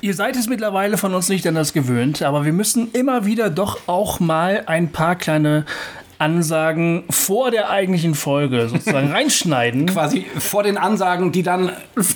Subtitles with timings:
[0.00, 3.80] Ihr seid es mittlerweile von uns nicht anders gewöhnt, aber wir müssen immer wieder doch
[3.88, 5.66] auch mal ein paar kleine
[6.18, 9.86] Ansagen vor der eigentlichen Folge sozusagen reinschneiden.
[9.86, 11.72] Quasi vor den Ansagen, die dann.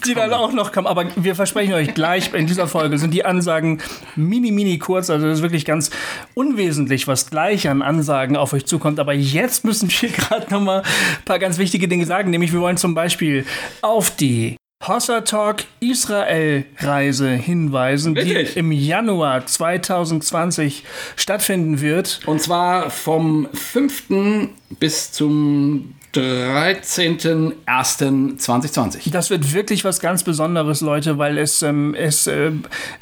[0.07, 0.87] Die dann auch noch kommen.
[0.87, 3.81] Aber wir versprechen euch gleich, in dieser Folge sind die Ansagen
[4.15, 5.11] mini, mini kurz.
[5.11, 5.91] Also das ist wirklich ganz
[6.35, 9.01] unwesentlich, was gleich an Ansagen auf euch zukommt.
[9.01, 12.31] Aber jetzt müssen wir gerade noch mal ein paar ganz wichtige Dinge sagen.
[12.31, 13.45] Nämlich wir wollen zum Beispiel
[13.81, 14.57] auf die
[14.87, 18.55] Hossa Talk Israel Reise hinweisen, Richtig.
[18.55, 20.83] die im Januar 2020
[21.15, 22.19] stattfinden wird.
[22.27, 24.49] Und zwar vom 5.
[24.81, 29.13] bis zum 13.01.2020.
[29.13, 32.51] Das wird wirklich was ganz Besonderes, Leute, weil es, ähm, es äh,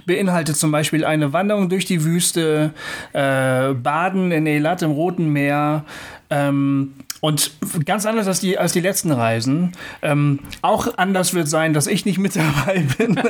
[0.06, 2.73] beinhaltet zum Beispiel eine Wanderung durch die Wüste,
[3.12, 5.84] äh, Baden in Elat im Roten Meer,
[6.28, 7.51] ähm, und
[7.84, 9.73] ganz anders als die, als die letzten Reisen.
[10.01, 13.20] Ähm, auch anders wird sein, dass ich nicht mit dabei bin.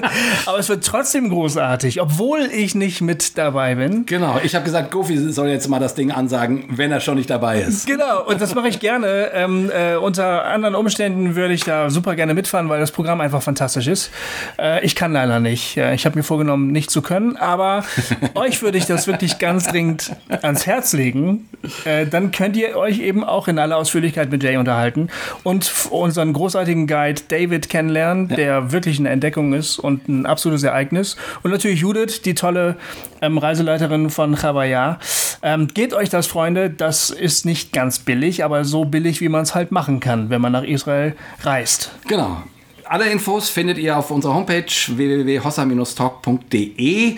[0.47, 4.07] Aber es wird trotzdem großartig, obwohl ich nicht mit dabei bin.
[4.07, 7.31] Genau, ich habe gesagt, Gofi soll jetzt mal das Ding ansagen, wenn er schon nicht
[7.31, 7.87] dabei ist.
[7.87, 9.31] Genau, und das mache ich gerne.
[9.35, 13.43] Ähm, äh, unter anderen Umständen würde ich da super gerne mitfahren, weil das Programm einfach
[13.43, 14.11] fantastisch ist.
[14.59, 15.77] Äh, ich kann leider nicht.
[15.77, 17.85] Äh, ich habe mir vorgenommen, nicht zu können, aber
[18.35, 20.13] euch würde ich das wirklich ganz dringend
[20.43, 21.49] ans Herz legen.
[21.85, 25.09] Äh, dann könnt ihr euch eben auch in aller Ausführlichkeit mit Jay unterhalten
[25.43, 28.37] und unseren großartigen Guide David kennenlernen, ja.
[28.37, 31.17] der wirklich eine Entdeckung ist und ein absolutes Ereignis.
[31.43, 32.77] Und natürlich Judith, die tolle
[33.21, 34.99] ähm, Reiseleiterin von Chavaya.
[35.43, 39.43] Ähm, geht euch das, Freunde, das ist nicht ganz billig, aber so billig, wie man
[39.43, 41.93] es halt machen kann, wenn man nach Israel reist.
[42.07, 42.43] Genau.
[42.91, 47.17] Alle Infos findet ihr auf unserer Homepage www.hossa-talk.de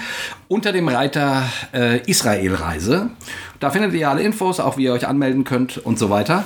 [0.48, 3.08] unter dem Reiter äh, Israelreise.
[3.62, 6.42] Da findet ihr alle Infos, auch wie ihr euch anmelden könnt und so weiter.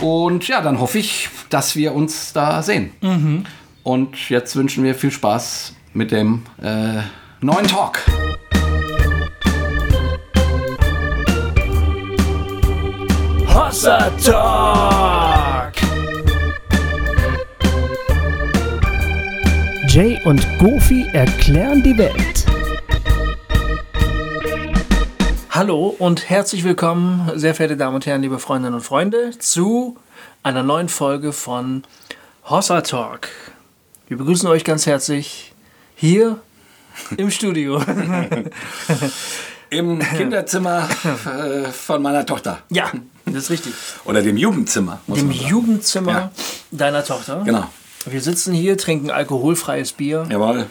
[0.00, 2.90] Und ja, dann hoffe ich, dass wir uns da sehen.
[3.02, 3.44] Mhm.
[3.82, 7.02] Und jetzt wünschen wir viel Spaß mit dem äh,
[7.42, 7.98] neuen Talk.
[13.54, 15.74] Hossa Talk!
[19.88, 22.33] Jay und Goofy erklären die Welt.
[25.54, 29.96] Hallo und herzlich willkommen, sehr verehrte Damen und Herren, liebe Freundinnen und Freunde, zu
[30.42, 31.84] einer neuen Folge von
[32.50, 33.28] Hossa Talk.
[34.08, 35.54] Wir begrüßen euch ganz herzlich
[35.94, 36.40] hier
[37.16, 37.80] im Studio.
[39.70, 40.88] Im Kinderzimmer
[41.24, 42.58] äh, von meiner Tochter.
[42.70, 42.90] Ja,
[43.24, 43.74] das ist richtig.
[44.06, 45.02] Oder dem Jugendzimmer.
[45.06, 46.30] Dem Jugendzimmer ja.
[46.72, 47.42] deiner Tochter.
[47.44, 47.70] Genau.
[48.06, 50.26] Wir sitzen hier, trinken alkoholfreies Bier.
[50.28, 50.66] Jawohl.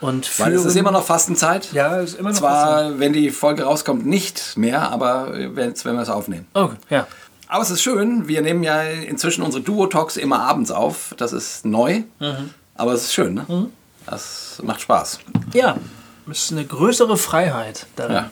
[0.00, 1.72] Und Weil es ist immer noch Fastenzeit.
[1.72, 3.00] Ja, es ist immer noch Zwar, Fastenzeit.
[3.00, 6.46] wenn die Folge rauskommt, nicht mehr, aber wenn, wir es aufnehmen.
[6.52, 7.06] Okay, ja.
[7.48, 11.14] Aber es ist schön, wir nehmen ja inzwischen unsere Duo-Talks immer abends auf.
[11.16, 12.50] Das ist neu, Mhm.
[12.74, 13.44] aber es ist schön, ne?
[13.48, 13.70] Mhm.
[14.06, 15.20] Das macht Spaß.
[15.54, 15.76] Ja,
[16.30, 18.14] es ist eine größere Freiheit darin.
[18.16, 18.30] Ja.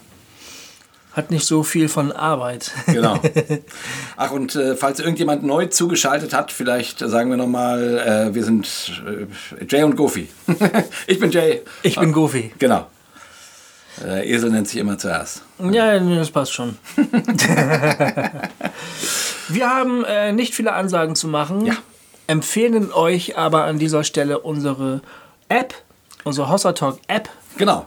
[1.12, 2.70] Hat nicht so viel von Arbeit.
[2.86, 3.20] Genau.
[4.16, 7.98] Ach, und äh, falls irgendjemand neu zugeschaltet hat, vielleicht sagen wir nochmal,
[8.30, 8.66] äh, wir sind
[9.06, 9.26] äh,
[9.68, 10.28] Jay und Goofy.
[11.06, 11.60] ich bin Jay.
[11.82, 12.54] Ich bin Goofy.
[12.58, 12.86] Genau.
[14.02, 15.42] Äh, Esel nennt sich immer zuerst.
[15.58, 16.78] Ja, das passt schon.
[19.48, 21.66] wir haben äh, nicht viele Ansagen zu machen.
[21.66, 21.74] Ja.
[22.26, 25.02] Empfehlen euch aber an dieser Stelle unsere
[25.50, 25.74] App,
[26.24, 27.28] unsere Hossa Talk App.
[27.58, 27.86] Genau.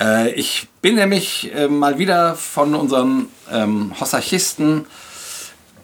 [0.00, 4.86] Äh, ich bin nämlich äh, mal wieder von unseren ähm, Hossachisten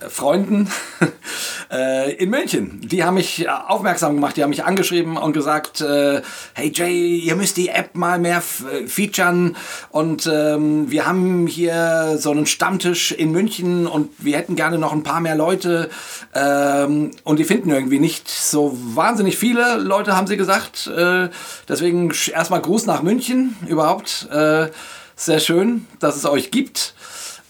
[0.09, 0.71] Freunden
[1.71, 2.81] äh, in München.
[2.83, 6.23] Die haben mich äh, aufmerksam gemacht, die haben mich angeschrieben und gesagt, äh,
[6.55, 9.57] hey Jay, ihr müsst die App mal mehr featuren
[9.91, 14.93] und ähm, wir haben hier so einen Stammtisch in München und wir hätten gerne noch
[14.93, 15.91] ein paar mehr Leute
[16.35, 20.87] ähm, und die finden irgendwie nicht so wahnsinnig viele Leute, haben sie gesagt.
[20.87, 21.29] Äh,
[21.69, 24.29] deswegen erstmal Gruß nach München überhaupt.
[24.33, 24.69] Äh,
[25.17, 26.95] sehr schön, dass es euch gibt.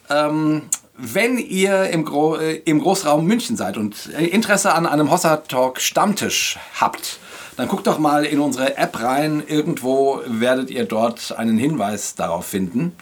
[0.08, 0.62] Ähm,
[1.00, 5.38] wenn ihr im, Gro äh, im Großraum München seid und äh, Interesse an einem Hossa
[5.38, 7.18] Talk Stammtisch habt,
[7.56, 9.42] dann guckt doch mal in unsere App rein.
[9.46, 12.92] Irgendwo werdet ihr dort einen Hinweis darauf finden.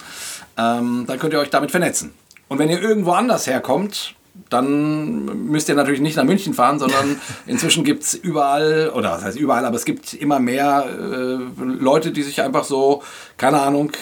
[0.56, 2.12] Ähm, dann könnt ihr euch damit vernetzen.
[2.48, 4.14] Und wenn ihr irgendwo anders herkommt,
[4.48, 9.24] dann müsst ihr natürlich nicht nach München fahren, sondern inzwischen gibt es überall, oder was
[9.24, 13.02] heißt überall, aber es gibt immer mehr äh, Leute, die sich einfach so,
[13.36, 13.92] keine Ahnung,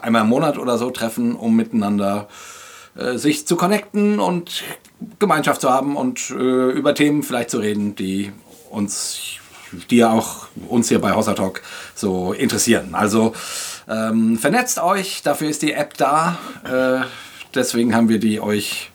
[0.00, 2.59] einmal im Monat oder so treffen, um miteinander äh,
[3.16, 4.64] sich zu connecten und
[5.18, 8.32] Gemeinschaft zu haben und äh, über Themen vielleicht zu reden, die
[8.70, 9.38] uns,
[9.90, 11.62] die ja auch uns hier bei Hossa Talk
[11.94, 12.94] so interessieren.
[12.94, 13.34] Also
[13.88, 16.38] ähm, vernetzt euch, dafür ist die App da.
[16.64, 17.04] Äh,
[17.54, 18.90] deswegen haben wir die euch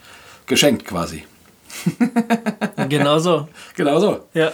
[0.46, 1.26] geschenkt quasi.
[2.90, 3.48] Genau so.
[3.76, 4.28] Genau so.
[4.34, 4.52] Ja.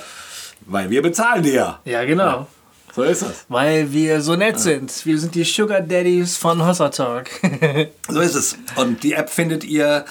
[0.65, 1.79] Weil wir bezahlen die ja.
[1.85, 2.47] Ja, genau.
[2.95, 3.45] So ist das.
[3.47, 5.05] Weil wir so nett sind.
[5.05, 7.29] Wir sind die Sugar Daddies von Hossa Talk.
[8.09, 8.57] So ist es.
[8.75, 10.03] Und die App findet ihr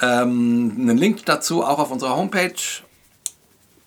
[0.00, 2.52] ähm, einen Link dazu auch auf unserer Homepage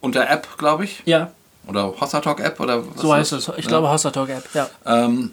[0.01, 1.01] unter App, glaube ich.
[1.06, 1.31] ja,
[1.68, 3.47] Oder Hossa Talk App oder was so heißt das?
[3.50, 3.57] es.
[3.57, 3.69] Ich Ja.
[3.69, 4.68] glaube Hossa Talk App, ja.
[4.85, 5.31] Ähm,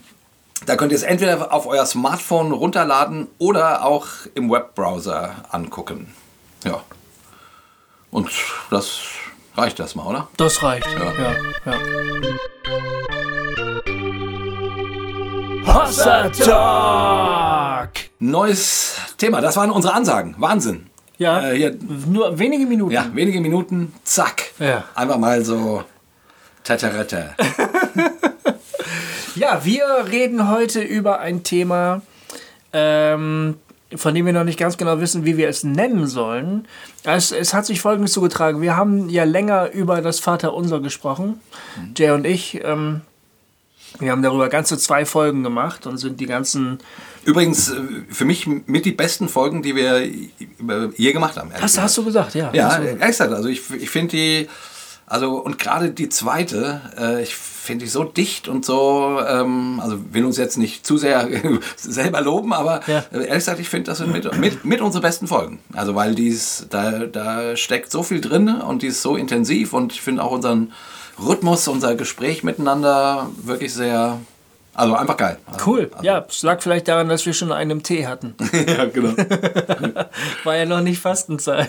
[0.67, 6.15] da könnt ihr es entweder auf euer Smartphone runterladen oder auch im Webbrowser angucken.
[6.65, 6.83] Ja.
[8.11, 8.29] Und
[8.71, 8.99] das
[9.61, 10.29] reicht das mal, oder?
[10.37, 10.87] Das reicht.
[10.87, 11.13] Ja.
[11.13, 12.91] Ja, ja.
[15.67, 17.91] Hossa Talk!
[18.19, 19.41] Neues Thema.
[19.41, 20.35] Das waren unsere Ansagen.
[20.39, 20.87] Wahnsinn.
[21.19, 21.77] Ja, Äh, hier,
[22.07, 22.93] nur wenige Minuten.
[22.93, 24.43] ja, wenige Minuten, zack.
[24.59, 24.85] Ja.
[24.95, 25.85] Einfach mal so
[26.65, 27.35] Tatarette.
[29.37, 32.03] Ja, wir reden heute über ein Thema,
[32.75, 33.57] ähm,
[33.97, 36.67] von dem wir noch nicht ganz genau wissen, wie wir es nennen sollen.
[37.05, 38.61] Es, es hat sich Folgendes zugetragen.
[38.61, 41.41] Wir haben ja länger über das Vaterunser gesprochen,
[41.97, 42.61] Jay und ich.
[42.63, 43.03] Ähm,
[43.99, 46.79] wir haben darüber ganze zwei Folgen gemacht und sind die ganzen...
[47.25, 50.09] Übrigens, äh, für mich mit die besten Folgen, die wir
[50.97, 51.51] je gemacht haben.
[51.61, 52.51] Hast, hast du gesagt, ja.
[52.55, 54.49] Ja, gesagt, also ich, ich finde die,
[55.11, 59.99] also und gerade die zweite, äh, ich finde die so dicht und so, ähm, also
[60.13, 61.29] will uns jetzt nicht zu sehr
[61.77, 63.01] selber loben, aber Ja.
[63.13, 65.59] äh, ehrlich gesagt, ich finde, das sind mit, mit, mit unsere besten Folgen.
[65.75, 69.93] Also weil dies, da, da steckt so viel drin und die ist so intensiv und
[69.93, 70.73] ich finde auch unseren
[71.23, 74.19] Rhythmus, unser Gespräch miteinander wirklich sehr,
[74.75, 75.39] also einfach geil.
[75.53, 75.91] Also, Cool.
[76.03, 78.37] Ja, es lag vielleicht daran, dass wir schon einen Tee hatten.
[78.67, 79.13] ja, genau.
[80.45, 81.69] War ja noch nicht Fastenzeit.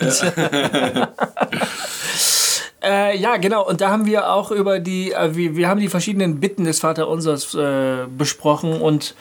[2.83, 3.67] Äh, ja, genau.
[3.67, 6.79] Und da haben wir auch über die, äh, wir, wir haben die verschiedenen Bitten des
[6.79, 9.15] Vaterunsers äh, besprochen und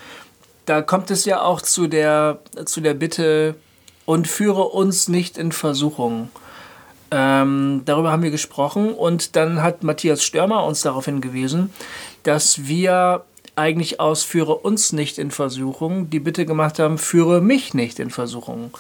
[0.66, 3.56] da kommt es ja auch zu der, zu der Bitte,
[4.10, 6.30] und führe uns nicht in Versuchung.
[7.12, 11.72] Ähm, darüber haben wir gesprochen und dann hat Matthias Störmer uns darauf hingewiesen,
[12.24, 13.24] dass wir
[13.54, 18.10] eigentlich aus führe uns nicht in Versuchung die Bitte gemacht haben, führe mich nicht in
[18.10, 18.72] Versuchung.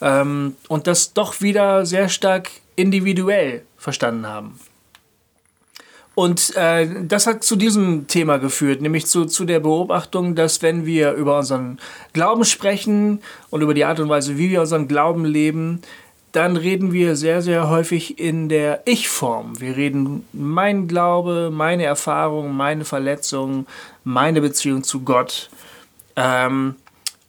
[0.00, 4.58] Ähm, und das doch wieder sehr stark individuell verstanden haben.
[6.14, 10.84] Und äh, das hat zu diesem Thema geführt, nämlich zu, zu der Beobachtung, dass wenn
[10.84, 11.78] wir über unseren
[12.12, 13.20] Glauben sprechen
[13.50, 15.80] und über die Art und Weise, wie wir unseren Glauben leben,
[16.32, 19.60] dann reden wir sehr, sehr häufig in der Ich-Form.
[19.60, 23.66] Wir reden mein Glaube, meine Erfahrung, meine Verletzung,
[24.04, 25.50] meine Beziehung zu Gott.
[26.16, 26.76] Ähm,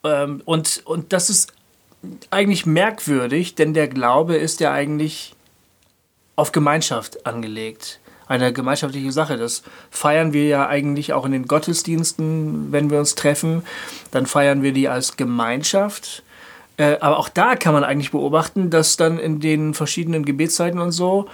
[0.04, 1.54] ähm, und, und das ist
[2.32, 5.36] eigentlich merkwürdig, denn der Glaube ist ja eigentlich
[6.36, 8.00] auf Gemeinschaft angelegt.
[8.28, 9.38] Eine gemeinschaftliche Sache.
[9.38, 13.64] Das feiern wir ja eigentlich auch in den Gottesdiensten, wenn wir uns treffen.
[14.12, 16.24] Dann feiern wir die als Gemeinschaft.
[16.78, 20.92] Äh, aber auch da kann man eigentlich beobachten, dass dann in den verschiedenen Gebetszeiten und
[20.92, 21.28] so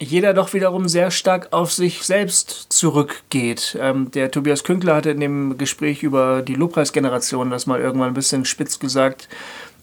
[0.00, 3.78] jeder doch wiederum sehr stark auf sich selbst zurückgeht.
[3.80, 8.14] Ähm, der Tobias Künkler hatte in dem Gespräch über die Lobpreisgeneration das mal irgendwann ein
[8.14, 9.28] bisschen spitz gesagt.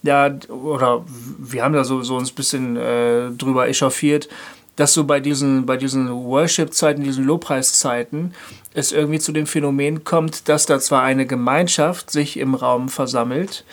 [0.02, 1.04] Ja, oder
[1.38, 4.28] wir haben da so, so uns ein bisschen äh, drüber echauffiert,
[4.76, 8.34] dass so bei diesen, bei diesen Worship-Zeiten, diesen Lobpreiszeiten,
[8.74, 13.64] es irgendwie zu dem Phänomen kommt, dass da zwar eine Gemeinschaft sich im Raum versammelt,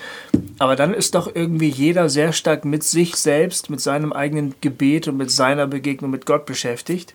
[0.57, 5.07] aber dann ist doch irgendwie jeder sehr stark mit sich selbst, mit seinem eigenen Gebet
[5.07, 7.13] und mit seiner Begegnung mit Gott beschäftigt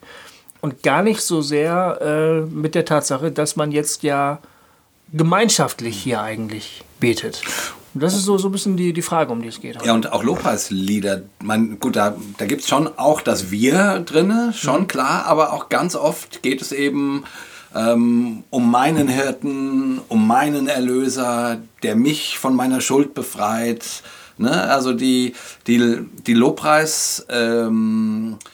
[0.63, 4.39] und gar nicht so sehr äh, mit der Tatsache, dass man jetzt ja
[5.13, 7.43] gemeinschaftlich hier eigentlich betet.
[7.95, 9.79] Das ist so, so ein bisschen die, die Frage, um die es geht.
[9.85, 11.23] Ja, und auch Lobpreislieder.
[11.43, 14.89] Man, gut, da, da gibt es schon auch das Wir drinne, schon Mhm.
[14.89, 17.25] klar, aber auch ganz oft geht es eben
[17.75, 24.03] ähm, um meinen Hirten, um meinen Erlöser, der mich von meiner Schuld befreit.
[24.39, 24.51] Ne?
[24.71, 25.35] Also die,
[25.67, 28.54] die, die Lobpreis, ähm, äh,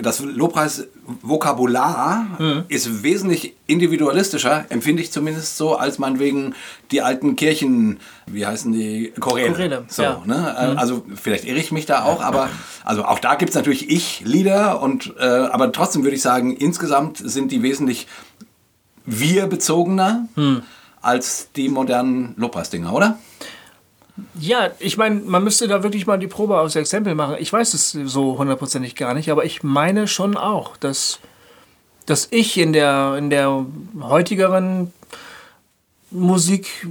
[0.00, 2.64] das Lobpreisvokabular Mhm.
[2.68, 6.54] ist wesentlich individualistischer, empfinde ich zumindest so, als meinetwegen
[6.90, 9.12] die alten Kirchen, wie heißen die?
[9.20, 9.52] Choräle.
[9.52, 10.22] Choräle, so, ja.
[10.26, 10.54] ne?
[10.58, 12.48] Äh, Also vielleicht irre ich mich da auch, aber
[12.84, 17.18] also auch da gibt es natürlich Ich-Lieder und äh, aber trotzdem würde ich sagen, insgesamt
[17.18, 18.06] sind die wesentlich
[19.06, 20.28] wir-bezogener
[21.02, 23.18] als die modernen Lobpreisdinger, oder?
[24.38, 27.36] Ja, ich meine, man müsste da wirklich mal die Probe aus Exempel machen.
[27.40, 31.18] Ich weiß es so hundertprozentig gar nicht, aber ich meine schon auch, dass,
[32.06, 33.66] dass ich in der, in der
[34.00, 34.92] heutigeren
[36.12, 36.86] Musik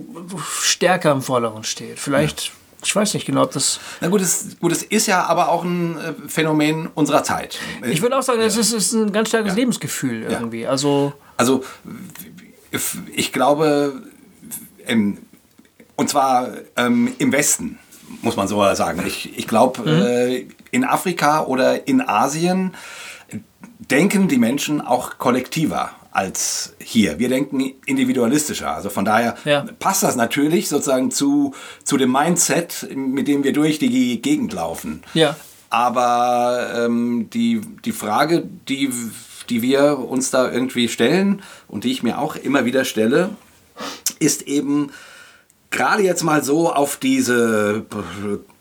[0.60, 1.98] stärker im Vordergrund steht.
[1.98, 2.52] Vielleicht,
[2.84, 3.80] ich weiß nicht genau, ob das.
[4.02, 7.58] Na gut, es, gut, es ist ja aber auch ein äh, Phänomen unserer Zeit.
[7.90, 10.68] Ich würde auch sagen, es ist, ist ein ganz starkes Lebensgefühl irgendwie.
[10.68, 11.64] Also, Also
[13.16, 14.04] ich glaube,
[14.86, 15.20] ähm,
[15.96, 17.80] und zwar ähm, im Westen,
[18.22, 19.04] muss man so sagen.
[19.06, 22.74] Ich, ich glaube, äh, in Afrika oder in Asien
[23.80, 27.18] denken die Menschen auch kollektiver als hier.
[27.18, 28.74] Wir denken individualistischer.
[28.76, 29.66] Also von daher Ja.
[29.80, 35.04] passt das natürlich sozusagen zu, zu dem Mindset, mit dem wir durch die Gegend laufen.
[35.16, 35.36] Ja.
[35.70, 38.92] Aber ähm, die, die Frage, die,
[39.50, 43.32] die wir uns da irgendwie stellen und die ich mir auch immer wieder stelle,
[44.20, 44.92] ist eben
[45.74, 47.86] gerade jetzt mal so auf diese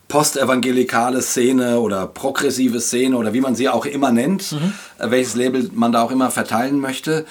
[0.09, 4.53] postevangelikale Szene oder progressive Szene oder wie man sie auch immer nennt,
[4.99, 7.25] äh, welches Label man da auch immer verteilen möchte.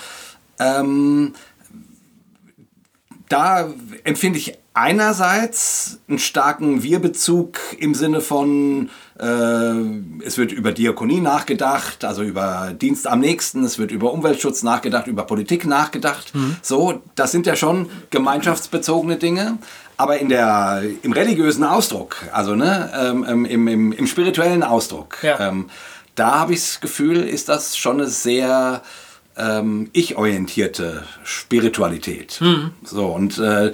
[0.58, 1.34] Ähm,
[3.28, 3.72] da
[4.04, 12.04] empfinde ich einerseits einen starken Wir-Bezug im Sinne von, äh, es wird über Diakonie nachgedacht,
[12.04, 16.32] also über Dienst am Nächsten, es wird über Umweltschutz nachgedacht, über Politik nachgedacht.
[16.60, 19.58] So, das sind ja schon gemeinschaftsbezogene Dinge.
[19.96, 25.38] Aber in der, im religiösen Ausdruck, also ne, ähm, im, im, im spirituellen Ausdruck, Ja.
[25.38, 25.70] ähm,
[26.16, 28.82] da habe ich das Gefühl, ist das schon eine sehr
[29.36, 32.40] ähm, ich-orientierte Spiritualität.
[32.84, 33.72] So, und äh,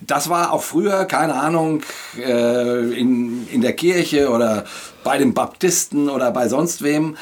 [0.00, 1.82] das war auch früher, keine Ahnung,
[2.18, 4.64] äh, in, in der Kirche oder
[5.04, 7.16] bei den Baptisten oder bei sonst wem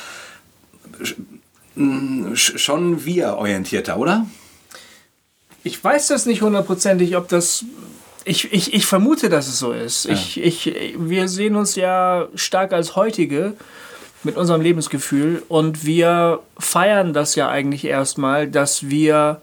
[1.03, 4.27] sch- schon wir orientierter, oder?
[5.63, 7.65] Ich weiß das nicht hundertprozentig, ob das.
[8.27, 10.07] Ich, ich, ich vermute, dass es so ist.
[10.07, 13.53] Ich, ich, wir sehen uns ja stark als heutige
[14.23, 19.43] mit unserem Lebensgefühl und wir feiern das ja eigentlich erstmal, dass wir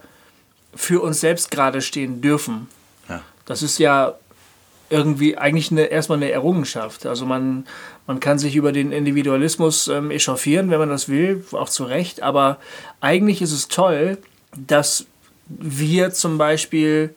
[0.74, 2.68] für uns selbst gerade stehen dürfen.
[3.08, 3.20] Ja.
[3.46, 4.14] Das ist ja
[4.90, 7.06] irgendwie eigentlich eine, erstmal eine Errungenschaft.
[7.06, 7.64] Also man,
[8.06, 12.22] man kann sich über den Individualismus ähm, echauffieren, wenn man das will, auch zu Recht.
[12.22, 12.58] Aber
[13.00, 14.18] eigentlich ist es toll,
[14.54, 15.06] dass
[15.48, 17.14] wir zum Beispiel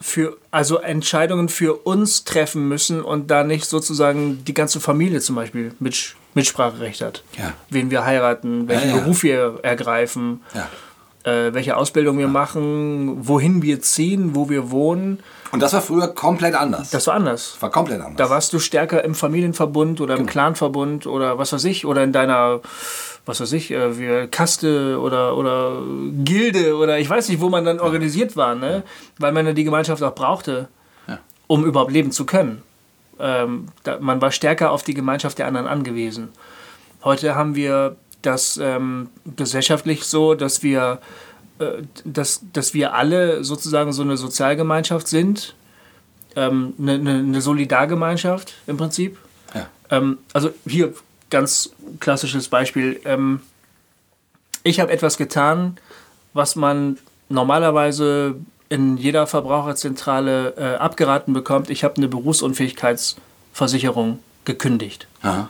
[0.00, 5.36] für, also Entscheidungen für uns treffen müssen und da nicht sozusagen die ganze Familie zum
[5.36, 7.24] Beispiel mit, Mitspracherecht hat.
[7.36, 7.52] Ja.
[7.68, 9.00] Wen wir heiraten, welchen Ja, ja.
[9.02, 10.68] Beruf wir ergreifen, Ja.
[11.24, 15.20] Äh, welche Ausbildung wir machen, wohin wir ziehen, wo wir wohnen.
[15.50, 16.90] Und das war früher komplett anders.
[16.90, 17.56] Das war anders.
[17.60, 18.16] war komplett anders.
[18.16, 20.30] Da warst du stärker im Familienverbund oder im Genau.
[20.32, 22.60] Clanverbund oder was weiß ich, oder in deiner,
[23.26, 25.80] was weiß ich, äh, wie Kaste oder, oder
[26.24, 28.82] Gilde oder ich weiß nicht, wo man dann organisiert war, ne?
[29.18, 30.68] weil man ja die Gemeinschaft auch brauchte,
[31.06, 31.18] Ja.
[31.46, 32.62] um überhaupt leben zu können.
[33.20, 36.28] Ähm, da, man war stärker auf die Gemeinschaft der anderen angewiesen.
[37.02, 41.00] Heute haben wir das ähm, gesellschaftlich so, dass wir,
[41.58, 45.54] äh, dass, dass wir alle sozusagen so eine Sozialgemeinschaft sind,
[46.36, 49.18] ähm, eine, eine, eine Solidargemeinschaft im Prinzip.
[49.54, 49.68] Ja.
[49.90, 50.94] Ähm, also hier
[51.30, 51.70] ganz
[52.00, 53.00] klassisches Beispiel.
[53.04, 53.40] Ähm,
[54.62, 55.78] ich habe etwas getan,
[56.32, 56.98] was man
[57.28, 58.36] normalerweise
[58.68, 61.70] in jeder Verbraucherzentrale äh, abgeraten bekommt.
[61.70, 65.06] Ich habe eine Berufsunfähigkeitsversicherung gekündigt.
[65.22, 65.48] Aha.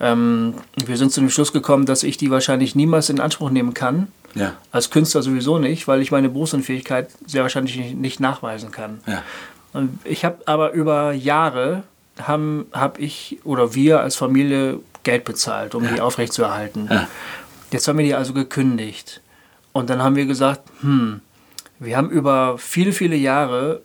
[0.00, 0.54] Ähm,
[0.86, 4.08] wir sind zu dem Schluss gekommen, dass ich die wahrscheinlich niemals in Anspruch nehmen kann.
[4.34, 4.54] Ja.
[4.72, 9.00] Als Künstler sowieso nicht, weil ich meine Berufsunfähigkeit sehr wahrscheinlich nicht, nicht nachweisen kann.
[9.06, 9.22] Ja.
[10.04, 11.82] Ich habe aber über Jahre
[12.20, 16.88] haben hab ich oder wir als Familie Geld bezahlt, um die aufrechtzuerhalten.
[16.90, 17.08] Ja.
[17.70, 19.20] Jetzt haben wir die also gekündigt.
[19.72, 21.20] Und dann haben wir gesagt, hm,
[21.78, 23.80] wir haben über viele, viele Jahre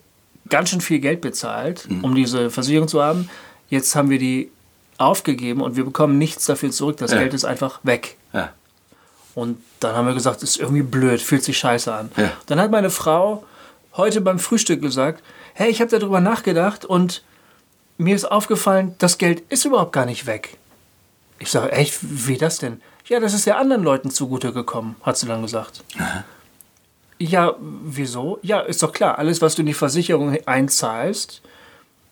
[0.49, 2.03] ganz schön viel Geld bezahlt, Mhm.
[2.03, 3.29] um diese Versicherung zu haben.
[3.69, 4.51] Jetzt haben wir die
[4.97, 6.97] aufgegeben und wir bekommen nichts dafür zurück.
[6.97, 7.19] Das Ja.
[7.19, 8.17] Geld ist einfach weg.
[8.33, 8.53] Ja.
[9.33, 12.11] Und dann haben wir gesagt, das ist irgendwie blöd, fühlt sich scheiße an.
[12.15, 12.31] Ja.
[12.45, 13.43] Dann hat meine Frau
[13.97, 15.23] heute beim Frühstück gesagt,
[15.53, 17.23] hey, ich habe darüber nachgedacht und
[17.97, 20.57] mir ist aufgefallen, das Geld ist überhaupt gar nicht weg.
[21.39, 22.81] Ich sage, echt, wie das denn?
[23.07, 25.83] Ja, das ist ja anderen Leuten zugute gekommen, hat sie dann gesagt.
[27.19, 28.39] Ja, wieso?
[28.41, 31.41] Ja, ist doch klar, alles, was du in die Versicherung einzahlst,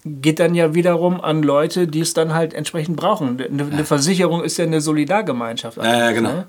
[0.05, 3.39] geht dann ja wiederum an Leute, die es dann halt entsprechend brauchen.
[3.41, 5.77] Eine, eine Versicherung ist ja eine Solidargemeinschaft.
[5.77, 6.31] Ja, ja, genau.
[6.31, 6.47] Ne?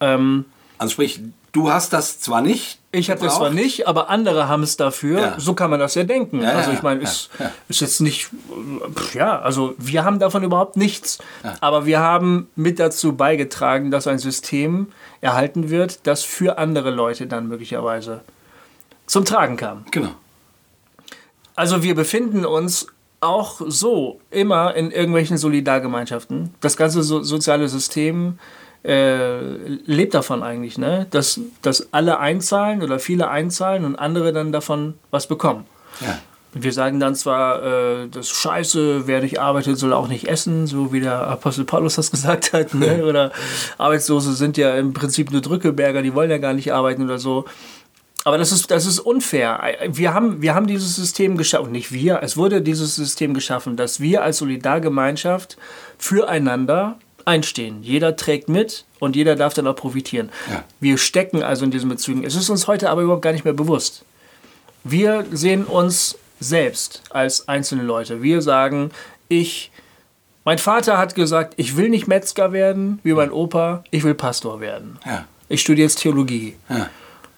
[0.00, 0.44] Ähm,
[0.78, 1.20] Also sprich,
[1.52, 2.78] du hast das zwar nicht.
[2.92, 5.20] ich habe das zwar nicht, aber andere haben es dafür.
[5.20, 5.34] Ja.
[5.40, 6.42] So kann man das ja denken.
[6.42, 7.30] Ja, also ich meine, ist,
[7.68, 8.30] ist jetzt nicht,
[8.86, 11.18] äh, pf, ja, also wir haben davon überhaupt nichts.
[11.60, 14.88] Aber wir haben mit dazu beigetragen, dass ein System
[15.20, 18.20] erhalten wird, das für andere Leute dann möglicherweise
[19.06, 19.84] zum Tragen kam.
[19.90, 20.10] Genau.
[21.56, 22.88] Also wir befinden uns
[23.20, 26.54] auch so immer in irgendwelchen Solidargemeinschaften.
[26.60, 28.38] Das ganze so soziale System
[28.84, 29.38] äh,
[29.86, 31.06] lebt davon eigentlich, ne?
[31.10, 35.64] dass, dass alle einzahlen oder viele einzahlen und andere dann davon was bekommen.
[36.00, 36.18] Ja.
[36.52, 40.66] Wir sagen dann zwar, äh, das ist scheiße, wer nicht arbeitet, soll auch nicht essen,
[40.68, 42.74] so wie der Apostel Paulus das gesagt hat.
[42.74, 43.04] Ne?
[43.04, 43.32] Oder
[43.78, 47.46] Arbeitslose sind ja im Prinzip nur Drückeberger, die wollen ja gar nicht arbeiten oder so.
[48.24, 49.60] Aber das ist, das ist unfair.
[49.88, 54.00] Wir haben, wir haben dieses System geschaffen, nicht wir, es wurde dieses System geschaffen, dass
[54.00, 55.58] wir als Solidargemeinschaft
[55.98, 57.82] füreinander einstehen.
[57.82, 60.30] Jeder trägt mit und jeder darf dann auch profitieren.
[60.50, 60.64] Ja.
[60.80, 62.24] Wir stecken also in diesen Bezügen.
[62.24, 64.04] Es ist uns heute aber überhaupt gar nicht mehr bewusst.
[64.84, 68.22] Wir sehen uns selbst als einzelne Leute.
[68.22, 68.90] Wir sagen,
[69.28, 69.70] ich,
[70.44, 74.60] mein Vater hat gesagt, ich will nicht Metzger werden, wie mein Opa, ich will Pastor
[74.60, 74.98] werden.
[75.04, 75.26] Ja.
[75.48, 76.56] Ich studiere jetzt Theologie.
[76.70, 76.88] Ja.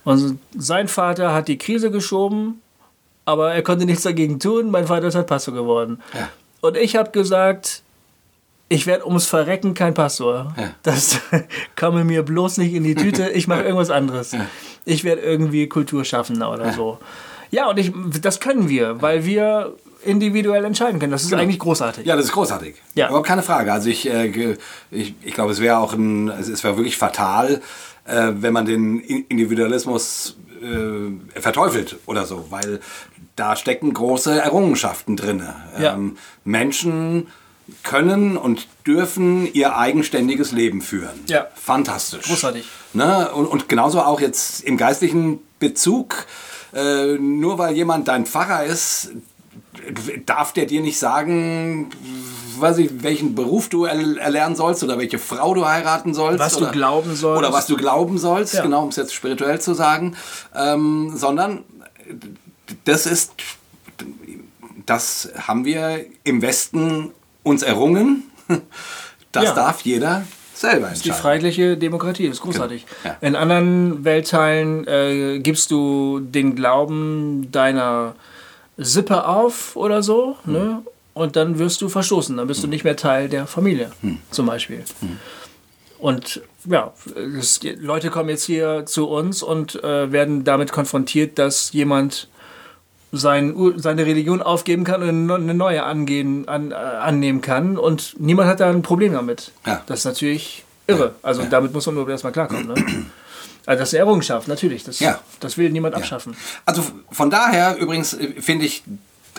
[0.06, 2.62] Und sein Vater hat die Krise geschoben,
[3.25, 4.70] aber er konnte nichts dagegen tun.
[4.70, 6.00] Mein Vater ist halt Pastor geworden.
[6.14, 6.28] Ja.
[6.60, 7.82] Und ich habe gesagt,
[8.68, 10.54] ich werde ums Verrecken kein Pastor.
[10.56, 10.70] Ja.
[10.84, 11.18] Das
[11.76, 13.30] komme mir bloß nicht in die Tüte.
[13.30, 14.36] Ich mache irgendwas anderes.
[14.84, 16.98] Ich werde irgendwie Kulturschaffender oder so.
[17.50, 21.10] Ja, und ich, das können wir, weil wir individuell entscheiden können.
[21.10, 22.06] Das ist eigentlich großartig.
[22.06, 22.76] Ja, das ist großartig.
[22.94, 23.08] Ja.
[23.08, 23.72] Überhaupt keine Frage.
[23.72, 24.56] Also ich, äh,
[24.92, 27.60] ich, ich glaube, es wäre auch ein, es es wäre wirklich fatal,
[28.06, 32.80] äh, wenn man den Individualismus äh, verteufelt oder so, weil
[33.36, 35.42] da stecken große Errungenschaften drin.
[35.78, 35.94] Ja.
[35.94, 37.28] Ähm, Menschen
[37.82, 41.20] können und dürfen ihr eigenständiges Leben führen.
[41.26, 41.48] Ja.
[41.54, 42.26] Fantastisch.
[42.26, 42.64] Großartig.
[42.92, 43.30] Ne?
[43.32, 46.26] Und, und genauso auch jetzt im geistlichen Bezug,
[46.72, 49.10] äh, nur weil jemand dein Pfarrer ist,
[50.26, 51.88] darf der dir nicht sagen,
[52.59, 56.38] weiß ich, welchen Beruf du er erlernen sollst oder welche Frau du heiraten sollst.
[56.40, 57.38] Was du oder, glauben sollst.
[57.38, 58.62] Oder was du glauben sollst, Ja.
[58.62, 60.16] genau, um es jetzt spirituell zu sagen.
[60.54, 61.64] Ähm, sondern
[62.85, 63.33] das ist,
[64.87, 67.11] das haben wir im Westen
[67.42, 68.25] uns errungen.
[69.33, 69.54] Das Ja.
[69.54, 70.23] darf jeder
[70.54, 71.21] selber Die entscheiden.
[71.21, 72.87] freiheitliche Demokratie, das ist großartig.
[73.02, 73.14] Genau.
[73.21, 73.28] Ja.
[73.28, 78.14] In anderen Weltteilen äh, gibst du den Glauben deiner
[78.76, 80.52] Sippe auf oder so, Hm.
[80.52, 80.83] ne?
[81.14, 82.37] und dann wirst du verstoßen.
[82.37, 84.18] Dann bist du nicht mehr Teil der Familie, Hm.
[84.30, 84.85] zum Beispiel.
[85.99, 86.92] Und ja,
[87.38, 92.28] es, Leute kommen jetzt hier zu uns und äh, werden damit konfrontiert, dass jemand
[93.12, 97.78] sein, seine Religion aufgeben kann und eine eine neue angehen, an, äh, annehmen kann.
[97.78, 99.52] Und niemand hat da ein Problem damit.
[99.66, 99.83] Ja.
[99.87, 101.14] Das ist natürlich irre.
[101.23, 102.66] Also damit muss man nur erstmal klarkommen.
[102.68, 102.75] Ne?
[103.66, 104.85] Also das ist eine Errungenschaft, natürlich.
[104.85, 105.20] Das, Ja.
[105.40, 106.37] das will niemand abschaffen.
[106.64, 108.85] Also von daher übrigens äh, finde ich,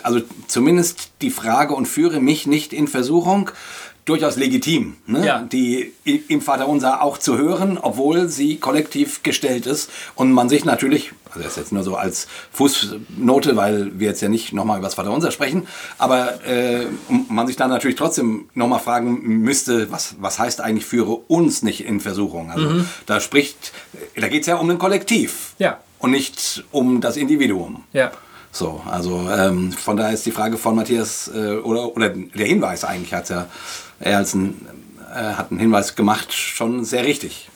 [0.02, 3.50] also zumindest die Frage und führe mich nicht in Versuchung,
[4.08, 5.24] durchaus legitim, ne?
[5.26, 5.38] Ja.
[5.40, 5.92] die
[6.28, 11.40] im Vaterunser auch zu hören, obwohl sie kollektiv gestellt ist und man sich natürlich, also
[11.40, 14.94] das ist jetzt nur so als Fußnote, weil wir jetzt ja nicht nochmal über das
[14.94, 15.66] Vaterunser sprechen,
[15.98, 16.86] aber äh,
[17.28, 21.84] man sich dann natürlich trotzdem nochmal fragen müsste, was, was heißt eigentlich führe uns nicht
[21.84, 22.50] in Versuchung?
[22.50, 23.72] Also da spricht,
[24.16, 25.78] da geht es ja um ein Kollektiv Ja.
[25.98, 27.84] und nicht um das Individuum.
[27.92, 28.10] Ja.
[28.50, 32.82] So, also ähm, von daher ist die Frage von Matthias äh, oder, oder der Hinweis
[32.82, 33.46] eigentlich hat ja
[34.00, 34.54] er als ein,
[35.12, 37.48] äh, hat einen Hinweis gemacht schon sehr richtig.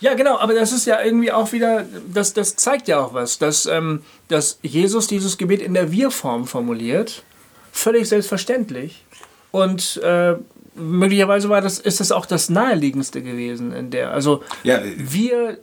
[0.00, 3.38] Ja, genau, aber das ist ja irgendwie auch wieder, das, das zeigt ja auch was,
[3.38, 7.22] dass, ähm, dass Jesus dieses Gebet in der Wir-Form formuliert,
[7.70, 9.04] völlig selbstverständlich.
[9.52, 10.34] Und äh,
[10.74, 15.58] möglicherweise war das, ist das auch das naheliegendste gewesen in der, also Ja, wir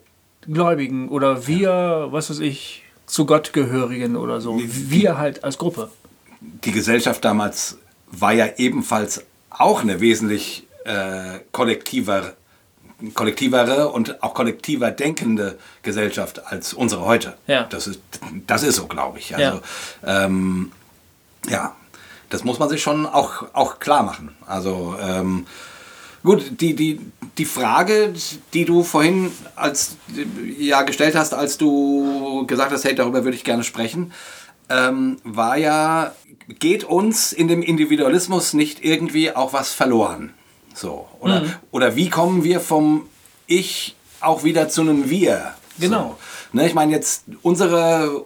[0.47, 5.89] Gläubigen oder wir, was weiß ich, zu Gott gehörigen oder so, wir halt als Gruppe.
[6.39, 7.77] die Gesellschaft damals
[8.11, 12.33] war ja ebenfalls auch eine wesentlich äh, kollektiver,
[13.13, 17.35] kollektivere und auch kollektiver denkende Gesellschaft als unsere heute.
[17.47, 17.63] Ja.
[17.63, 18.01] Das ist,
[18.47, 19.35] das ist so, glaube ich.
[19.35, 19.62] Also,
[20.05, 20.71] ähm,
[21.49, 21.75] ja,
[22.29, 24.35] das muss man sich schon auch, auch klar machen.
[24.45, 25.47] Also, ähm,
[26.23, 26.99] gut, die, die,
[27.38, 28.13] die Frage,
[28.53, 29.95] die du vorhin als,
[30.57, 34.13] ja, gestellt hast, als du gesagt hast, hey, darüber würde ich gerne sprechen,
[34.69, 36.13] ähm, war ja,
[36.57, 40.33] geht uns in dem Individualismus nicht irgendwie auch was verloren?
[40.73, 43.07] So, oder, oder wie kommen wir vom
[43.47, 45.53] Ich auch wieder zu einem Wir?
[45.79, 46.17] Genau.
[46.51, 46.57] So.
[46.57, 48.23] Ne, ich meine jetzt unsere,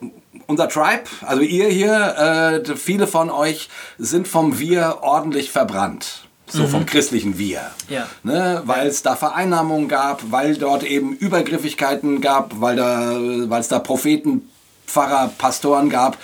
[0.48, 6.24] unser Tribe, also ihr hier, äh, viele von euch sind vom Wir ordentlich verbrannt.
[6.48, 7.72] So vom christlichen Wir.
[7.90, 8.08] Ja.
[8.22, 13.16] Ne, weil es da Vereinnahmungen gab, weil dort eben Übergriffigkeiten gab, weil da,
[13.50, 14.48] weil es da Propheten,
[14.86, 16.18] Pfarrer, Pastoren gab,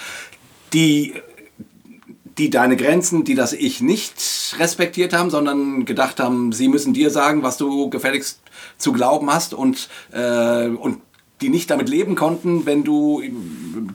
[0.74, 1.16] die
[2.40, 7.12] die deine Grenzen, die das Ich nicht respektiert haben, sondern gedacht haben, sie müssen dir
[7.12, 8.40] sagen, was du gefälligst
[8.78, 11.02] zu glauben hast und, äh, und
[11.42, 13.22] die nicht damit leben konnten, wenn du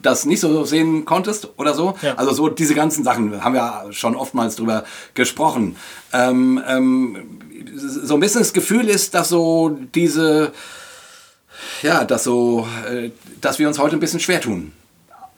[0.01, 1.95] das nicht so sehen konntest oder so.
[2.01, 2.15] Ja.
[2.15, 4.83] Also so diese ganzen Sachen haben wir schon oftmals drüber
[5.15, 5.75] gesprochen.
[6.13, 7.39] Ähm, ähm,
[7.77, 10.53] so ein bisschen das Gefühl ist, dass so diese,
[11.81, 13.09] ja, dass so, äh,
[13.41, 14.71] dass wir uns heute ein bisschen schwer tun,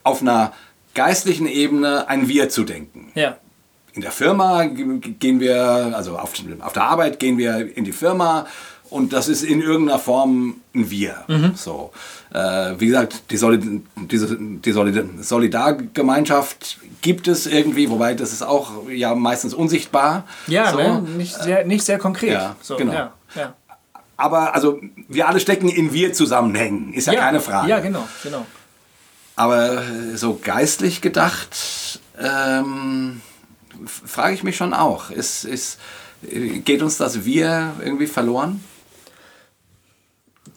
[0.03, 0.53] auf einer
[0.97, 3.11] geistlichen Ebene ein Wir zu denken.
[3.13, 3.37] Ja.
[3.93, 8.47] In der Firma gehen wir, also auf, auf der Arbeit gehen wir in die Firma
[8.89, 11.23] und das ist in irgendeiner Form ein Wir.
[11.55, 11.91] So.
[12.33, 13.63] Äh, wie gesagt, die, Solid
[13.95, 20.25] diese, die Solid Solidargemeinschaft gibt es irgendwie, wobei das ist auch ja meistens unsichtbar.
[20.47, 20.77] Ja, so.
[20.77, 21.01] ne?
[21.15, 22.33] nicht, sehr, nicht sehr konkret.
[22.33, 22.93] Ja, so, genau.
[22.93, 23.53] Ja, ja.
[24.15, 27.69] Aber also wir alle stecken in Wir zusammenhängen, ist ja, keine Frage.
[27.69, 28.45] Ja, genau, genau.
[29.37, 33.21] Aber äh, so geistlich gedacht, ähm,
[33.85, 35.11] frage ich mich schon auch.
[35.11, 35.79] Ist, ist,
[36.29, 38.63] äh, geht uns das Wir irgendwie verloren?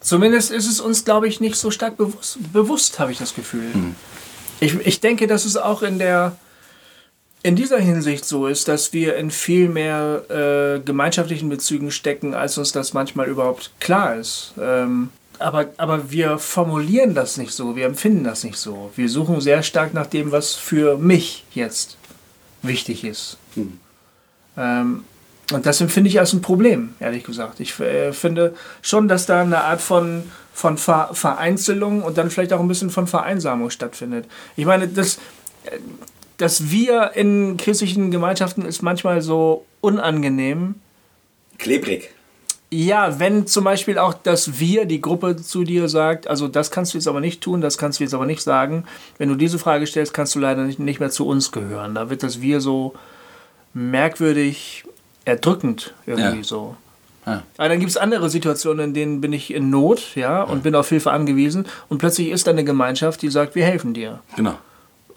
[0.00, 3.70] Zumindest ist es uns, glaube ich, nicht so stark bewusst, bewusst habe ich das Gefühl.
[4.60, 6.36] Ich, ich denke, dass es auch in der
[7.42, 12.58] in dieser Hinsicht so ist, dass wir in viel mehr äh, gemeinschaftlichen Bezügen stecken, als
[12.58, 14.52] uns das manchmal überhaupt klar ist.
[14.60, 18.90] Ähm, aber, aber wir formulieren das nicht so, wir empfinden das nicht so.
[18.96, 21.96] Wir suchen sehr stark nach dem, was für mich jetzt
[22.62, 23.38] wichtig ist.
[24.56, 25.04] Ähm,
[25.52, 27.60] und das empfinde ich als ein Problem, ehrlich gesagt.
[27.60, 32.52] Ich äh, finde schon, dass da eine Art von, von Ver Vereinzelung und dann vielleicht
[32.52, 34.26] auch ein bisschen von Vereinsamung stattfindet.
[34.56, 35.16] Ich meine, das,
[35.64, 35.78] äh,
[36.36, 40.76] das Wir in christlichen Gemeinschaften ist manchmal so unangenehm.
[41.58, 42.10] Klebrig.
[42.72, 46.94] Ja, wenn zum Beispiel auch das Wir, die Gruppe zu dir sagt, also das kannst
[46.94, 48.84] du jetzt aber nicht tun, das kannst du jetzt aber nicht sagen.
[49.18, 51.96] Wenn du diese Frage stellst, kannst du leider nicht, nicht mehr zu uns gehören.
[51.96, 52.94] Da wird das Wir so
[53.74, 54.84] merkwürdig
[55.24, 56.44] erdrückend irgendwie Ja.
[56.44, 56.76] so.
[57.26, 57.42] Ja.
[57.58, 60.74] Aber dann gibt es andere Situationen, in denen bin ich in Not, ja, und bin
[60.74, 64.20] auf Hilfe angewiesen und plötzlich ist da eine Gemeinschaft, die sagt, wir helfen dir.
[64.36, 64.54] Genau.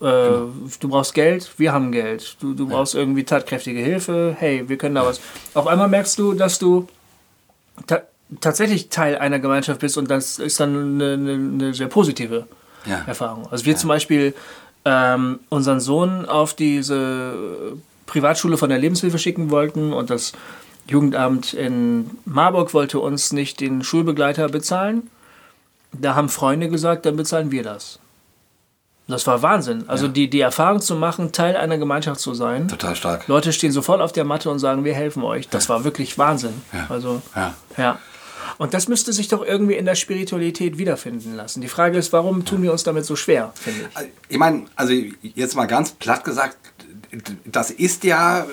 [0.02, 0.48] Äh,
[0.82, 2.36] Du brauchst Geld, wir haben Geld.
[2.42, 5.22] Du, du brauchst irgendwie tatkräftige Hilfe, hey, wir können da was.
[5.54, 6.88] Auf einmal merkst du, dass du
[7.88, 8.02] ta
[8.42, 12.48] tatsächlich Teil einer Gemeinschaft bist und das ist dann eine, eine, eine sehr positive
[12.86, 13.04] Ja.
[13.06, 13.48] Erfahrung.
[13.52, 14.34] Also wir zum Beispiel
[14.86, 17.34] ähm, unseren Sohn auf diese
[18.08, 20.34] Privatschule von der Lebenshilfe schicken wollten und das
[20.88, 25.10] Jugendamt in Marburg wollte uns nicht den Schulbegleiter bezahlen.
[25.94, 28.00] Da haben Freunde gesagt, dann bezahlen wir das.
[29.08, 29.84] Das war Wahnsinn.
[29.88, 32.70] Also die, die Erfahrung zu machen, Teil einer Gemeinschaft zu sein.
[32.70, 33.28] Total stark.
[33.28, 35.50] Leute stehen sofort auf der Matte und sagen, wir helfen euch.
[35.50, 36.62] Das war wirklich Wahnsinn.
[36.72, 36.86] Ja.
[36.90, 37.54] Also, Ja.
[37.78, 38.00] ja.
[38.58, 41.62] Und das müsste sich doch irgendwie in der Spiritualität wiederfinden lassen.
[41.62, 44.08] Die Frage ist, warum tun wir uns damit so schwer, finde ich.
[44.30, 46.58] Ich meine, also jetzt mal ganz platt gesagt,
[47.46, 48.46] das ist ja äh,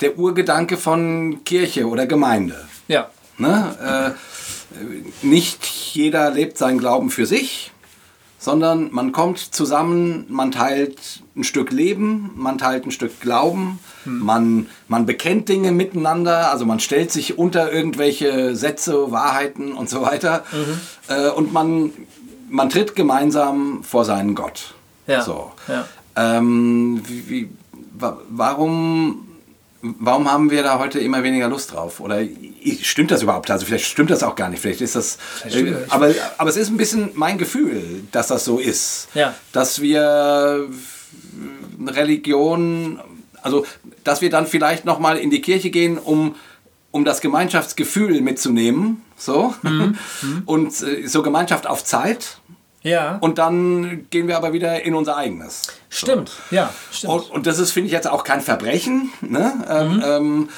[0.00, 2.66] der Urgedanke von Kirche oder Gemeinde.
[2.88, 3.10] Ja.
[3.38, 4.14] Ne?
[4.14, 7.72] Äh, nicht jeder lebt seinen Glauben für sich,
[8.46, 14.68] sondern man kommt zusammen, man teilt ein Stück Leben, man teilt ein Stück Glauben, man,
[14.86, 20.44] man bekennt Dinge miteinander, also man stellt sich unter irgendwelche Sätze, Wahrheiten und so weiter
[21.08, 21.90] äh, und man,
[22.48, 24.74] man tritt gemeinsam vor seinen Gott.
[25.08, 25.22] Ja.
[25.22, 25.50] So.
[25.66, 25.88] Ja.
[26.14, 27.50] Ähm, wie, wie,
[27.98, 29.25] wa warum,
[29.98, 32.00] warum haben wir da heute immer weniger Lust drauf?
[32.00, 32.20] Oder
[32.82, 33.50] stimmt das überhaupt?
[33.50, 34.60] Also vielleicht stimmt das auch gar nicht.
[34.60, 35.18] Vielleicht ist das.
[35.44, 39.08] Äh, aber, aber es ist ein bisschen mein Gefühl, dass das so ist.
[39.14, 39.34] Ja.
[39.52, 40.68] Dass wir
[41.86, 43.00] Religion,
[43.42, 43.66] also
[44.04, 46.36] dass wir dann vielleicht nochmal in die Kirche gehen, um,
[46.90, 49.02] um das Gemeinschaftsgefühl mitzunehmen.
[49.16, 49.54] So.
[49.62, 49.96] Mhm.
[50.46, 52.38] Und äh, so Gemeinschaft auf Zeit.
[52.86, 53.18] Ja.
[53.20, 55.62] Und dann gehen wir aber wieder in unser eigenes.
[55.90, 56.30] stimmt.
[56.50, 57.12] Ja, stimmt.
[57.12, 59.12] Und, und das ist, finde ich, jetzt auch kein Verbrechen.
[59.20, 59.52] Ne?
[59.68, 60.48] Ähm, ähm,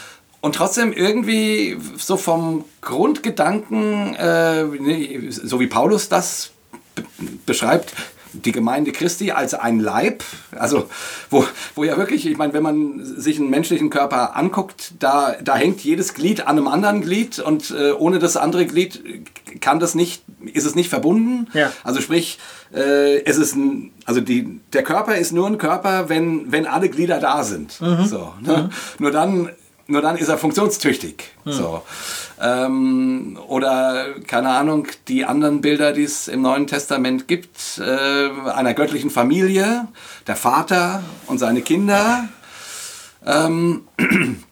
[0.40, 6.50] und trotzdem irgendwie so vom Grundgedanken, äh, ne, so wie Paulus das
[6.94, 7.04] be
[7.46, 7.94] beschreibt,
[8.32, 10.22] die Gemeinde Christi als ein Leib,
[10.56, 10.88] also
[11.30, 15.56] wo, wo ja wirklich, ich meine, wenn man sich einen menschlichen Körper anguckt, da, da
[15.56, 19.02] hängt jedes Glied an einem anderen Glied und äh, ohne das andere Glied
[19.60, 21.48] kann das nicht, ist es nicht verbunden.
[21.54, 21.72] Ja.
[21.84, 22.38] Also sprich,
[22.74, 26.88] äh, es ist ein, also die, der Körper ist nur ein Körper, wenn, wenn alle
[26.88, 27.72] Glieder da sind.
[27.72, 28.70] So, ne?
[28.98, 29.50] Nur dann
[29.88, 31.24] nur dann ist er funktionstüchtig.
[31.46, 31.82] So.
[32.40, 38.74] Ähm, oder, keine Ahnung, die anderen Bilder, die es im Neuen Testament gibt, äh, einer
[38.74, 39.88] göttlichen Familie,
[40.26, 42.28] der Vater und seine Kinder.
[43.24, 43.84] Ähm,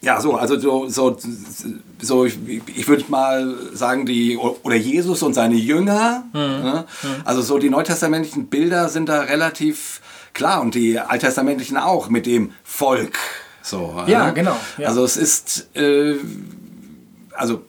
[0.00, 1.18] ja, so, also so, so,
[2.00, 6.84] so ich, ich würde mal sagen, die, oder Jesus und seine Jünger, ne?
[7.24, 10.00] also so die neutestamentlichen Bilder sind da relativ
[10.32, 13.18] klar und die alttestamentlichen auch mit dem Volk.
[13.64, 14.34] So, Ja, ne?
[14.34, 14.88] genau, ja.
[14.88, 16.16] Also es ist, äh,
[17.32, 17.62] also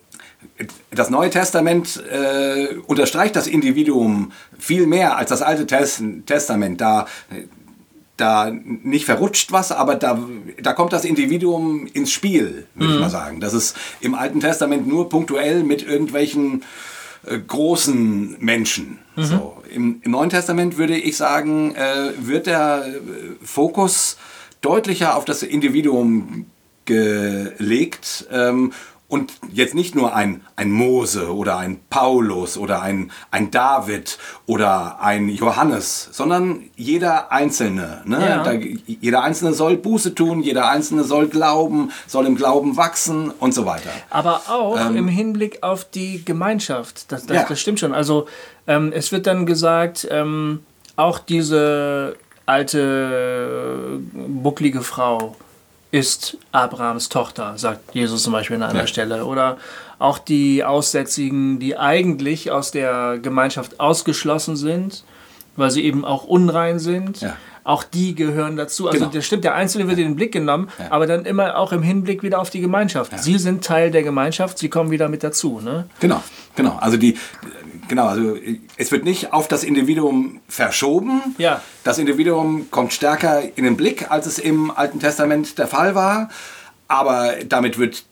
[0.92, 6.82] das Neue Testament äh, unterstreicht das Individuum viel mehr als das Alte Tes Testament.
[6.82, 7.08] Da,
[8.18, 10.20] da nicht verrutscht was, aber da,
[10.62, 13.40] da kommt das Individuum ins Spiel, würde ich mal sagen.
[13.40, 16.64] Das ist im Alten Testament nur punktuell mit irgendwelchen
[17.26, 19.00] äh, großen Menschen.
[19.16, 19.64] So.
[19.74, 24.18] Im, Im Neuen Testament würde ich sagen, äh, wird der äh, Fokus
[24.66, 26.46] deutlicher auf das Individuum
[26.86, 28.28] gelegt.
[28.32, 28.74] Ähm,
[29.08, 35.00] Und jetzt nicht nur ein, ein Mose oder ein Paulus oder ein, ein David oder
[35.00, 38.02] ein Johannes, sondern jeder Einzelne.
[38.06, 38.20] Ne?
[38.20, 38.44] Ja.
[38.44, 43.54] Da, jeder Einzelne soll Buße tun, jeder Einzelne soll glauben, soll im Glauben wachsen und
[43.54, 43.92] so weiter.
[44.10, 47.12] Aber auch im Hinblick auf die Gemeinschaft.
[47.12, 47.46] Das, das, Ja.
[47.48, 47.94] das stimmt schon.
[47.94, 48.26] Also
[48.66, 50.62] ähm, es wird dann gesagt, ähm,
[50.96, 55.36] auch diese alte, äh, bucklige Frau
[55.92, 58.88] ist Abrahams Tochter, sagt Jesus zum Beispiel an einer Ja.
[58.88, 59.26] Stelle.
[59.26, 59.58] Oder
[59.98, 65.04] auch die Aussätzigen, die eigentlich aus der Gemeinschaft ausgeschlossen sind,
[65.56, 67.22] weil sie eben auch unrein sind.
[67.22, 67.38] Ja.
[67.64, 68.88] Auch die gehören dazu.
[68.88, 69.12] Also Genau.
[69.12, 70.88] das stimmt, der Einzelne wird in den Blick genommen, Ja.
[70.92, 73.18] aber dann immer auch im Hinblick wieder auf die Gemeinschaft.
[73.20, 75.62] Sie sind Teil der Gemeinschaft, sie kommen wieder mit dazu.
[75.64, 75.88] Ne?
[76.00, 76.22] Genau,
[76.56, 76.78] genau.
[76.80, 77.18] Also die,
[77.88, 78.36] genau, also
[78.78, 81.36] es wird nicht auf das Individuum verschoben.
[81.38, 81.62] Ja.
[81.84, 86.30] Das Individuum kommt stärker in den Blick, als es im Alten Testament der Fall war.
[86.88, 88.06] Aber damit wird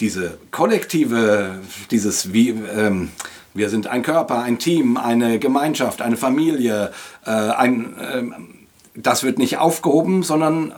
[0.00, 1.60] diese kollektive,
[1.90, 3.10] dieses wie ähm,
[3.54, 6.92] wir sind ein Körper, ein Team, eine Gemeinschaft, eine Familie,
[7.24, 8.34] äh, ein, ähm,
[8.94, 10.72] das wird nicht aufgehoben, sondern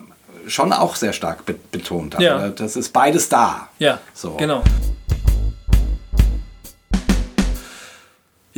[0.46, 2.16] schon auch sehr stark be betont.
[2.16, 2.48] Also Ja.
[2.48, 3.68] Das ist beides da.
[3.78, 4.36] Ja, So.
[4.36, 4.62] genau.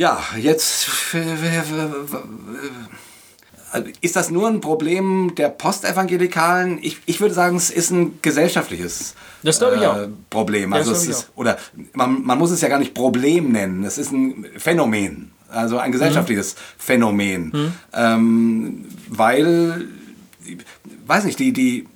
[0.01, 0.87] Ja, jetzt
[4.01, 6.79] ist das nur ein Problem der Postevangelikalen?
[6.81, 10.07] Ich, ich würde sagen, es ist ein gesellschaftliches Das glaube ich auch.
[10.31, 10.71] Problem.
[10.71, 11.57] Ja, das Also es glaube ich ist, oder
[11.93, 15.33] man, man muss es ja gar nicht Problem nennen, es ist ein Phänomen.
[15.49, 16.57] Also ein gesellschaftliches Mhm.
[16.79, 17.73] Phänomen.
[17.93, 19.85] Ähm, weil,
[21.05, 21.87] weiß nicht, die, die,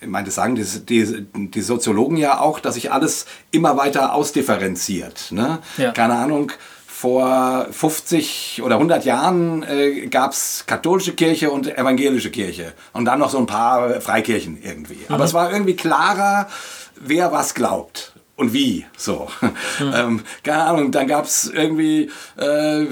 [0.00, 4.14] ich meine, das sagen die, die, die Soziologen ja auch, dass sich alles immer weiter
[4.14, 5.26] ausdifferenziert.
[5.32, 5.58] Ne?
[5.76, 5.92] Ja.
[5.92, 6.52] Keine Ahnung,
[7.00, 12.74] vor 50 oder 100 Jahren äh, gab es katholische Kirche und evangelische Kirche.
[12.92, 14.98] Und dann noch so ein paar Freikirchen irgendwie.
[15.08, 16.46] Aber es war irgendwie klarer,
[17.00, 18.12] wer was glaubt.
[18.36, 19.28] Und wie, so.
[19.80, 22.86] ähm, keine Ahnung, dann gab es irgendwie, äh,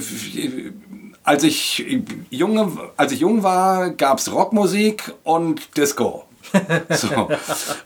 [1.23, 1.87] als, ich
[2.31, 6.25] junge, als ich jung war, gab es Rockmusik und Disco.
[6.90, 7.28] So.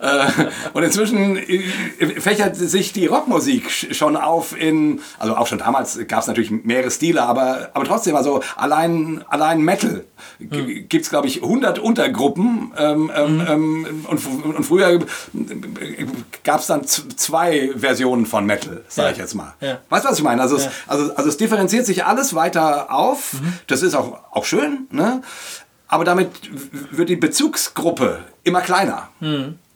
[0.01, 0.27] äh,
[0.73, 1.61] und inzwischen äh,
[2.21, 6.51] fächert sich die Rockmusik sch- schon auf in, also auch schon damals gab es natürlich
[6.51, 10.05] mehrere Stile, aber, aber trotzdem, also allein, allein Metal
[10.41, 14.99] g- gibt es, glaube ich, 100 Untergruppen ähm, ähm, ähm, und, und früher
[16.45, 19.13] gab es dann zwei Versionen von Metal, sage Ja.
[19.13, 19.55] ich jetzt mal.
[19.61, 19.79] Ja.
[19.89, 20.41] Weißt du, was ich meine?
[20.43, 20.63] Also, Ja.
[20.65, 23.33] es, also, also es differenziert sich alles weiter auf.
[23.67, 25.23] Das ist auch, auch schön, ne?
[25.93, 26.31] Aber damit
[26.91, 29.11] wird die Bezugsgruppe immer kleiner.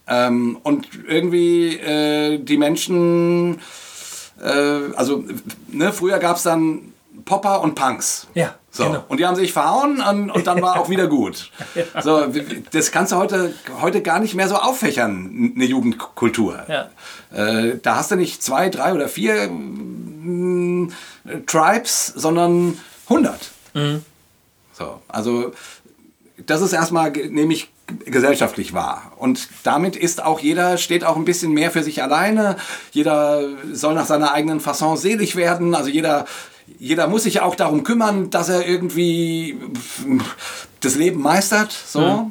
[0.09, 3.61] Ähm, und irgendwie äh, die Menschen,
[4.43, 5.25] äh, also
[5.69, 6.95] ne, früher gab es dann
[7.27, 8.29] Popper und Punks.
[8.33, 8.87] Ja, So.
[8.87, 9.05] genau.
[9.09, 11.51] Und die haben sich verhauen und, und dann war auch wieder gut.
[12.03, 12.25] So,
[12.73, 13.53] das kannst du heute,
[13.83, 16.65] heute gar nicht mehr so auffächern, eine Jugendkultur.
[16.67, 16.89] Ja.
[17.39, 20.93] Äh, da hast du nicht zwei, drei oder vier mm,
[21.47, 22.79] Tribes, sondern
[23.11, 23.51] 100.
[23.75, 24.03] Mhm.
[24.79, 25.53] So, also
[26.47, 27.71] das ist erstmal, ge- nehme ich
[28.05, 29.13] gesellschaftlich wahr.
[29.17, 32.57] Und damit ist auch jeder, steht auch ein bisschen mehr für sich alleine.
[32.93, 35.75] Jeder soll nach seiner eigenen Fasson selig werden.
[35.75, 36.25] Also jeder,
[36.79, 39.57] jeder muss sich auch darum kümmern, dass er irgendwie
[40.81, 41.73] das Leben meistert.
[41.73, 42.31] So.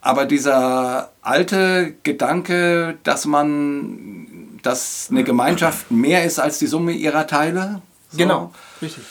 [0.00, 7.26] Aber dieser alte Gedanke, dass man, dass eine Gemeinschaft mehr ist als die Summe ihrer
[7.26, 9.04] Teile, so, Genau, richtig.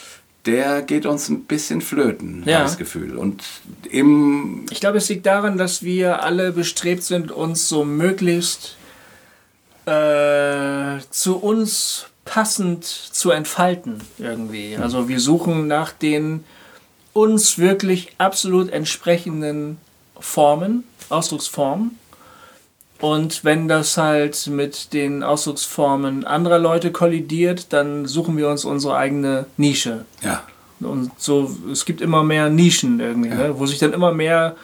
[0.47, 2.55] Der geht uns ein bisschen flöten, Ja.
[2.55, 3.17] habe ich das Gefühl.
[3.17, 3.43] Und
[3.91, 8.77] im, Ich glaube, es liegt daran, dass wir alle bestrebt sind, uns so möglichst
[9.85, 14.75] äh, zu uns passend zu entfalten irgendwie.
[14.75, 16.43] Also wir suchen nach den
[17.13, 19.77] uns wirklich absolut entsprechenden
[20.19, 21.97] Formen, Ausdrucksformen.
[22.99, 28.95] Und wenn das halt mit den Ausdrucksformen anderer Leute kollidiert, dann suchen wir uns unsere
[28.95, 30.05] eigene Nische.
[30.21, 30.43] ja,
[30.79, 33.53] Und so, es gibt immer mehr Nischen irgendwie, ne?
[33.57, 34.55] wo sich dann immer mehr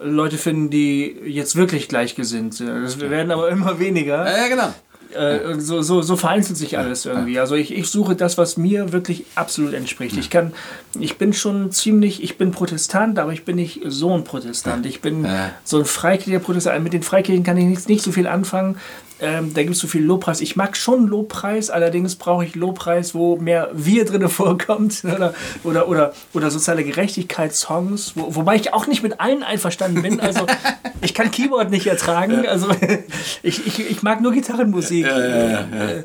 [0.00, 2.68] Leute finden, die jetzt wirklich gleichgesinnt sind.
[2.84, 4.24] Das werden aber immer weniger.
[4.28, 4.74] ja, genau.
[5.14, 7.38] Äh, so, so, so vereinzelt sich alles irgendwie.
[7.38, 10.16] Also ich, ich suche das, was mir wirklich absolut entspricht.
[10.16, 10.52] Ich kann,
[10.98, 14.84] ich bin schon ziemlich, ich bin Protestant, aber ich bin nicht so ein Protestant.
[14.86, 15.26] Ich bin
[15.64, 16.82] so ein freikirchlicher Protestant.
[16.84, 18.76] Mit den Freikirchen kann ich nicht, nicht so viel anfangen.
[19.20, 20.40] Ähm, da gibt es so viel Lobpreis.
[20.40, 25.88] Ich mag schon Lobpreis, allerdings brauche ich Lobpreis, wo mehr Wir drin vorkommt oder, oder,
[25.88, 30.20] oder, oder soziale Gerechtigkeitssongs, wo, wobei ich auch nicht mit allen einverstanden bin.
[30.20, 30.46] Also
[31.00, 32.46] ich kann Keyboard nicht ertragen.
[32.46, 32.68] Also
[33.42, 35.06] ich, ich, ich mag nur Gitarrenmusik.
[35.06, 36.04] Äh,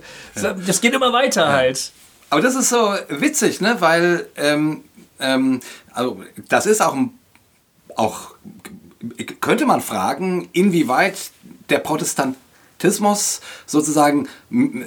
[0.66, 1.92] Das geht immer weiter halt.
[2.30, 3.76] Aber das ist so witzig, ne?
[3.80, 4.84] weil ähm,
[5.20, 5.60] ähm,
[5.94, 6.98] also das ist auch,
[7.96, 8.32] auch,
[9.40, 11.32] könnte man fragen, inwieweit
[11.70, 12.43] der Protestantismus
[12.84, 14.28] Protestantismus sozusagen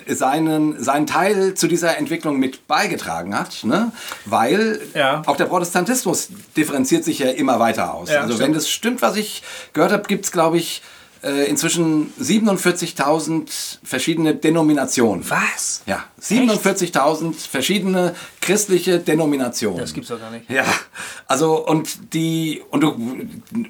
[0.06, 3.90] seinen, seinen Teil zu dieser Entwicklung mit beigetragen hat, ne?
[4.26, 5.22] weil Ja.
[5.26, 8.10] auch der Protestantismus differenziert sich ja immer weiter aus.
[8.10, 8.48] Ja, also stimmt.
[8.48, 10.82] wenn das stimmt, was ich gehört habe, gibt es, glaube ich,
[11.48, 15.24] inzwischen 47.000 verschiedene Denominationen.
[15.28, 15.82] Was?
[15.86, 19.80] Ja, 47.000 verschiedene christliche Denominationen.
[19.80, 20.48] Das gibt's doch gar nicht.
[20.50, 20.64] Ja,
[21.26, 22.88] also und die und du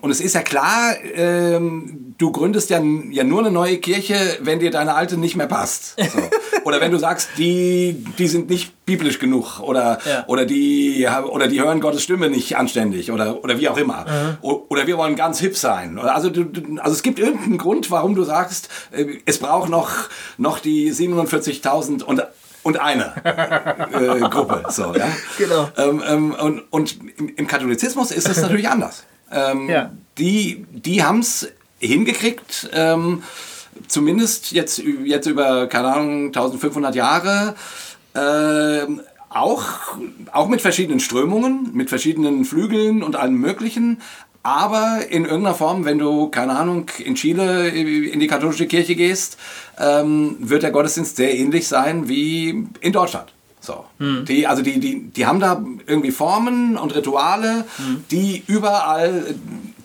[0.00, 2.80] und es ist ja klar, ähm, du gründest ja,
[3.10, 5.96] ja nur eine neue Kirche, wenn dir deine alte nicht mehr passt.
[5.98, 6.18] So.
[6.64, 10.24] oder wenn du sagst, die die sind nicht biblisch genug oder Ja.
[10.28, 14.38] oder die oder die hören Gottes Stimme nicht anständig oder oder wie auch immer.
[14.42, 15.98] O- Oder wir wollen ganz hip sein.
[15.98, 16.44] Also du,
[16.80, 19.90] also es gibt irgendeinen Grund, warum du sagst, äh, es braucht noch
[20.38, 22.22] noch die 47.000 und
[22.62, 23.14] und eine
[23.92, 24.64] äh, Gruppe.
[24.70, 25.08] So, ja?
[25.38, 25.68] Genau.
[25.76, 26.98] Ähm, ähm, und und
[27.36, 29.04] im, Katholizismus ist es natürlich anders.
[29.30, 29.92] Ähm, Ja.
[30.18, 33.22] Die, die haben es hingekriegt, ähm,
[33.86, 37.54] zumindest jetzt, jetzt über, keine Ahnung, 1500 Jahre,
[38.14, 39.64] ähm, auch,
[40.32, 44.00] auch mit verschiedenen Strömungen, mit verschiedenen Flügeln und allem Möglichen.
[44.46, 49.38] Aber in irgendeiner Form, wenn du, keine Ahnung, in Chile in die katholische Kirche gehst,
[49.76, 53.32] ähm, wird der Gottesdienst sehr ähnlich sein wie in Deutschland.
[53.58, 53.84] So.
[53.98, 57.64] Die, also die, die, die haben da irgendwie Formen und Rituale,
[58.12, 59.34] die überall,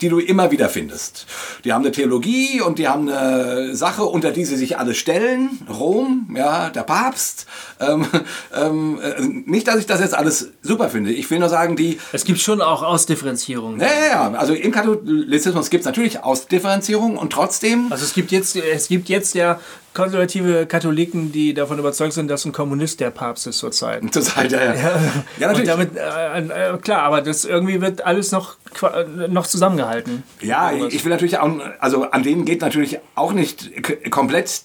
[0.02, 1.26] die du immer wieder findest.
[1.64, 5.60] Die haben eine Theologie und die haben eine Sache, unter die sie sich alle stellen.
[5.68, 7.46] Rom, ja, der Papst.
[7.80, 8.06] Ähm,
[8.54, 11.12] ähm, äh, nicht, dass ich das jetzt alles super finde.
[11.12, 13.80] Ich will nur sagen, die, Es gibt schon auch Ausdifferenzierungen.
[13.80, 14.32] ja, ja, ja.
[14.38, 17.86] Also im Katholizismus gibt es natürlich Ausdifferenzierung und trotzdem.
[17.90, 19.60] Also es gibt jetzt, es gibt jetzt ja
[19.94, 24.02] konservative Katholiken, die davon überzeugt sind, dass ein Kommunist der Papst ist zurzeit.
[24.12, 24.74] Zur Zeit, ja, ja.
[24.74, 25.68] ja Und natürlich.
[25.68, 30.22] damit, äh, äh, klar, aber das irgendwie wird alles noch, äh, noch zusammengehalten.
[30.40, 33.70] Ja, ich will natürlich auch, also an denen geht natürlich auch nicht
[34.10, 34.62] komplett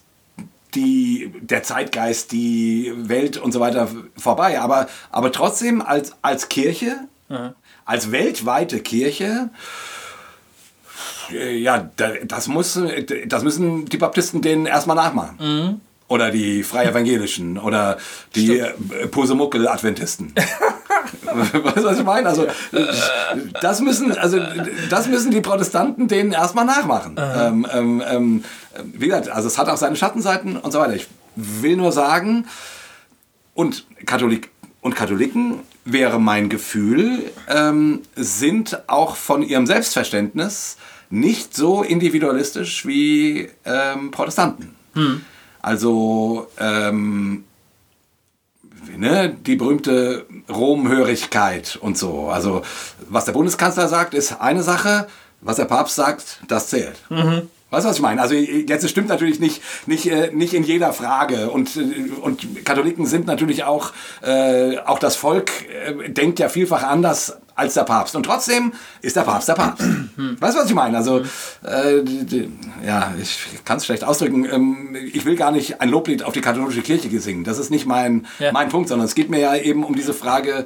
[0.75, 4.59] die, der Zeitgeist, die Welt und so weiter vorbei.
[4.59, 7.07] Aber, aber trotzdem als, als Kirche,
[7.85, 9.49] als weltweite Kirche,
[11.31, 12.79] ja, da- das, muss,
[13.27, 15.81] das müssen die Baptisten denen erstmal nachmachen.
[16.09, 17.97] Oder die Freie Evangelischen oder
[18.35, 18.71] die äh,
[19.11, 20.33] Posemuckel-Adventisten.
[21.23, 22.29] weißt du, was ich meine?
[22.29, 22.47] Also,
[23.61, 24.39] das müssen, also,
[24.89, 27.17] das müssen die Protestanten denen erstmal nachmachen.
[27.19, 28.43] Ähm, ähm, ähm,
[28.93, 30.95] wie gesagt, also es hat auch seine Schattenseiten und so weiter.
[30.95, 32.45] Ich will nur sagen,
[33.53, 34.49] und, Katholik,
[34.81, 40.77] und Katholiken, wäre mein Gefühl, ähm, sind auch von ihrem Selbstverständnis
[41.09, 44.75] nicht so individualistisch wie ähm, Protestanten.
[45.61, 47.43] Also ähm,
[48.95, 52.29] ne, die berühmte Romhörigkeit und so.
[52.29, 52.61] Also
[53.09, 55.07] was der Bundeskanzler sagt, ist eine Sache,
[55.41, 56.95] was der Papst sagt, das zählt.
[57.69, 58.21] Weißt du, was ich meine?
[58.21, 61.49] Also jetzt es stimmt natürlich nicht, nicht, äh, nicht in jeder Frage.
[61.49, 63.91] Und, äh, und Katholiken sind natürlich auch,
[64.21, 68.15] äh, auch das Volk äh, denkt ja vielfach anders als der Papst.
[68.15, 69.83] Und trotzdem ist der Papst der Papst.
[70.17, 70.95] weißt du, was ich meine?
[70.97, 71.19] Also,
[71.63, 72.49] äh, die, die,
[72.85, 74.45] ja, ich kann es schlecht ausdrücken.
[74.45, 77.43] Ähm, ich will gar nicht ein Loblied auf die katholische Kirche singen.
[77.43, 78.51] Das ist nicht mein, Ja.
[78.53, 80.65] mein Punkt, sondern es geht mir ja eben um diese Frage,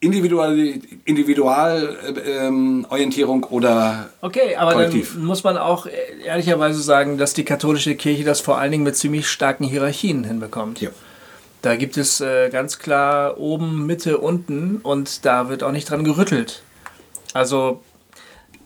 [0.00, 0.56] Individual,
[1.04, 5.14] Individualorientierung oder Okay, aber Kollektiv.
[5.14, 5.90] dann muss man auch äh,
[6.24, 10.80] ehrlicherweise sagen, dass die katholische Kirche das vor allen Dingen mit ziemlich starken Hierarchien hinbekommt.
[10.80, 10.90] Ja.
[11.62, 16.04] Da gibt es äh, ganz klar oben, Mitte, unten und da wird auch nicht dran
[16.04, 16.62] gerüttelt.
[17.34, 17.82] Also,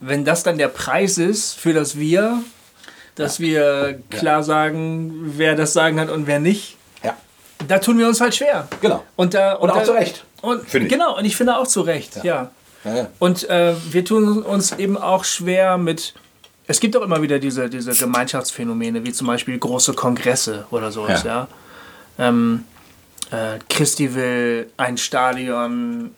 [0.00, 2.42] wenn das dann der Preis ist für das Wir,
[3.14, 7.16] dass wir klar sagen, wer das Sagen hat und wer nicht, ja.
[7.66, 8.68] da tun wir uns halt schwer.
[8.80, 9.02] Genau.
[9.16, 10.92] Und, da, Und auch da, zu Recht, Und, finde ich.
[10.92, 12.50] Genau, und ich finde auch zu Recht, ja.
[12.84, 13.06] Ja, ja.
[13.18, 16.14] Und äh, wir tun uns eben auch schwer mit.
[16.66, 21.22] Es gibt auch immer wieder diese, diese Gemeinschaftsphänomene, wie zum Beispiel große Kongresse oder sowas,
[21.22, 21.48] ja.
[22.18, 22.28] Ja.
[22.28, 22.64] Ähm,
[23.32, 26.12] äh, Christi will ein Stadion,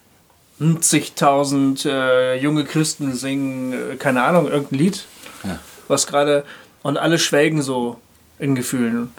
[0.81, 5.05] zigtausend äh, junge Christen singen, äh, keine Ahnung, irgendein Lied,
[5.45, 5.59] Ja.
[5.89, 6.45] was gerade.
[6.83, 7.99] Und alle schwelgen so
[8.39, 9.13] in Gefühlen.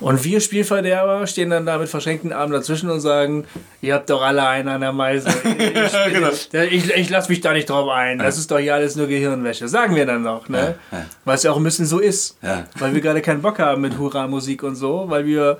[0.00, 3.44] Und wir Spielverderber stehen dann da mit verschränkten Armen dazwischen und sagen,
[3.80, 5.28] ihr habt doch alle einen an der Meise.
[5.44, 6.30] Ich, Genau.
[6.70, 8.18] ich, ich lasse mich da nicht drauf ein.
[8.18, 9.68] Das ist doch hier alles nur Gehirnwäsche.
[9.68, 10.76] Sagen wir dann noch, ne?
[10.92, 11.04] Ja, ja.
[11.24, 12.36] Weil es ja auch ein bisschen so ist.
[12.42, 12.64] Ja.
[12.78, 15.58] Weil wir gerade keinen Bock haben mit Hurra-Musik und so, weil wir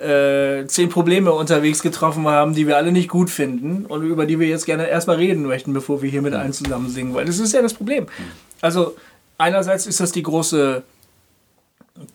[0.00, 4.38] äh, zehn Probleme unterwegs getroffen haben, die wir alle nicht gut finden und über die
[4.38, 7.14] wir jetzt gerne erstmal reden möchten, bevor wir hier mit allen zusammen singen.
[7.14, 8.06] Weil das ist ja das Problem.
[8.60, 8.96] Also
[9.38, 10.82] einerseits ist das die große,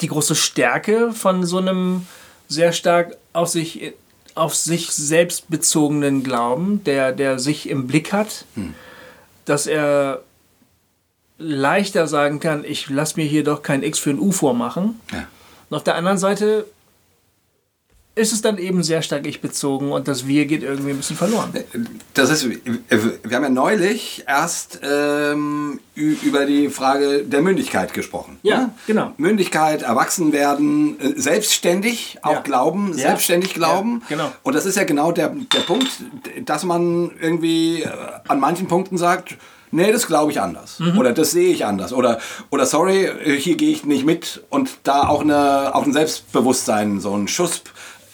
[0.01, 2.05] die große Stärke von so einem
[2.47, 3.93] sehr stark auf sich,
[4.35, 8.45] auf sich selbst bezogenen Glauben, der, der sich im Blick hat,
[9.45, 10.21] dass er
[11.37, 14.99] leichter sagen kann, ich lasse mir hier doch kein X für ein U vormachen.
[15.11, 15.27] Ja.
[15.69, 16.65] Und auf der anderen Seite
[18.13, 21.15] ist es dann eben sehr stark ich bezogen und das Wir geht irgendwie ein bisschen
[21.15, 21.53] verloren.
[22.13, 28.37] Das ist, wir haben ja neulich erst ähm, über die Frage der Mündigkeit gesprochen.
[28.43, 28.69] Ja, ne?
[28.85, 29.13] genau.
[29.17, 32.39] Mündigkeit, erwachsen werden, äh, selbstständig auch Ja.
[32.41, 33.07] glauben, Ja.
[33.07, 34.01] selbstständig glauben.
[34.09, 34.31] Ja, genau.
[34.43, 35.89] Und das ist ja genau der, der Punkt,
[36.45, 37.89] dass man irgendwie äh,
[38.27, 39.37] an manchen Punkten sagt,
[39.71, 40.79] nee, das glaube ich anders.
[40.79, 40.97] Mhm.
[40.97, 41.93] Oder das sehe ich anders.
[41.93, 44.43] Oder, oder sorry, äh, hier gehe ich nicht mit.
[44.49, 47.61] Und da auch, eine, auch ein Selbstbewusstsein, so ein Schuss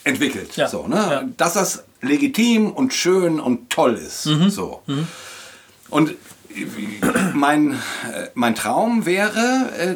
[0.07, 0.55] entwickelt.
[0.55, 0.67] Ja.
[0.67, 0.95] So, ne?
[0.95, 1.23] Ja.
[1.37, 4.25] Dass das legitim und schön und toll ist.
[4.25, 4.49] Mhm.
[4.49, 4.81] So.
[5.89, 6.15] Und
[7.33, 9.95] mein, äh, mein Traum wäre, äh,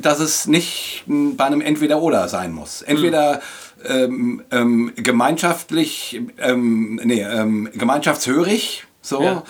[0.00, 2.82] dass es nicht bei einem Entweder-Oder sein muss.
[2.82, 3.40] Entweder
[3.84, 9.42] ähm, ähm, gemeinschaftlich, ähm, nee, ähm, gemeinschaftshörig, so, Ja.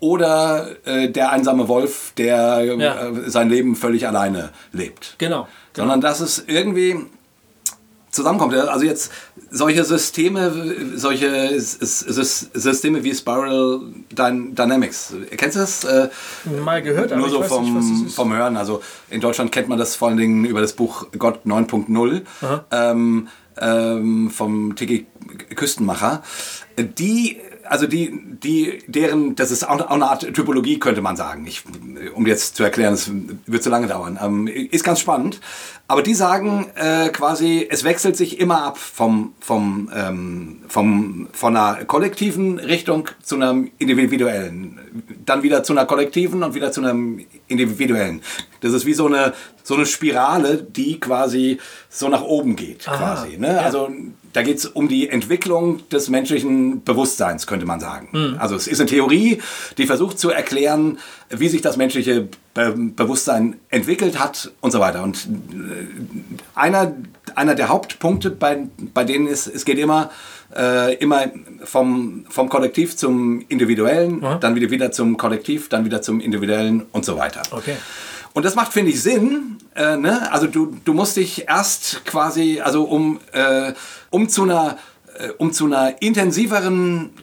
[0.00, 3.10] oder äh, der einsame Wolf, der äh, Ja.
[3.26, 5.16] sein Leben völlig alleine lebt.
[5.18, 5.48] Genau.
[5.74, 6.96] Sondern dass es irgendwie
[8.16, 8.54] zusammenkommt.
[8.54, 9.12] Also jetzt
[9.50, 13.80] solche Systeme, solche Systeme wie Spiral
[14.14, 15.14] Dyn- Dynamics.
[15.36, 15.84] Kennst du das?
[15.84, 16.08] Äh,
[16.64, 18.14] Mal gehört, aber nur so nicht, vom, ist.
[18.14, 18.56] vom Hören.
[18.56, 22.22] Also in Deutschland kennt man das vor allen Dingen über das Buch Gott 9.0
[22.72, 25.06] ähm, ähm, vom Tiki
[25.54, 26.22] Küstenmacher.
[26.78, 27.38] Die,
[27.68, 28.12] also die,
[28.42, 31.46] die, deren, das ist auch, eine Art Typologie, könnte man sagen.
[31.46, 31.62] Ich,
[32.14, 33.10] um jetzt zu erklären, das
[33.46, 34.18] wird zu lange dauern.
[34.22, 35.40] Ähm, ist ganz spannend.
[35.88, 41.56] Aber die sagen äh, quasi, es wechselt sich immer ab vom, vom, ähm, vom, von
[41.56, 44.80] einer kollektiven Richtung zu einer individuellen.
[45.24, 46.94] Dann wieder zu einer kollektiven und wieder zu einer
[47.46, 48.20] individuellen.
[48.60, 51.58] Das ist wie so eine, so eine Spirale, die quasi
[51.88, 52.84] so nach oben geht.
[52.84, 53.60] Quasi, ne?
[53.60, 53.88] Also
[54.36, 58.08] da geht es um die Entwicklung des menschlichen Bewusstseins, könnte man sagen.
[58.38, 59.40] Also es ist eine Theorie,
[59.78, 60.98] die versucht zu erklären,
[61.30, 65.02] wie sich das menschliche Be Bewusstsein entwickelt hat und so weiter.
[65.02, 65.86] Und äh,
[66.54, 66.94] einer,
[67.34, 70.10] einer der Hauptpunkte bei, bei denen ist, es geht immer,
[70.54, 71.30] äh, immer
[71.64, 77.06] vom, vom Kollektiv zum Individuellen, dann wieder, wieder zum Kollektiv, dann wieder zum Individuellen und
[77.06, 77.42] so weiter.
[77.52, 77.76] Okay.
[78.36, 79.56] Und das macht, finde ich, Sinn.
[79.74, 80.30] Äh, ne?
[80.30, 83.72] Also du, du musst dich erst quasi, also um, äh,
[84.10, 84.76] um zu einer,
[85.18, 87.14] äh, um zu einer intensiveren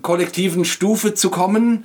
[0.00, 1.84] kollektiven Stufe zu kommen,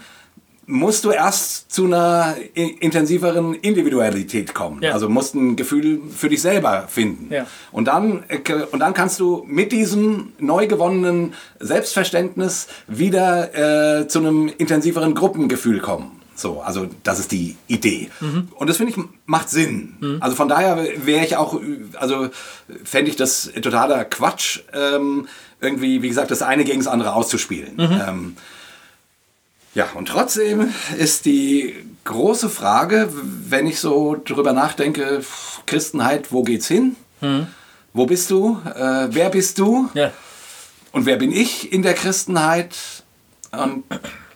[0.65, 4.81] musst du erst zu einer intensiveren Individualität kommen.
[4.81, 4.93] Ja.
[4.93, 7.33] Also musst ein Gefühl für dich selber finden.
[7.33, 7.45] Ja.
[7.73, 8.39] Und, dann, äh,
[8.71, 15.81] und dann kannst du mit diesem neu gewonnenen Selbstverständnis wieder äh, zu einem intensiveren Gruppengefühl
[15.81, 16.22] kommen.
[16.35, 18.09] So, also das ist die Idee.
[18.55, 20.17] Und das finde ich macht Sinn.
[20.19, 21.59] Also von daher wäre ich auch,
[21.95, 22.29] also
[22.83, 25.27] fände ich das totaler Quatsch, ähm,
[25.61, 27.75] irgendwie, wie gesagt, das eine gegen das andere auszuspielen.
[27.79, 28.37] Ähm,
[29.75, 33.09] ja, und trotzdem ist die große Frage,
[33.47, 35.23] wenn ich so drüber nachdenke,
[35.65, 36.95] Christenheit, wo geht's hin?
[37.93, 38.59] Wo bist du?
[38.65, 39.89] Äh, wer bist du?
[39.93, 40.11] Ja.
[40.91, 42.75] Und wer bin ich in der Christenheit?
[43.51, 43.83] Und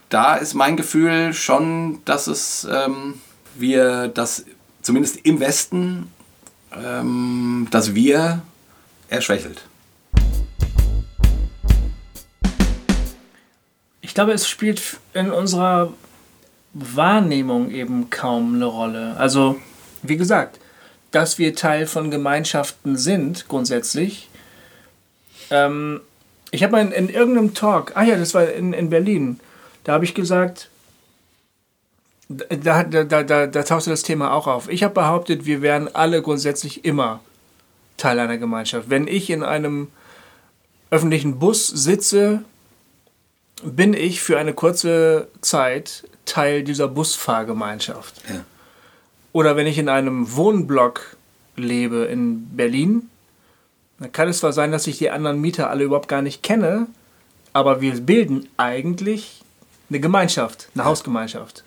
[0.08, 3.20] da ist mein Gefühl schon, dass es ähm,
[3.54, 4.44] wir das
[4.82, 6.10] zumindest im Westen
[6.74, 8.42] ähm, das wir
[9.08, 9.62] erschwächelt.
[14.00, 15.92] Ich glaube, es spielt in unserer
[16.72, 19.16] Wahrnehmung eben kaum eine Rolle.
[19.16, 19.56] Also,
[20.02, 20.58] wie gesagt,
[21.10, 24.28] dass wir Teil von Gemeinschaften sind, grundsätzlich.
[25.50, 26.00] Ähm,
[26.50, 29.40] ich habe mal in, in irgendeinem Talk, ah ja, das war in, in Berlin,
[29.84, 30.70] da habe ich gesagt,
[32.28, 34.68] da, da, da, da, da tauchte das Thema auch auf.
[34.68, 37.20] Ich habe behauptet, wir wären alle grundsätzlich immer
[37.96, 38.90] Teil einer Gemeinschaft.
[38.90, 39.88] Wenn ich in einem
[40.90, 42.42] öffentlichen Bus sitze,
[43.62, 48.22] bin ich für eine kurze Zeit Teil dieser Busfahrgemeinschaft.
[48.28, 48.44] Ja.
[49.32, 51.16] Oder wenn ich in einem Wohnblock
[51.56, 53.08] lebe in Berlin,
[53.98, 56.86] dann kann es zwar sein, dass ich die anderen Mieter alle überhaupt gar nicht kenne,
[57.52, 59.37] aber wir bilden eigentlich
[59.88, 61.64] eine Gemeinschaft, eine Hausgemeinschaft.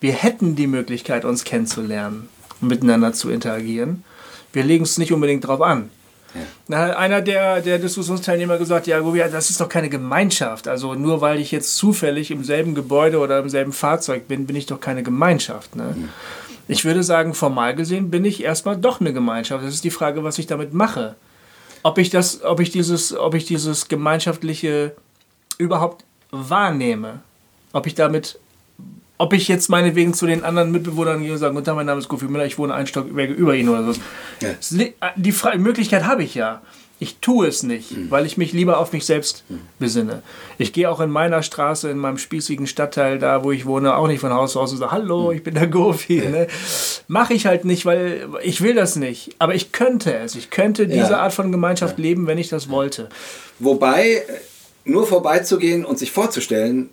[0.00, 2.28] Wir hätten die Möglichkeit, uns kennenzulernen
[2.60, 4.04] und miteinander zu interagieren.
[4.52, 5.90] Wir legen es nicht unbedingt drauf an.
[6.68, 10.68] Da hat einer der, der Diskussionsteilnehmer gesagt, ja, das ist doch keine Gemeinschaft.
[10.68, 14.56] Also nur weil ich jetzt zufällig im selben Gebäude oder im selben Fahrzeug bin, bin
[14.56, 15.76] ich doch keine Gemeinschaft.
[15.76, 15.96] Ne?
[16.68, 19.64] Ich würde sagen, formal gesehen bin ich erstmal doch eine Gemeinschaft.
[19.64, 21.14] Das ist die Frage, was ich damit mache.
[21.82, 24.96] Ob ich das, ob ich dieses, ob ich dieses gemeinschaftliche
[25.58, 27.20] überhaupt wahrnehme.
[27.72, 28.38] Ob ich damit,
[29.18, 32.00] ob ich jetzt meinetwegen zu den anderen Mitbewohnern gehe und sage, guten Tag, mein Name
[32.00, 34.00] ist Gofi Müller, ich wohne einen Stock über, Ihnen oder so.
[34.40, 34.50] Ja.
[34.70, 36.62] Li- Die Fra Möglichkeit habe ich ja.
[36.98, 38.10] Ich tue es nicht, Mhm.
[38.10, 39.44] weil ich mich lieber auf mich selbst
[39.78, 40.22] besinne.
[40.56, 44.06] Ich gehe auch in meiner Straße, in meinem spießigen Stadtteil, da wo ich wohne, auch
[44.08, 45.36] nicht von Haus aus und sage, hallo, Mhm.
[45.36, 46.20] ich bin der Gofi.
[46.22, 46.46] Ne?
[47.06, 49.36] Mache ich halt nicht, weil ich will das nicht.
[49.38, 50.34] Aber ich könnte es.
[50.36, 51.18] Ich könnte diese Ja.
[51.18, 53.10] Art von Gemeinschaft leben, wenn ich das wollte.
[53.58, 54.22] Wobei, äh,
[54.86, 56.88] nur vorbeizugehen und sich vorzustellen,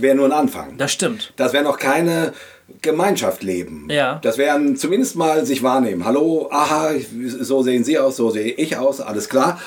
[0.00, 0.78] wäre nur ein Anfang.
[0.78, 1.32] Das stimmt.
[1.36, 2.32] Das wäre noch keine
[2.80, 3.88] Gemeinschaft leben.
[3.90, 4.18] Ja.
[4.22, 6.04] Das wären zumindest mal sich wahrnehmen.
[6.04, 6.92] Hallo, aha,
[7.40, 9.60] so sehen Sie aus, so sehe ich aus, alles klar.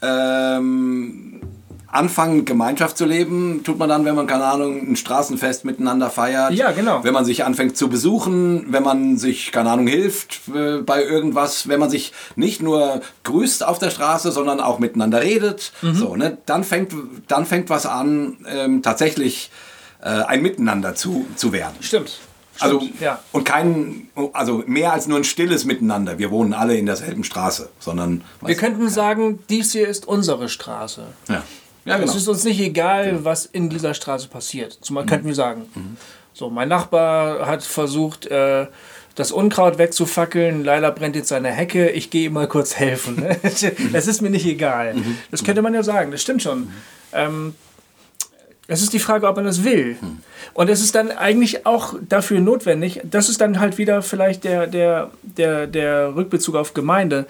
[0.00, 1.37] Ähm,
[1.90, 6.52] anfangen, Gemeinschaft zu leben, tut man dann, wenn man, keine Ahnung, ein Straßenfest miteinander feiert.
[6.52, 7.02] Ja, genau.
[7.02, 11.66] Wenn man sich anfängt zu besuchen, wenn man sich, keine Ahnung, hilft äh, bei irgendwas,
[11.68, 15.94] wenn man sich nicht nur grüßt auf der Straße, sondern auch miteinander redet, Mhm.
[15.94, 16.38] so, ne?
[16.46, 16.92] dann, fängt,
[17.26, 19.50] dann fängt was an, ähm, tatsächlich
[20.02, 21.76] äh, ein Miteinander zu, zu werden.
[21.80, 22.18] Stimmt.
[22.60, 23.20] Also, Stimmt, ja.
[23.32, 26.18] und kein, also mehr als nur ein stilles Miteinander.
[26.18, 28.24] Wir wohnen alle in derselben Straße, sondern.
[28.44, 31.04] Wir könnten sagen, dies hier ist unsere Straße.
[31.28, 31.42] Ja,
[31.88, 32.10] ja genau.
[32.10, 34.78] Es ist uns nicht egal, was in dieser Straße passiert.
[34.80, 35.66] Zumal könnten wir sagen.
[36.32, 38.66] So, mein Nachbar hat versucht, äh,
[39.14, 40.64] das Unkraut wegzufackeln.
[40.64, 41.90] Leider brennt jetzt seine Hecke.
[41.90, 43.24] Ich gehe ihm mal kurz helfen.
[43.42, 44.94] Es ist mir nicht egal.
[45.30, 46.12] Das könnte man ja sagen.
[46.12, 46.70] Das stimmt schon.
[47.12, 47.54] Ähm,
[48.70, 49.96] es ist die Frage, ob man das will.
[50.52, 54.66] Und es ist dann eigentlich auch dafür notwendig, das ist dann halt wieder vielleicht der,
[54.66, 57.26] der, der, der Rückbezug auf Gemeinde.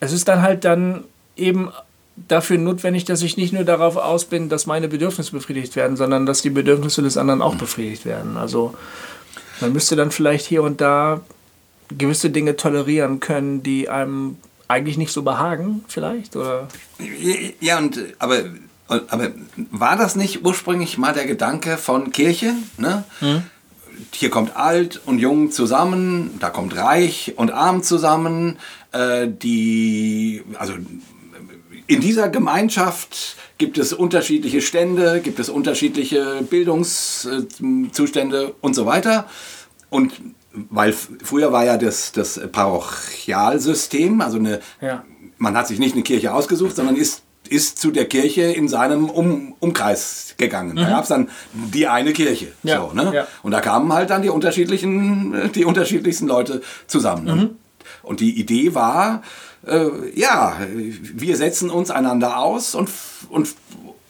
[0.00, 1.04] Es ist dann halt dann
[1.36, 1.70] eben
[2.16, 6.26] dafür notwendig, dass ich nicht nur darauf aus bin, dass meine Bedürfnisse befriedigt werden, sondern
[6.26, 8.36] dass die Bedürfnisse des anderen auch befriedigt werden.
[8.36, 8.74] Also
[9.60, 11.20] man müsste dann vielleicht hier und da
[11.96, 14.36] gewisse Dinge tolerieren können, die einem
[14.68, 16.36] eigentlich nicht so behagen, vielleicht?
[16.36, 16.68] Oder?
[17.60, 18.44] Ja, und, aber,
[18.88, 19.30] aber
[19.70, 22.54] war das nicht ursprünglich mal der Gedanke von Kirche?
[22.78, 23.04] Ne?
[24.12, 28.58] Hier kommt alt und jung zusammen, da kommt reich und arm zusammen.
[28.92, 30.74] Äh, die, also
[31.86, 39.26] in dieser Gemeinschaft gibt es unterschiedliche Stände, gibt es unterschiedliche Bildungszustände und so weiter.
[39.90, 40.12] Und
[40.52, 45.04] weil früher war ja das, das Parochialsystem, also eine, Ja.
[45.38, 49.08] man hat sich nicht eine Kirche ausgesucht, sondern ist, ist zu der Kirche in seinem
[49.10, 50.76] um, Umkreis gegangen.
[50.76, 52.46] Da gab es dann die eine Kirche.
[52.62, 52.68] Mhm.
[52.68, 53.12] Ja, So, ne?
[53.14, 53.26] ja.
[53.42, 57.24] Und da kamen halt dann die unterschiedlichen, die unterschiedlichsten Leute zusammen.
[57.24, 57.50] Mhm.
[58.02, 59.22] Und die Idee war,
[59.66, 62.90] äh, ja, wir setzen uns einander aus und,
[63.30, 63.54] und,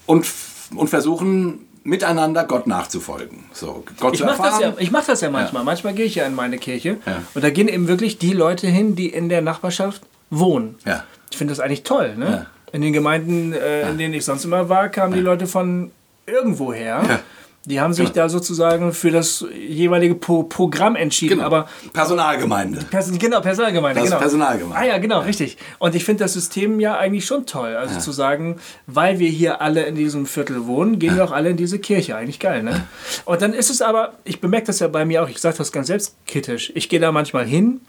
[0.06, 0.26] und,
[0.74, 3.44] und versuchen miteinander Gott nachzufolgen.
[3.52, 5.64] So, Gott Ich mache das, ja, ich mach das ja manchmal.
[5.64, 7.22] Manchmal gehe ich ja in meine Kirche Ja.
[7.34, 10.76] und da gehen eben wirklich die Leute hin, die in der Nachbarschaft wohnen.
[10.84, 11.04] Ja.
[11.30, 12.14] Ich finde das eigentlich toll.
[12.16, 12.26] Ne?
[12.26, 12.46] Ja.
[12.72, 15.90] In den Gemeinden, äh, in denen ich sonst immer war, kamen die Leute von
[16.26, 17.02] irgendwo her.
[17.06, 17.18] Ja.
[17.64, 21.36] Die haben sich da sozusagen für das jeweilige po Programm entschieden.
[21.36, 21.46] Genau.
[21.46, 22.80] Aber Personalgemeinde.
[22.90, 24.00] Person, genau, Personalgemeinde.
[24.00, 24.20] Das genau.
[24.20, 24.76] Personalgemeinde.
[24.76, 25.58] Ah ja, genau, richtig.
[25.78, 27.76] Und ich finde das System ja eigentlich schon toll.
[27.76, 28.56] Also zu sagen,
[28.88, 32.16] weil wir hier alle in diesem Viertel wohnen, gehen wir auch alle in diese Kirche.
[32.16, 32.84] Eigentlich geil, ne?
[33.26, 35.70] Und dann ist es aber, ich bemerke das ja bei mir auch, ich sage das
[35.70, 37.80] ganz selbstkritisch, ich gehe da manchmal hin,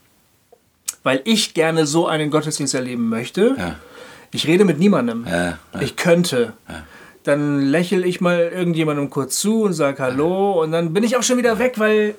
[1.01, 3.55] weil ich gerne so einen Gottesdienst erleben möchte.
[3.57, 3.75] Ja.
[4.31, 5.25] Ich rede mit niemandem.
[5.27, 5.57] Ja, ja.
[5.81, 6.53] Ich könnte.
[7.23, 11.23] Dann lächle ich mal irgendjemandem kurz zu und sage Hallo und dann bin ich auch
[11.23, 12.15] schon wieder weg, weil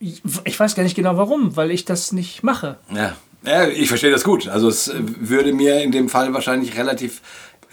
[0.00, 2.78] ich, weiß gar nicht genau warum, weil ich das nicht mache.
[2.94, 3.16] Ja.
[3.44, 4.48] ja, ich verstehe das gut.
[4.48, 7.22] Also es würde mir in dem Fall wahrscheinlich relativ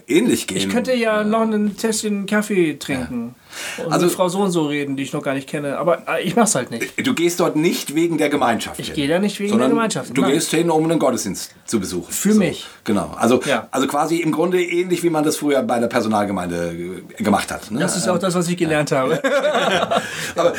[0.07, 0.57] ähnlich gehen.
[0.57, 3.35] Ich könnte ja noch ein Tässchen Kaffee trinken
[3.83, 5.77] und Also- mit Frau so und so reden, die ich noch gar nicht kenne.
[5.77, 7.05] Aber äh, ich mach's halt nicht.
[7.07, 8.79] Du gehst dort nicht wegen der Gemeinschaft.
[8.79, 10.15] Ich hin, gehe da nicht wegen sondern der Gemeinschaft.
[10.17, 10.31] Du Nein.
[10.33, 12.11] gehst hin, um einen Gottesdienst zu besuchen.
[12.11, 12.65] Für mich.
[12.83, 13.15] Genau.
[13.17, 13.67] Also, Ja.
[13.71, 16.75] also quasi im Grunde ähnlich, wie man das früher bei der Personalgemeinde
[17.17, 17.71] äh, gemacht hat.
[17.71, 17.79] Ne?
[17.79, 19.21] Das ist auch das, was ich gelernt habe.
[20.35, 20.53] Aber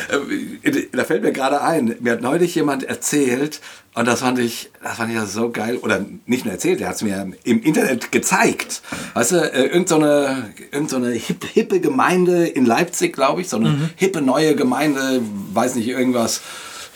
[0.63, 3.61] äh, da fällt mir gerade ein, mir hat neulich jemand erzählt,
[3.97, 6.95] und das fand ich, das fand ich so geil, oder nicht nur erzählt, er hat
[6.97, 8.81] es mir im Internet gezeigt.
[9.15, 13.41] Weißt du, äh, irgend so eine, irgend so eine hip, hippe Gemeinde in Leipzig, glaube
[13.41, 13.89] ich, so eine Mhm.
[13.95, 15.21] hippe neue Gemeinde,
[15.53, 16.41] weiß nicht, irgendwas,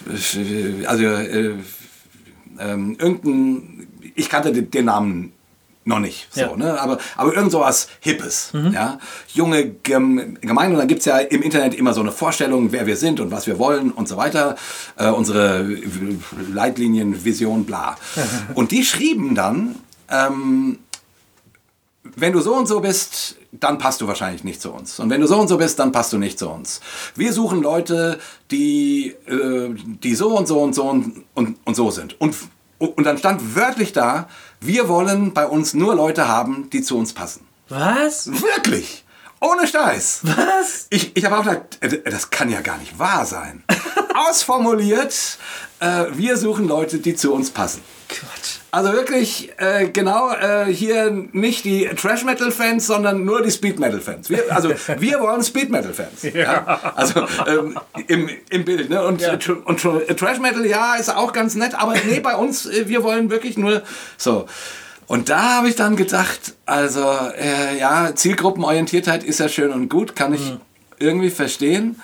[0.07, 1.55] äh, also äh,
[2.59, 5.33] ähm, irgendein, ich kannte den, den Namen
[5.91, 6.55] noch nicht, so, Ja.
[6.55, 6.79] ne?
[6.81, 8.97] aber, aber irgend sowas Hippes, ja?
[9.33, 12.85] junge Gem Gemeinden und dann gibt es ja im Internet immer so eine Vorstellung, wer
[12.87, 14.55] wir sind und was wir wollen und so weiter,
[14.97, 15.63] äh, unsere
[16.51, 17.97] Leitlinien, Vision, bla.
[18.55, 19.75] und die schrieben dann,
[20.09, 20.79] ähm,
[22.15, 24.99] wenn du so und so bist, dann passt du wahrscheinlich nicht zu uns.
[24.99, 26.81] Und wenn du so und so bist, dann passt du nicht zu uns.
[27.15, 28.19] Wir suchen Leute,
[28.49, 29.69] die, äh,
[30.03, 32.19] die so und so und so und, und, und so sind.
[32.19, 32.35] Und,
[32.79, 34.27] und dann stand wörtlich da,
[34.61, 37.47] wir wollen bei uns nur Leute haben, die zu uns passen.
[37.67, 38.27] Was?
[38.27, 39.03] Wirklich.
[39.39, 40.19] Ohne Scheiß.
[40.21, 40.85] Was?
[40.91, 43.63] Ich, ich habe auch gedacht, äh, das kann ja gar nicht wahr sein.
[44.27, 45.37] Ausformuliert,
[45.79, 47.81] äh, wir suchen Leute, die zu uns passen.
[48.07, 48.59] Quatsch.
[48.71, 54.29] Also wirklich, äh, genau, äh, hier nicht die Trash-Metal-Fans, sondern nur die Speed-Metal-Fans.
[54.49, 54.69] Also
[54.99, 56.33] wir wollen Speed-Metal-Fans.
[56.33, 56.93] Ja.
[56.95, 58.89] Also ähm, im, im Bild.
[58.89, 59.05] Ne?
[59.05, 59.37] Und, ja.
[59.65, 63.57] und Trash-Metal, ja, ist auch ganz nett, aber nee, bei uns, äh, wir wollen wirklich
[63.57, 63.81] nur
[64.17, 64.45] so.
[65.07, 67.05] Und da habe ich dann gedacht, also
[67.37, 70.61] äh, ja, Zielgruppenorientiertheit ist ja schön und gut, kann ich mhm.
[70.99, 71.99] irgendwie verstehen,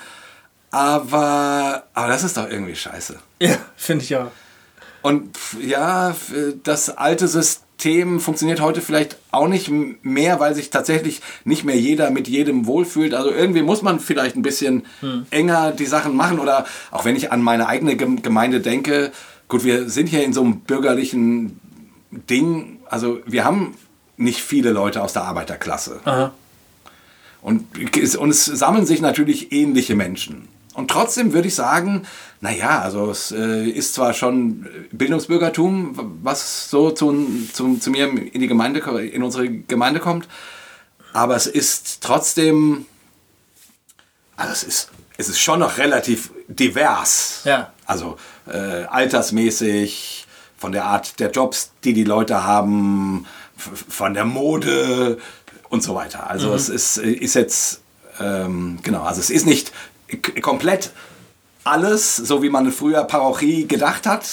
[0.71, 3.17] aber, aber das ist doch irgendwie scheiße.
[3.39, 4.31] Ja, finde ich auch.
[5.01, 6.15] Und ja,
[6.63, 12.11] das alte System funktioniert heute vielleicht auch nicht mehr, weil sich tatsächlich nicht mehr jeder
[12.11, 13.13] mit jedem wohlfühlt.
[13.13, 15.25] Also irgendwie muss man vielleicht ein bisschen hm.
[15.29, 16.39] enger die Sachen machen.
[16.39, 19.11] Oder auch wenn ich an meine eigene Gemeinde denke,
[19.47, 21.59] gut, wir sind hier in so einem bürgerlichen
[22.11, 22.79] Ding.
[22.89, 23.75] Also wir haben
[24.17, 26.01] nicht viele Leute aus der Arbeiterklasse.
[26.03, 26.33] Aha.
[27.41, 27.65] Und,
[28.17, 30.49] und es sammeln sich natürlich ähnliche Menschen.
[30.77, 32.05] Und trotzdem würde ich sagen,
[32.39, 38.39] naja, also es äh, ist zwar schon Bildungsbürgertum, was so zu, zu, zu mir in
[38.39, 40.27] die Gemeinde, in unsere Gemeinde kommt,
[41.13, 42.85] aber es ist trotzdem,
[44.35, 47.41] also es ist, es ist schon noch relativ divers.
[47.43, 47.73] Ja.
[47.87, 50.27] Also äh, altersmäßig,
[50.59, 53.25] von der Art der Jobs, die die Leute haben,
[53.55, 55.17] von der Mode
[55.69, 56.29] und so weiter.
[56.29, 56.53] Also mhm.
[56.53, 57.81] es ist, ist jetzt,
[58.19, 59.71] ähm, genau, also es ist nicht
[60.41, 60.91] komplett
[61.63, 64.25] alles, so wie man früher Parochie gedacht hat.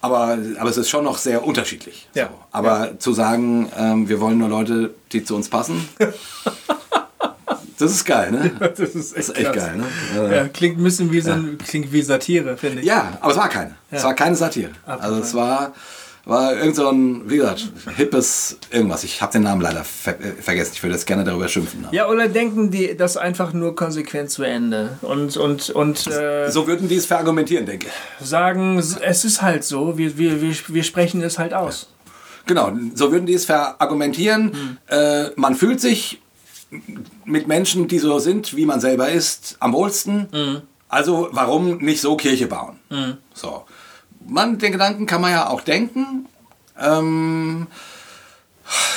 [0.00, 2.08] Aber, aber es ist schon noch sehr unterschiedlich.
[2.14, 2.26] Ja.
[2.26, 2.34] So.
[2.52, 2.98] Aber ja.
[2.98, 5.88] zu sagen, ähm, wir wollen nur Leute, die zu uns passen,
[7.78, 8.50] das ist geil, ne?
[8.60, 10.36] das ist echt, das ist echt geil, ne?
[10.36, 12.86] Ja, klingt ein bisschen wie, so ein, klingt wie Satire, finde ich.
[12.86, 13.74] Ja, aber es war keine.
[13.90, 14.70] Es war keine Satire.
[14.86, 15.02] Absolut.
[15.02, 15.74] Also es war
[16.28, 19.02] war irgend so ein, wie gesagt, hippes irgendwas.
[19.02, 20.72] Ich habe den Namen leider ver äh, vergessen.
[20.74, 21.86] Ich würde jetzt gerne darüber schimpfen.
[21.90, 24.98] Ja, oder denken die das einfach nur konsequent zu Ende?
[25.00, 28.26] Und, und, und, äh, so würden die es verargumentieren, denke ich.
[28.26, 31.88] Sagen, es ist halt so, wir, wir, wir, wir sprechen es halt aus.
[32.44, 34.52] Genau, so würden die es verargumentieren.
[34.52, 34.78] Hm.
[34.86, 36.20] Äh, man fühlt sich
[37.24, 40.28] mit Menschen, die so sind, wie man selber ist, am wohlsten.
[40.30, 40.60] Hm.
[40.90, 42.78] Also warum nicht so Kirche bauen?
[42.90, 43.16] Hm.
[43.32, 43.64] So
[44.28, 46.26] man, den Gedanken kann man ja auch denken.
[46.78, 47.66] Ähm,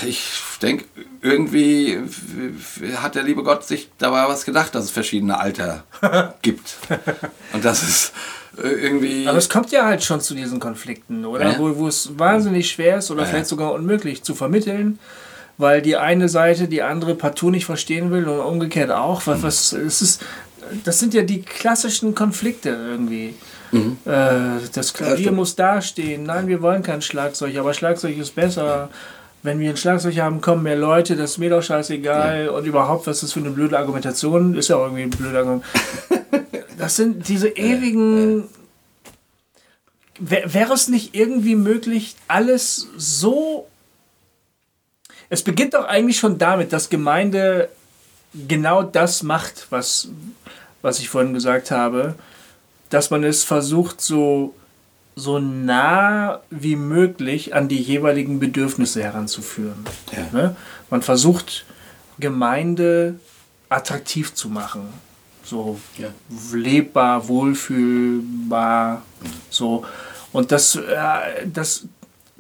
[0.05, 0.85] ich denke,
[1.21, 1.99] irgendwie
[2.97, 5.83] hat der liebe Gott sich dabei was gedacht, dass es verschiedene Alter
[6.41, 6.75] gibt.
[7.53, 8.13] Und das ist
[8.61, 9.27] äh, irgendwie.
[9.27, 11.53] Aber es kommt ja halt schon zu diesen Konflikten, oder?
[11.53, 11.59] Ja.
[11.59, 13.27] Wo, wo es wahnsinnig schwer ist oder ja.
[13.27, 14.99] vielleicht sogar unmöglich zu vermitteln,
[15.57, 19.25] weil die eine Seite die andere partout nicht verstehen will und umgekehrt auch.
[19.27, 20.21] Was, was, es ist,
[20.83, 23.35] das sind ja die klassischen Konflikte irgendwie.
[23.71, 23.97] Mhm.
[24.05, 26.23] Äh, das Klavier ja, muss dastehen.
[26.23, 28.89] Nein, wir wollen kein Schlagzeug, aber Schlagzeug ist besser.
[29.43, 32.45] Wenn wir ein Schlagzeug haben, kommen mehr Leute, das ist mir doch scheißegal.
[32.45, 32.51] Ja.
[32.51, 34.55] Und überhaupt, was ist das für eine blöde Argumentation?
[34.55, 36.67] Ist ja auch irgendwie eine blöde Argumentation.
[36.77, 38.43] das sind diese ewigen.
[40.19, 43.67] Wäre es nicht irgendwie möglich, alles so.
[45.29, 47.69] Es beginnt doch eigentlich schon damit, dass Gemeinde
[48.47, 50.09] genau das macht, was,
[50.83, 52.15] was ich vorhin gesagt habe
[52.91, 54.53] dass man es versucht, so,
[55.15, 59.85] so nah wie möglich an die jeweiligen Bedürfnisse heranzuführen.
[60.11, 60.27] Ja.
[60.31, 60.55] Ne?
[60.91, 61.65] Man versucht,
[62.19, 63.15] Gemeinde
[63.69, 64.87] attraktiv zu machen.
[65.43, 66.09] So ja.
[66.53, 69.01] lebbar, wohlfühlbar.
[69.49, 69.85] So.
[70.31, 71.87] Und das, äh, das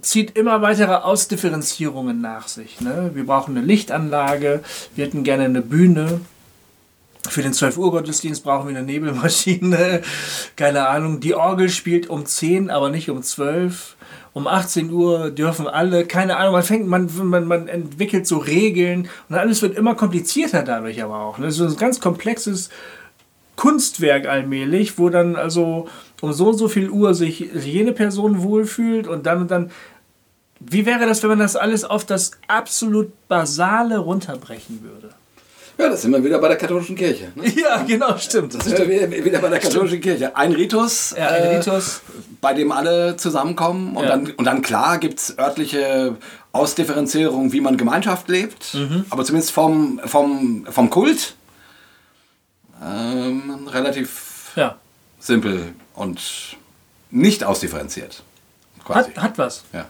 [0.01, 2.81] zieht immer weitere Ausdifferenzierungen nach sich.
[2.81, 3.11] Ne?
[3.13, 4.63] Wir brauchen eine Lichtanlage,
[4.95, 6.21] wir hätten gerne eine Bühne,
[7.29, 10.01] für den 12 Uhr Gottesdienst brauchen wir eine Nebelmaschine.
[10.55, 11.19] Keine Ahnung.
[11.19, 13.95] Die Orgel spielt um 10, aber nicht um 12.
[14.33, 19.09] Um 18 Uhr dürfen alle, keine Ahnung, man fängt, man, man, man entwickelt so Regeln
[19.27, 21.37] und alles wird immer komplizierter dadurch aber auch.
[21.37, 22.69] Das ist ein ganz komplexes
[23.57, 25.89] Kunstwerk allmählich, wo dann also
[26.21, 29.69] um so und so viel Uhr sich jene Person wohlfühlt und dann und dann.
[30.61, 35.13] Wie wäre das, wenn man das alles auf das absolut Basale runterbrechen würde?
[35.77, 37.31] Ja, das sind wir wieder bei der katholischen Kirche.
[37.35, 37.49] Ne?
[37.61, 38.53] Ja, genau, stimmt.
[38.53, 40.19] Das sind wir wieder bei der katholischen stimmt.
[40.19, 40.35] Kirche.
[40.35, 41.97] Ein Ritus, ja, ein Ritus.
[41.97, 41.99] Äh,
[42.41, 43.95] bei dem alle zusammenkommen.
[43.95, 44.09] Und, ja.
[44.09, 46.17] dann, und dann, klar, gibt es örtliche
[46.51, 48.73] Ausdifferenzierung, wie man Gemeinschaft lebt.
[48.73, 49.05] Mhm.
[49.09, 51.35] Aber zumindest vom, vom, vom Kult
[52.83, 54.77] ähm, relativ ja.
[55.19, 56.57] simpel und
[57.09, 58.23] nicht ausdifferenziert.
[58.87, 59.63] Hat, hat was.
[59.71, 59.85] Ja,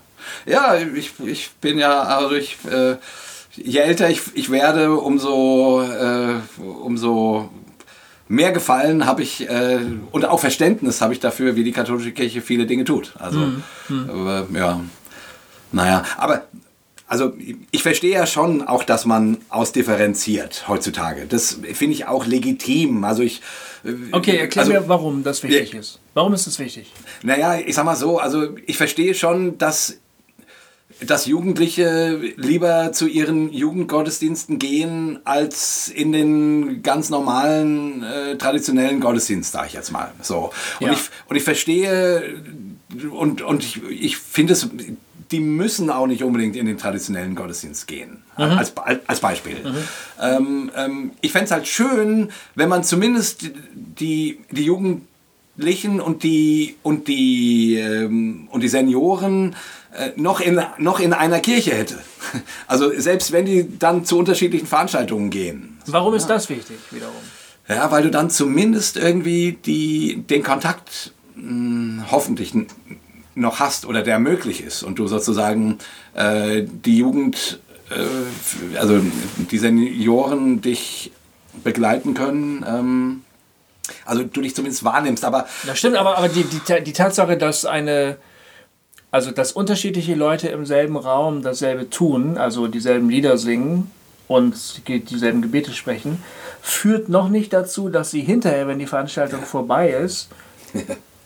[0.45, 2.57] ja ich, ich bin ja, also ich.
[2.69, 2.97] Äh,
[3.55, 6.35] je älter ich, ich werde, umso, äh,
[6.83, 7.49] umso
[8.27, 9.79] mehr Gefallen habe ich äh,
[10.11, 13.13] und auch Verständnis habe ich dafür, wie die katholische Kirche viele Dinge tut.
[13.19, 13.63] Also, mhm.
[13.89, 14.79] äh, ja,
[15.71, 16.43] naja, aber
[17.07, 17.33] also
[17.71, 21.25] ich verstehe ja schon auch, dass man ausdifferenziert heutzutage.
[21.27, 23.03] Das finde ich auch legitim.
[23.03, 23.41] Also ich.
[23.83, 25.79] äh, Okay, erklär also, mir, warum das wichtig Ja.
[25.81, 25.99] ist.
[26.13, 26.93] Warum ist das wichtig?
[27.21, 29.97] Naja, ich sag mal so, also ich verstehe schon, dass,
[31.05, 39.51] dass Jugendliche lieber zu ihren Jugendgottesdiensten gehen, als in den ganz normalen, äh, traditionellen Gottesdienst,
[39.51, 40.11] sag ich jetzt mal.
[40.21, 40.51] So.
[40.79, 40.93] Und, Ja.
[40.93, 42.35] ich, und ich verstehe
[43.11, 44.69] und, und ich, ich finde es,
[45.31, 48.21] die müssen auch nicht unbedingt in den traditionellen Gottesdienst gehen.
[48.35, 49.57] Als, Be- als Beispiel.
[50.21, 56.75] Ähm, ähm, ich fände es halt schön, wenn man zumindest die, die Jugendlichen und die,
[56.83, 59.55] und die, ähm, und die Senioren
[60.15, 61.99] noch, in, noch in einer Kirche hätte.
[62.67, 65.77] Also selbst wenn die dann zu unterschiedlichen Veranstaltungen gehen.
[65.87, 67.13] Warum ist das wichtig wiederum?
[67.67, 72.67] Ja, weil du dann zumindest irgendwie die, den Kontakt mh, hoffentlich n-
[73.35, 75.77] noch hast oder der möglich ist und du sozusagen
[76.13, 78.99] äh, die Jugend, äh, also
[79.51, 81.11] die Senioren dich
[81.63, 82.65] begleiten können.
[82.67, 83.21] Ähm,
[84.05, 87.65] also du dich zumindest wahrnimmst, aber Das stimmt, aber, aber die, die, die Tatsache, dass
[87.65, 88.17] eine,
[89.11, 93.91] also dass unterschiedliche Leute im selben Raum dasselbe tun, also dieselben Lieder singen
[94.27, 96.23] und dieselben Gebete sprechen,
[96.61, 100.29] führt noch nicht dazu, dass sie hinterher, wenn die Veranstaltung vorbei ist,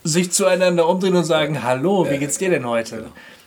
[0.04, 3.06] sich zueinander umdrehen und sagen, hallo, wie geht's dir denn heute?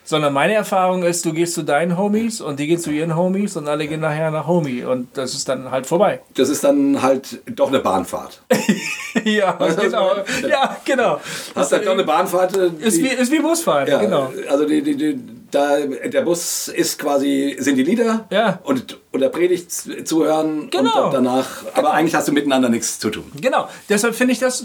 [0.09, 3.57] Sondern meine Erfahrung ist, du gehst zu deinen Homies und die gehen zu ihren Homies
[3.59, 6.21] und alle gehen nachher nach Homie und das ist dann halt vorbei.
[6.35, 8.41] das ist dann halt doch eine Bahnfahrt.
[9.25, 10.13] ja, genau.
[10.49, 11.21] Ja, genau.
[11.55, 12.57] Hast halt doch eine Bahnfahrt.
[12.57, 14.33] Ist wie, ist wie Busfahren, Ja, genau.
[14.49, 18.61] also die, die, die, da, der Bus ist quasi, sind die Lieder Ja.
[18.65, 19.71] und, und der Predigt
[20.09, 21.07] zuhören Genau.
[21.07, 23.31] und danach, aber eigentlich hast du miteinander nichts zu tun.
[23.39, 24.65] Genau, deshalb finde ich das.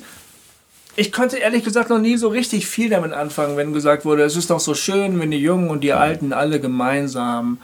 [0.95, 4.35] Ich konnte ehrlich gesagt noch nie so richtig viel damit anfangen, wenn gesagt wurde, es
[4.35, 7.57] ist doch so schön, wenn die Jungen und die Alten alle gemeinsam.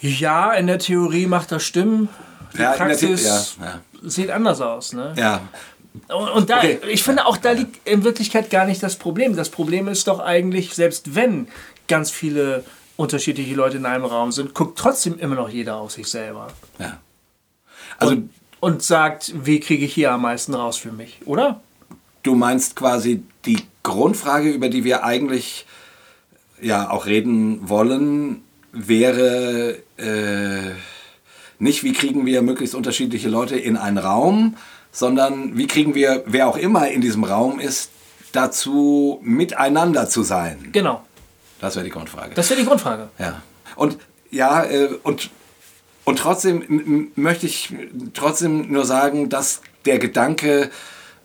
[0.00, 2.08] Ja, in der Theorie macht das Stimmen.
[2.54, 4.92] Die Ja, in der Praxis The- ja, sieht anders aus.
[4.92, 5.14] Ne?
[5.16, 5.40] Ja,
[6.08, 6.78] Und, und da, Okay.
[6.90, 9.34] ich finde auch, da liegt in Wirklichkeit gar nicht das Problem.
[9.34, 11.48] Das Problem ist doch eigentlich, selbst wenn
[11.88, 12.64] ganz viele
[12.96, 16.48] unterschiedliche Leute in einem Raum sind, guckt trotzdem immer noch jeder auf sich selber.
[16.78, 16.98] ja.
[17.98, 18.16] Also
[18.60, 21.60] Und sagt, wie kriege ich hier am meisten raus für mich, oder?
[22.22, 25.66] Du meinst quasi die Grundfrage, über die wir eigentlich
[26.60, 28.42] ja auch reden wollen,
[28.72, 30.72] wäre äh,
[31.58, 34.56] nicht, wie kriegen wir möglichst unterschiedliche Leute in einen Raum,
[34.92, 37.90] sondern wie kriegen wir, wer auch immer in diesem Raum ist,
[38.32, 40.68] dazu miteinander zu sein.
[40.72, 41.02] Genau.
[41.60, 42.34] Das wäre die Grundfrage.
[42.34, 43.08] Das wäre die Grundfrage.
[43.18, 43.42] Ja.
[43.74, 43.98] Und
[44.30, 45.30] ja, äh, und,
[46.04, 47.74] und trotzdem möchte ich
[48.14, 50.70] trotzdem nur sagen, dass der Gedanke,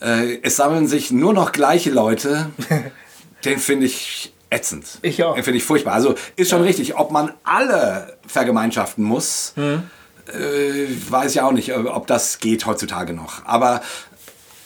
[0.03, 2.51] äh, es sammeln sich nur noch gleiche Leute,
[3.45, 4.99] den finde ich ätzend.
[5.01, 5.35] Ich auch.
[5.35, 5.93] Den finde ich furchtbar.
[5.93, 12.05] Also ist schon richtig, ob man alle vergemeinschaften muss, äh, weiß ich auch nicht, ob
[12.07, 13.45] das geht heutzutage noch.
[13.45, 13.81] Aber,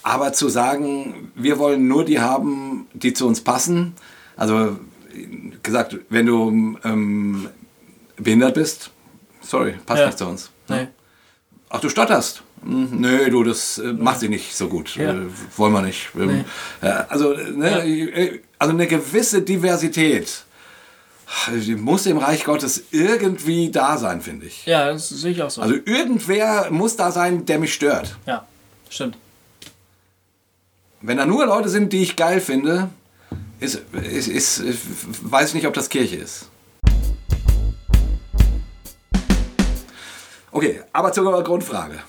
[0.04, 3.96] aber zu sagen, wir wollen nur die haben, die zu uns passen,
[4.36, 4.78] also
[5.64, 7.50] gesagt, wenn du ähm,
[8.18, 8.92] behindert bist,
[9.42, 10.06] sorry, passt Ja.
[10.08, 10.52] nicht zu uns.
[10.68, 10.88] Nee.
[11.70, 12.44] Ach, du stotterst.
[12.68, 14.96] Hm, Nö, du, das äh, macht sich nicht so gut.
[14.98, 15.14] Ja.
[15.14, 15.22] Äh,
[15.56, 16.10] wollen wir nicht.
[16.20, 16.44] Ähm,
[16.82, 20.44] ja, also, äh, ne, äh, also eine gewisse Diversität
[21.48, 24.66] äh, muss im Reich Gottes irgendwie da sein, finde ich.
[24.66, 25.62] Ja, das sehe ich auch so.
[25.62, 28.18] Also irgendwer muss da sein, der mich stört.
[28.26, 28.46] ja,
[28.90, 29.18] stimmt.
[31.00, 32.90] Wenn da nur Leute sind, die ich geil finde,
[33.62, 34.82] ist, ist, ist, ist,
[35.22, 36.50] weiß ich nicht, ob das Kirche ist.
[40.52, 42.00] Okay, aber zur Grundfrage.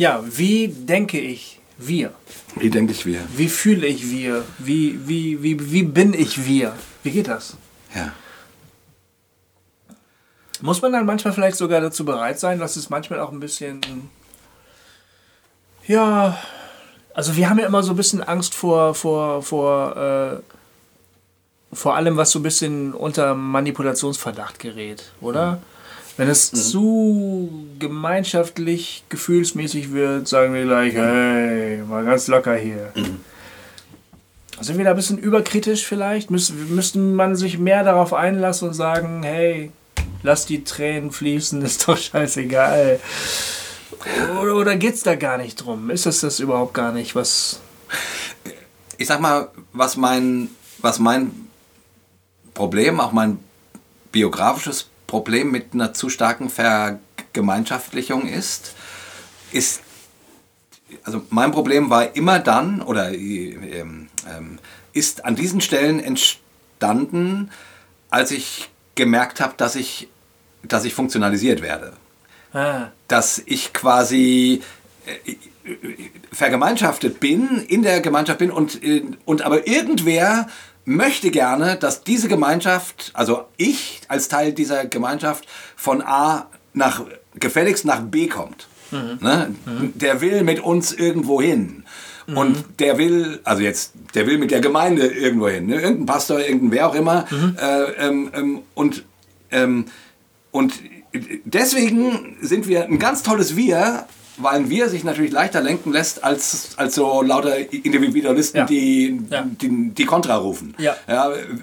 [0.00, 2.14] Ja, wie denke ich wir?
[2.56, 3.20] Wie denke ich wir?
[3.36, 4.46] Wie fühle ich wir?
[4.56, 6.74] Wie, wie, wie, wie bin ich wir?
[7.02, 7.58] Wie geht das?
[7.94, 8.10] Ja.
[10.62, 13.82] Muss man dann manchmal vielleicht sogar dazu bereit sein, dass es manchmal auch ein bisschen.
[15.86, 16.38] Ja.
[17.12, 22.16] Also, wir haben ja immer so ein bisschen Angst vor, vor, vor, äh, vor allem,
[22.16, 25.60] was so ein bisschen unter Manipulationsverdacht gerät, oder?
[26.16, 32.92] Wenn es zu gemeinschaftlich, gefühlsmäßig wird, sagen wir gleich, hey, mal ganz locker hier.
[34.60, 36.30] Sind wir da ein bisschen überkritisch vielleicht?
[36.30, 39.72] Müß, müsste man sich mehr darauf einlassen und sagen, hey,
[40.22, 43.00] lass die Tränen fließen, ist doch scheißegal.
[44.40, 45.90] Oder, oder geht's da gar nicht drum?
[45.90, 47.60] Ist es das überhaupt gar nicht, was...
[48.98, 51.30] Ich sag mal, was mein, was mein
[52.52, 53.38] Problem, auch mein
[54.12, 58.76] biografisches Problem mit einer zu starken Vergemeinschaftlichung ist,
[59.50, 59.80] ist,
[61.02, 64.60] also mein Problem war immer dann oder ähm, ähm,
[64.92, 67.50] ist an diesen Stellen entstanden,
[68.08, 70.06] als ich gemerkt habe, dass ich,
[70.62, 71.94] dass ich funktionalisiert werde.
[72.52, 72.92] Ah.
[73.08, 74.62] Dass ich quasi
[75.06, 75.34] äh,
[76.30, 80.46] vergemeinschaftet bin, in der Gemeinschaft bin und, äh, und aber irgendwer
[80.84, 87.04] möchte gerne, dass diese Gemeinschaft, also ich als Teil dieser Gemeinschaft von A nach
[87.38, 88.68] gefälligst nach B kommt.
[89.20, 89.54] Ne?
[89.94, 91.84] Der will mit uns irgendwo hin.
[92.34, 95.66] Und der will, also jetzt, der will mit der Gemeinde irgendwo hin.
[95.66, 95.80] Ne?
[95.80, 97.26] Irgendein Pastor, irgendein wer auch immer.
[97.60, 99.04] Äh, ähm, ähm, und,
[99.50, 99.86] ähm,
[100.52, 100.74] und
[101.44, 104.06] deswegen sind wir ein ganz tolles Wir,
[104.42, 108.64] weil Wir sich natürlich leichter lenken lässt als, als so lauter Individualisten, Ja.
[108.66, 109.44] Die, Ja.
[109.60, 110.74] die die Kontra rufen.
[110.78, 110.96] Ja.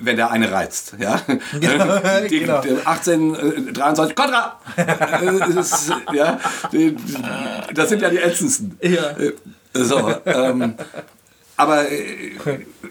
[0.02, 0.96] wenn der eine reizt.
[1.00, 1.22] Ja?
[1.54, 1.60] die,
[2.40, 2.62] genau.
[2.62, 4.60] die 18, äh, 23, Kontra!
[5.60, 6.40] Ist, ja,
[7.74, 8.78] das sind ja die ätzendsten.
[8.82, 9.12] Ja.
[9.18, 9.34] Äh,
[9.74, 10.74] So, ähm,
[11.56, 12.32] aber äh,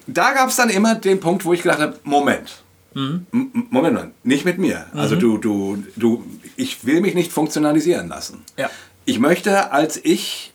[0.07, 2.62] da gab es dann immer den Punkt, wo ich gedacht habe, Moment.
[2.95, 3.26] Mhm.
[3.70, 4.87] Moment mal, nicht mit mir.
[4.95, 6.24] Also du, du, du,
[6.57, 8.43] ich will mich nicht funktionalisieren lassen.
[8.57, 8.70] Ja.
[9.07, 10.53] Ich möchte als ich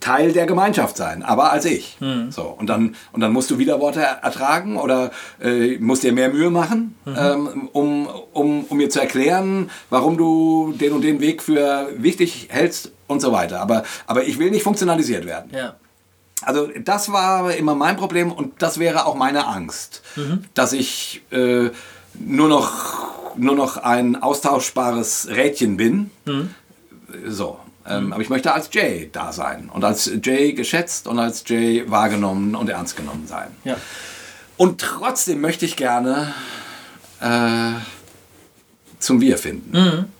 [0.00, 1.96] Teil der Gemeinschaft sein, aber als ich.
[2.00, 2.32] Mhm.
[2.32, 6.50] So, und dann, und dann musst du Widerworte ertragen oder äh, musst dir mehr Mühe
[6.50, 7.14] machen, Mhm.
[7.16, 12.48] ähm, um, um, um mir zu erklären, warum du den und den Weg für wichtig
[12.50, 13.60] hältst und so weiter.
[13.60, 15.50] Aber, aber ich will nicht funktionalisiert werden.
[15.54, 15.74] Ja.
[16.42, 20.02] Also das war immer mein Problem und das wäre auch meine Angst,
[20.54, 21.70] dass ich äh,
[22.14, 26.10] nur, noch, nur noch ein austauschbares Rädchen bin.
[27.28, 27.58] So.
[27.86, 31.84] Ähm, Aber ich möchte als Jay da sein und als Jay geschätzt und als Jay
[31.90, 33.48] wahrgenommen und ernst genommen sein.
[33.64, 33.76] Ja.
[34.56, 36.32] Und trotzdem möchte ich gerne
[37.20, 37.72] äh,
[38.98, 40.12] zum Wir finden.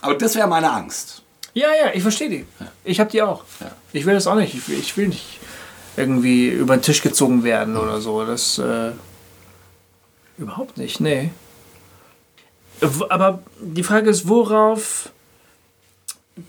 [0.00, 1.22] Aber das wäre meine Angst.
[1.54, 2.46] Ja, ja, ich verstehe die.
[2.84, 3.44] Ich habe die auch.
[3.92, 4.54] Ich will das auch nicht.
[4.54, 5.40] Ich will, ich will nicht
[5.96, 8.24] irgendwie über den Tisch gezogen werden oder so.
[8.24, 8.92] Das äh,
[10.38, 11.30] überhaupt nicht, nee.
[13.10, 15.10] Aber die Frage ist, worauf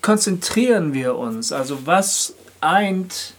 [0.01, 1.51] konzentrieren wir uns?
[1.51, 3.34] Also was eint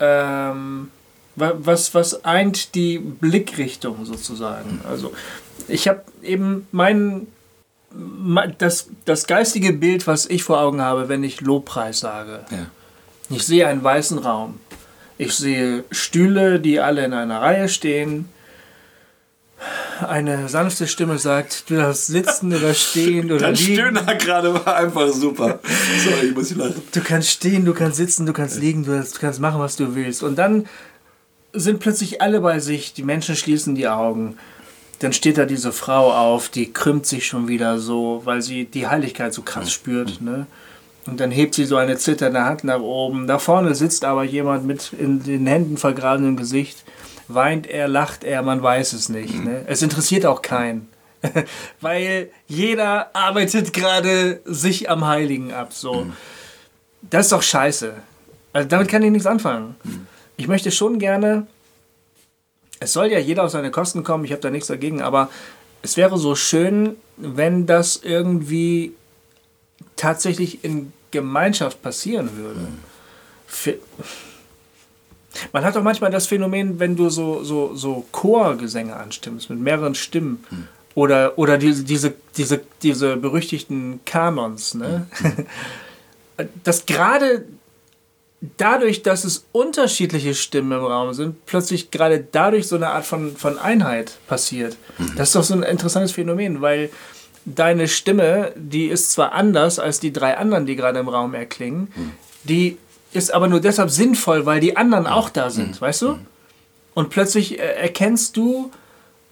[0.00, 0.90] ähm,
[1.36, 4.80] wa- was, was eint die Blickrichtung sozusagen?
[4.88, 5.12] Also
[5.68, 7.26] ich habe eben mein
[8.58, 12.44] das, das geistige Bild, was ich vor Augen habe, wenn ich Lobpreis sage.
[12.50, 12.66] Ja.
[13.30, 14.60] Ich sehe einen weißen Raum.
[15.18, 18.28] Ich sehe Stühle, die alle in einer Reihe stehen.
[20.00, 23.74] Eine sanfte Stimme sagt, du darfst sitzen oder stehen oder Dein liegen.
[23.74, 25.60] Stöhner gerade war einfach super.
[26.04, 26.82] Sorry, ich muss lachen.
[26.92, 30.22] Du kannst stehen, du kannst sitzen, du kannst liegen, du kannst machen, was du willst.
[30.22, 30.66] Und dann
[31.52, 34.36] sind plötzlich alle bei sich, die Menschen schließen die Augen.
[34.98, 38.86] Dann steht da diese Frau auf, die krümmt sich schon wieder so, weil sie die
[38.86, 40.20] Heiligkeit so krass spürt.
[40.20, 40.46] Ne?
[41.06, 43.26] Und dann hebt sie so eine zitternde Hand nach oben.
[43.26, 46.84] Da vorne sitzt aber jemand mit in den Händen vergrabenem Gesicht.
[47.28, 49.34] Weint er, lacht er, man weiß es nicht.
[49.44, 49.64] Ne?
[49.66, 50.88] Es interessiert auch keinen.
[51.80, 55.72] weil jeder arbeitet gerade sich am Heiligen ab.
[55.72, 56.06] So.
[57.02, 57.94] Das ist doch scheiße.
[58.52, 59.76] Also damit kann ich nichts anfangen.
[60.36, 61.46] Ich möchte schon gerne,
[62.80, 65.30] es soll ja jeder auf seine Kosten kommen, ich habe da nichts dagegen, aber
[65.82, 68.92] es wäre so schön, wenn das irgendwie
[69.96, 72.68] tatsächlich in Gemeinschaft passieren würde.
[73.46, 73.74] Für,
[75.52, 79.94] man hat doch manchmal das Phänomen, wenn du so, so, so Chorgesänge anstimmst mit mehreren
[79.94, 80.44] Stimmen
[80.94, 85.06] oder, oder diese, diese, diese, diese berüchtigten Kanons, ne?
[86.64, 87.44] dass gerade
[88.58, 93.36] dadurch, dass es unterschiedliche Stimmen im Raum sind, plötzlich gerade dadurch so eine Art von,
[93.36, 94.76] von Einheit passiert.
[95.16, 96.90] Das ist doch so ein interessantes Phänomen, weil
[97.46, 101.88] deine Stimme, die ist zwar anders als die drei anderen, die gerade im Raum erklingen,
[102.44, 102.76] die
[103.16, 106.18] ist aber nur deshalb sinnvoll, weil die anderen auch da sind, weißt du?
[106.94, 108.70] Und plötzlich äh, erkennst du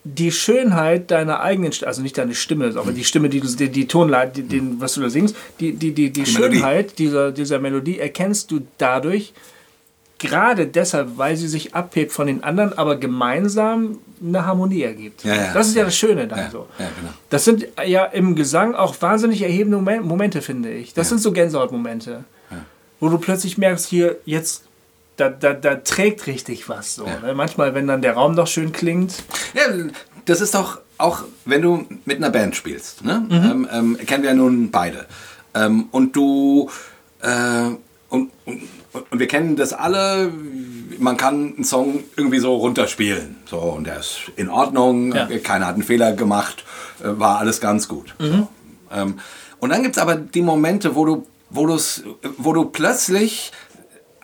[0.07, 3.71] die Schönheit deiner eigenen Stimme, also nicht deine Stimme, aber die Stimme, die, du, die,
[3.71, 6.57] die Tonleit, die, den, was du da singst, die, die, die, die, Melodie.
[6.57, 9.33] Schönheit dieser, dieser Melodie erkennst du dadurch,
[10.19, 15.25] gerade deshalb, weil sie sich abhebt von den anderen, aber gemeinsam eine Harmonie ergibt.
[15.25, 15.53] Ja, ja.
[15.55, 16.67] das ist ja das Schöne dann Ja, so.
[16.79, 17.13] ja, genau.
[17.31, 20.93] Das sind ja im Gesang auch wahnsinnig erhebende Momen- Momente, finde ich.
[20.95, 22.25] Das sind so Gänsehautmomente,
[23.01, 24.65] wo du plötzlich merkst, hier, jetzt,
[25.17, 26.95] da, da, da trägt richtig was.
[26.95, 27.35] So, ne?
[27.35, 29.23] Manchmal, wenn dann der Raum doch schön klingt.
[29.55, 29.63] Ja,
[30.25, 33.05] das ist doch auch, wenn du mit einer Band spielst.
[33.05, 33.25] Ne?
[33.29, 33.33] Mhm.
[33.33, 35.07] Ähm, ähm, kennen wir ja nun beide.
[35.55, 36.71] Ähm, und du.
[37.21, 37.71] Äh,
[38.09, 38.63] und, und,
[39.11, 40.31] und wir kennen das alle.
[40.99, 43.37] Man kann einen Song irgendwie so runterspielen.
[43.47, 45.15] So, und der ist in Ordnung.
[45.15, 45.27] Ja.
[45.43, 46.65] Keiner hat einen Fehler gemacht.
[47.01, 48.15] Äh, war alles ganz gut.
[48.19, 48.25] Mhm.
[48.25, 48.49] So.
[48.93, 49.19] Ähm,
[49.59, 51.79] und dann gibt es aber die Momente, wo du, wo,
[52.39, 53.53] wo du plötzlich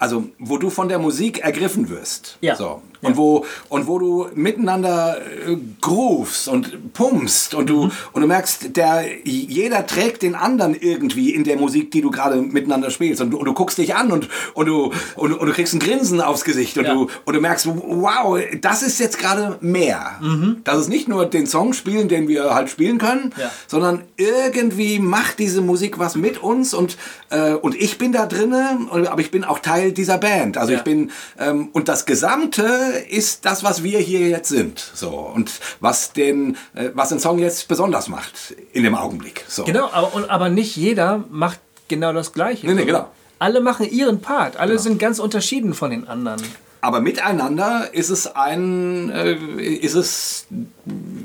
[0.01, 2.39] also wo du von der Musik ergriffen wirst.
[2.41, 2.57] Ja.
[2.57, 2.83] So.
[3.03, 8.77] Und, wo, und wo du miteinander äh, groovst und pumpst und du, und du merkst,
[8.77, 13.21] der, jeder trägt den anderen irgendwie in der Musik, die du gerade miteinander spielst.
[13.21, 15.81] Und du, und du guckst dich an und, und, du, und, und du kriegst ein
[15.81, 16.95] Grinsen aufs Gesicht und, Ja.
[16.95, 20.21] du, und du merkst, wow, das ist jetzt gerade mehr.
[20.65, 23.51] Das ist nicht nur den Song spielen, den wir halt spielen können, Ja.
[23.67, 26.97] sondern irgendwie macht diese Musik was mit uns und,
[27.31, 30.59] äh, und ich bin da drinne, aber ich bin auch Teil dieser Band.
[30.59, 34.79] Also ich bin, ähm, und das Gesamte ist das, was wir hier jetzt sind.
[34.95, 39.45] So, und was den, äh, was den Song jetzt besonders macht in dem Augenblick.
[39.49, 39.65] So.
[39.65, 42.67] Genau, aber, aber nicht jeder macht genau das Gleiche.
[42.67, 43.11] Nee, nee, genau.
[43.39, 44.57] Alle machen ihren Part.
[44.59, 46.43] Alle sind ganz unterschieden von den anderen.
[46.83, 50.47] Aber miteinander ist es ein, äh, ist es,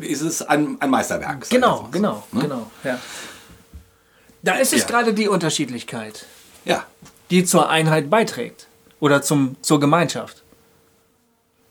[0.01, 1.49] ist es ein, ein Meisterwerk.
[1.49, 2.41] Genau, so, genau, ne?
[2.41, 2.71] genau.
[2.83, 2.99] Ja.
[4.43, 4.87] Da ist es Ja.
[4.87, 6.25] gerade die Unterschiedlichkeit,
[6.65, 6.85] Ja.
[7.29, 8.67] die zur Einheit beiträgt.
[8.99, 10.43] Oder zum, zur Gemeinschaft.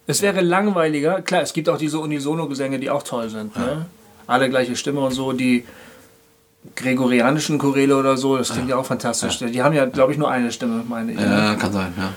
[0.07, 3.57] Es wäre langweiliger, klar, es gibt auch diese Unisono-Gesänge, die auch toll sind.
[3.57, 3.87] Ne?
[4.27, 5.65] Alle gleiche Stimme und so, die
[6.77, 9.39] gregorianischen Choräle oder so, das klingt ja, auch fantastisch.
[9.39, 11.19] Die haben ja, glaube ich, nur eine Stimme, meine ich.
[11.19, 11.27] ne?
[11.27, 12.13] Ja, kann sein, ja.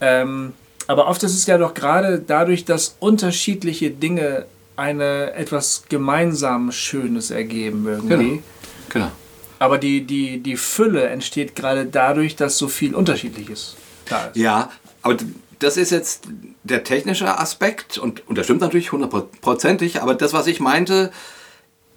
[0.00, 0.52] Ähm,
[0.86, 7.30] aber oft ist es ja doch gerade dadurch, dass unterschiedliche Dinge eine etwas gemeinsam Schönes
[7.30, 8.08] ergeben irgendwie.
[8.26, 8.42] Genau.
[8.90, 9.10] Genau.
[9.58, 13.76] Aber die, die, die Fülle entsteht gerade dadurch, dass so viel Unterschiedliches
[14.08, 14.36] da ist.
[14.36, 14.70] Ja,
[15.02, 15.16] aber
[15.58, 16.28] das ist jetzt
[16.62, 21.12] der technische Aspekt und, und das stimmt natürlich hundertprozentig, aber das, was ich meinte,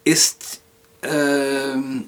[0.03, 0.61] ist,
[1.03, 2.07] ähm,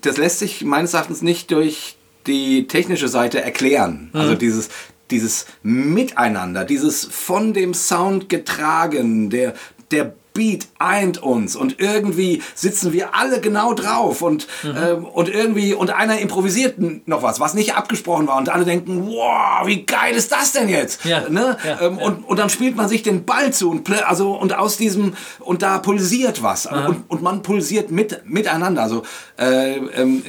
[0.00, 4.10] das lässt sich meines Erachtens nicht durch die technische Seite erklären.
[4.12, 4.68] Also dieses,
[5.10, 9.54] dieses Miteinander, dieses von dem Sound getragen, der,
[9.90, 15.74] der Beat eint uns und irgendwie sitzen wir alle genau drauf und, ähm, und irgendwie
[15.74, 16.76] und einer improvisiert
[17.08, 20.68] noch was, was nicht abgesprochen war und alle denken, wow, wie geil ist das denn
[20.68, 21.04] jetzt?
[21.04, 21.56] Ja, Ne?
[21.64, 22.06] ja, ähm, ja.
[22.06, 25.62] Und, und dann spielt man sich den Ball zu und also und aus diesem und
[25.62, 28.82] da pulsiert was und, und man pulsiert mit miteinander.
[28.82, 29.02] Also
[29.40, 30.22] äh, ähm,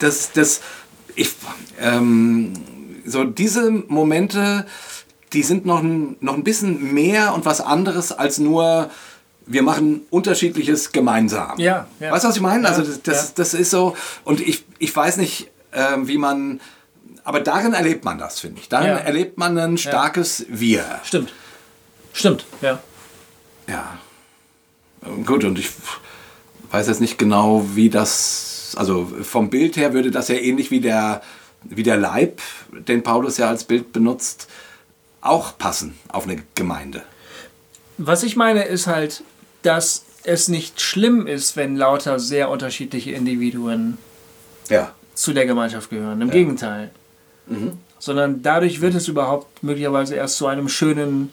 [0.00, 0.60] das das
[1.14, 1.30] ich
[1.80, 2.52] ähm,
[3.06, 4.66] so diese Momente,
[5.32, 8.90] die sind noch ein, noch ein bisschen mehr und was anderes als nur
[9.46, 11.58] wir machen unterschiedliches gemeinsam.
[11.58, 12.12] Ja, ja.
[12.12, 12.64] Weißt du, was ich meine?
[12.64, 13.32] Ja, also das, das, ja.
[13.36, 16.60] das ist so und ich, ich weiß nicht, ähm, wie man
[17.24, 18.68] aber darin erlebt man das, finde ich.
[18.68, 18.96] Darin Ja.
[18.96, 20.84] erlebt man ein starkes Wir.
[21.04, 21.32] Stimmt.
[22.12, 22.80] Stimmt, ja.
[23.68, 23.98] Ja.
[25.24, 25.70] Gut, und ich
[26.70, 30.80] weiß jetzt nicht genau, wie das, also vom Bild her würde das ja ähnlich wie
[30.80, 31.22] der,
[31.62, 32.40] wie der Leib,
[32.72, 34.48] den Paulus ja als Bild benutzt,
[35.20, 37.02] auch passen auf eine Gemeinde.
[37.98, 39.22] Was ich meine ist halt,
[39.62, 43.98] dass es nicht schlimm ist, wenn lauter sehr unterschiedliche Individuen
[44.68, 44.92] Ja.
[45.14, 46.20] zu der Gemeinschaft gehören.
[46.20, 46.90] Im Gegenteil.
[47.98, 51.30] Sondern dadurch wird es überhaupt möglicherweise erst zu einem schönen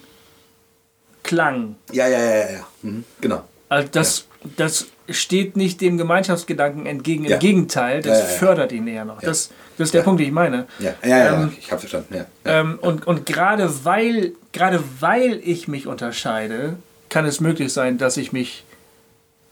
[1.24, 1.76] Klang.
[1.92, 2.68] Ja, ja, ja, ja, ja.
[2.82, 3.04] Mhm.
[3.22, 3.44] Genau.
[3.70, 4.26] Also das,
[4.56, 7.26] das steht nicht dem Gemeinschaftsgedanken entgegen.
[7.26, 7.38] Im Ja.
[7.38, 8.38] Gegenteil, das Ja, ja, ja.
[8.38, 9.20] fördert ihn eher noch.
[9.22, 10.68] Das, das ist der Punkt, den ich meine.
[10.80, 12.14] Ja, ja, ja, Ähm, ich habe verstanden.
[12.16, 12.26] Ja.
[12.46, 12.60] Ja.
[12.62, 16.78] Ähm, und und gerade weil, gerade weil ich mich unterscheide,
[17.18, 18.64] kann es möglich sein, dass ich mich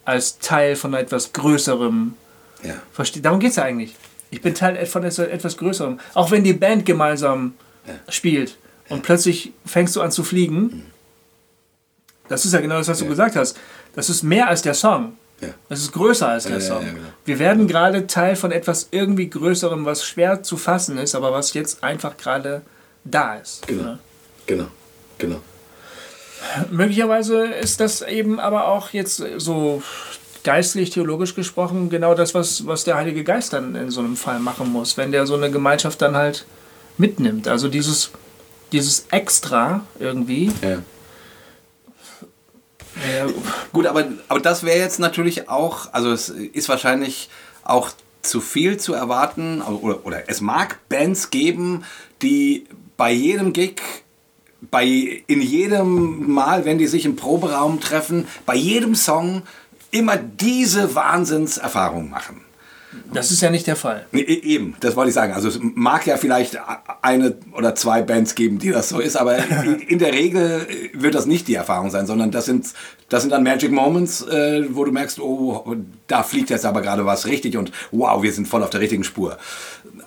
[0.06, 2.14] als Teil von etwas Größerem
[2.62, 2.76] ja.
[2.94, 3.24] verstehe.
[3.24, 3.96] Darum geht es ja eigentlich.
[4.30, 6.00] Ich bin Teil von etwas Größerem.
[6.14, 7.56] Auch wenn die Band gemeinsam
[8.08, 8.60] spielt
[8.90, 10.92] und plötzlich fängst du an zu fliegen,
[12.30, 13.58] das ist ja genau das, was du gesagt hast.
[13.96, 15.14] Das ist mehr als der Song.
[15.42, 15.50] Ja.
[15.68, 16.86] Das ist größer als der Ja, ja, Song.
[16.86, 17.08] ja, genau.
[17.26, 21.56] Wir werden gerade Teil von etwas irgendwie Größerem, was schwer zu fassen ist, aber was
[21.56, 22.62] jetzt einfach gerade
[23.04, 23.66] da ist.
[23.66, 23.84] Genau.
[23.84, 24.00] Ja.
[24.46, 24.68] Genau.
[25.18, 25.42] Genau.
[26.72, 29.82] Möglicherweise ist das eben aber auch jetzt so
[30.44, 34.40] geistlich, theologisch gesprochen, genau das, was, was der Heilige Geist dann in so einem Fall
[34.40, 36.46] machen muss, wenn der so eine Gemeinschaft dann halt
[36.98, 37.48] mitnimmt.
[37.48, 38.12] Also dieses,
[38.72, 40.52] dieses Extra irgendwie.
[40.62, 40.78] Ja.
[42.96, 43.32] Äh,
[43.74, 47.30] Gut, aber, aber das wäre jetzt natürlich auch, also es ist wahrscheinlich
[47.64, 47.90] auch
[48.22, 51.84] zu viel zu erwarten, oder, oder es mag Bands geben,
[52.22, 52.68] die
[52.98, 53.82] bei jedem Gig,
[54.62, 59.44] bei, in jedem Mal, wenn die sich im Proberaum treffen, bei jedem Song
[59.92, 62.42] immer diese Wahnsinnserfahrung machen.
[63.14, 64.06] das ist ja nicht der Fall.
[64.12, 65.34] Nee, e- Eben, das wollte ich sagen.
[65.34, 66.58] Also es mag ja vielleicht
[67.02, 69.38] eine oder zwei Bands geben, die das so ist, aber
[69.88, 72.68] in der Regel wird das nicht die Erfahrung sein, sondern das sind,
[73.10, 75.76] das sind dann Magic Moments, äh, wo du merkst, oh,
[76.08, 79.04] da fliegt jetzt aber gerade was richtig und wow, wir sind voll auf der richtigen
[79.04, 79.38] Spur.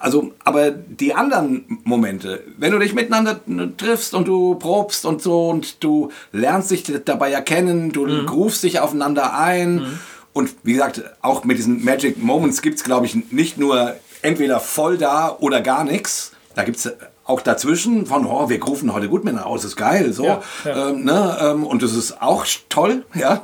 [0.00, 3.40] Also, aber die anderen Momente, wenn du dich miteinander
[3.76, 8.80] triffst und du probst und so und du lernst dich dabei erkennen, du groovst dich
[8.80, 9.98] aufeinander ein
[10.32, 14.60] und wie gesagt, auch mit diesen Magic Moments gibt es, glaube ich, nicht nur entweder
[14.60, 16.32] voll da oder gar nichts.
[16.54, 16.92] da gibt es
[17.24, 20.24] auch dazwischen von, oh, wir rufen heute Gutmänner aus, ist geil, so.
[20.24, 20.88] Ja, ja.
[20.88, 23.42] Ähm, ne, ähm, und das ist auch toll, ja.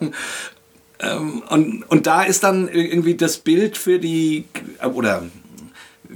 [1.01, 4.47] Ähm, und, und da ist dann irgendwie das Bild für die,
[4.95, 5.25] oder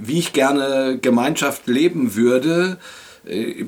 [0.01, 2.77] wie ich gerne Gemeinschaft leben würde,
[3.25, 3.65] äh,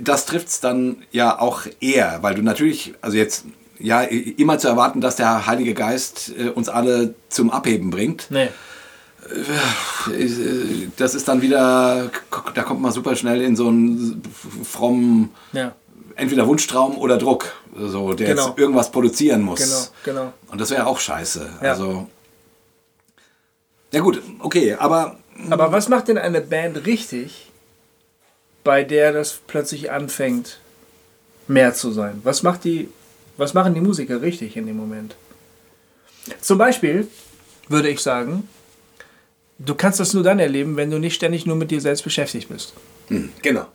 [0.00, 3.44] das trifft es dann ja auch eher, weil du natürlich, also jetzt
[3.78, 8.26] ja, immer zu erwarten, dass der Heilige Geist äh, uns alle zum Abheben bringt.
[8.30, 8.48] Nee.
[10.14, 12.10] Äh, Das ist dann wieder,
[12.54, 14.22] da kommt man super schnell in so einen
[14.64, 15.74] frommen, Ja.
[16.14, 18.48] entweder Wunschtraum oder Druck, so, der Genau.
[18.48, 19.92] jetzt irgendwas produzieren muss.
[20.04, 20.32] Genau, genau.
[20.50, 21.48] Und das wäre auch scheiße.
[21.62, 21.70] Ja.
[21.72, 22.08] Also,
[23.92, 25.18] ja gut, okay, aber
[25.50, 27.50] Aber was macht denn eine Band richtig,
[28.64, 30.58] bei der das plötzlich anfängt,
[31.48, 32.20] mehr zu sein?
[32.24, 32.88] Was macht die,
[33.36, 35.14] was machen die Musiker richtig in dem Moment?
[36.40, 37.06] Zum Beispiel
[37.68, 38.48] würde ich sagen,
[39.58, 42.48] du kannst das nur dann erleben, wenn du nicht ständig nur mit dir selbst beschäftigt
[42.48, 42.72] bist.
[43.08, 43.66] hm, genau.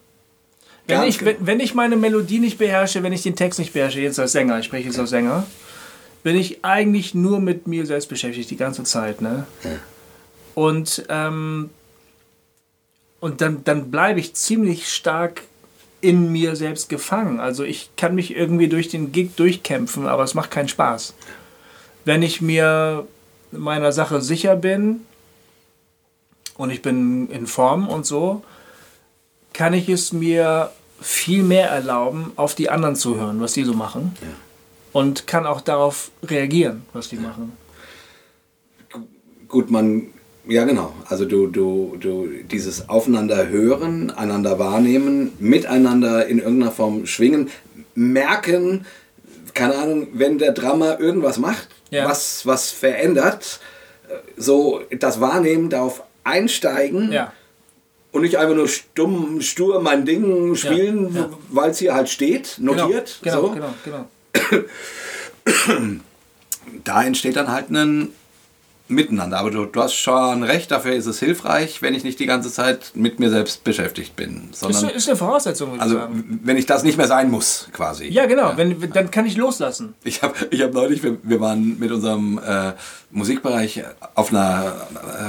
[0.88, 1.38] Wenn Ganz ich, genau.
[1.40, 4.60] wenn, ich meine Melodie nicht beherrsche, wenn ich den Text nicht beherrsche, jetzt als Sänger,
[4.60, 5.46] ich spreche jetzt als Sänger,
[6.24, 9.22] bin ich eigentlich nur mit mir selbst beschäftigt die ganze Zeit.
[9.22, 9.46] Ne?
[10.56, 11.70] Und, ähm,
[13.20, 15.44] und dann, dann bleibe ich ziemlich stark
[16.02, 17.40] in mir selbst gefangen.
[17.40, 21.14] Also ich kann mich irgendwie durch den Gig durchkämpfen, aber es macht keinen Spaß.
[22.06, 23.08] Wenn ich mir
[23.52, 25.02] meiner Sache sicher bin
[26.58, 28.44] und ich bin in Form und so,
[29.54, 33.74] kann ich es mir viel mehr erlauben, auf die anderen zu hören, was die so
[33.74, 34.16] machen.
[34.94, 37.54] Und kann auch darauf reagieren, was die machen.
[39.48, 40.08] Gut, man,
[40.48, 47.06] ja genau, also du, du, du, dieses Aufeinander hören, einander wahrnehmen, miteinander in irgendeiner Form
[47.06, 47.50] schwingen,
[47.96, 48.86] merken,
[49.54, 52.08] keine Ahnung, wenn der Drummer irgendwas macht, Ja.
[52.08, 53.60] was, was verändert,
[54.38, 57.34] so das Wahrnehmen, darauf einsteigen Ja,
[58.12, 61.30] und nicht einfach nur stumm, stur mein Ding spielen, ja.
[61.50, 63.20] weil es hier halt steht, genau, notiert.
[63.22, 63.52] genau, so.
[63.52, 64.06] genau, genau.
[66.84, 68.10] da entsteht dann halt ein
[68.92, 69.38] Miteinander.
[69.40, 72.52] Aber du, du hast schon recht, dafür ist es hilfreich, wenn ich nicht die ganze
[72.52, 74.50] Zeit mit mir selbst beschäftigt bin.
[74.52, 76.40] Ist, Sondern, ist eine Voraussetzung, würde also ich sagen.
[76.44, 78.08] wenn ich das nicht mehr sein muss, quasi.
[78.08, 79.94] Ja, genau, Wenn, dann kann ich loslassen.
[80.04, 82.74] Ich habe ich hab neulich, wir, wir waren mit unserem äh,
[83.12, 83.84] Musikbereich
[84.16, 84.74] auf einer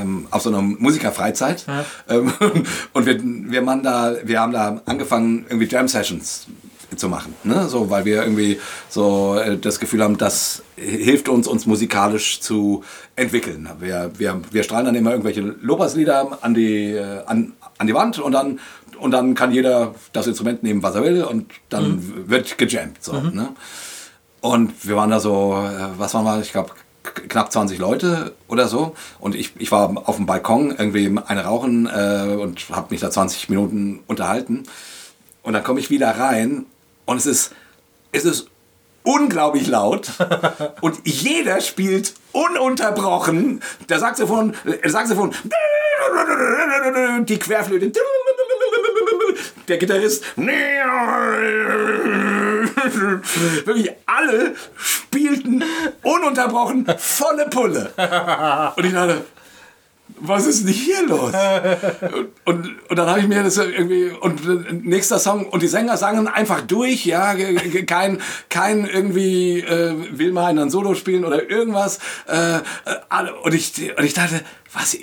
[0.01, 1.85] ähm, auf so einer Musikerfreizeit Ja.
[2.09, 2.33] ähm,
[2.93, 6.47] und wir, wir, da, wir haben da angefangen, irgendwie Jam Sessions
[6.97, 7.69] zu machen, ne?
[7.69, 12.85] so, weil wir irgendwie so äh, das Gefühl haben, das hilft uns, uns musikalisch zu
[13.17, 13.69] entwickeln.
[13.81, 18.19] Wir, wir, wir strahlen dann immer irgendwelche Lobpreislieder an die, äh, an, an die Wand
[18.19, 18.61] und dann,
[18.99, 23.03] und dann kann jeder das Instrument nehmen, was er will und dann wird gejammt.
[23.03, 23.49] So, ne?
[24.41, 26.73] Und wir waren da so, äh, was waren wir, ich glaube,
[27.03, 28.95] knapp 20 Leute oder so.
[29.21, 33.11] Und ich, ich war auf dem Balkon, irgendwie eine rauchen äh, und habe mich da
[33.11, 34.65] 20 Minuten unterhalten.
[35.43, 36.67] Und dann komme ich wieder rein
[37.13, 37.53] und es ist,
[38.11, 38.49] es ist
[39.03, 40.09] unglaublich laut
[40.81, 43.61] und jeder spielt ununterbrochen.
[43.91, 45.35] Der Saxophon, der Saxophon,
[47.27, 47.93] die Querflöte,
[49.69, 50.25] der Gitarrist,
[53.67, 55.63] wirklich alle spielten
[56.03, 57.93] ununterbrochen volle Pulle.
[58.77, 59.23] Und ich dachte,
[60.21, 61.33] was ist denn hier los?
[62.45, 66.29] Und, und dann habe ich mir das irgendwie, und nächster Song, und die Sänger sangen
[66.29, 67.35] einfach durch, ja,
[67.87, 71.99] kein, kein irgendwie, äh, will mal einen Solo spielen oder irgendwas.
[72.27, 72.61] Äh,
[73.43, 74.41] und, ich, und ich dachte,
[74.73, 75.01] was, äh,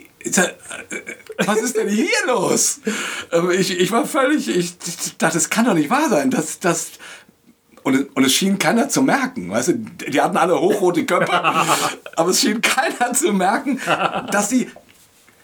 [1.46, 2.82] was ist denn hier los?
[3.32, 4.78] Ähm, Ich, ich war völlig, ich
[5.18, 6.92] dachte, das kann doch nicht wahr sein, dass, dass,
[7.84, 9.50] und, es- und es schien keiner zu merken.
[9.52, 11.32] Weißt du, die hatten alle hochrote Köpfe,
[12.16, 13.80] aber es schien keiner zu merken,
[14.32, 14.70] dass sie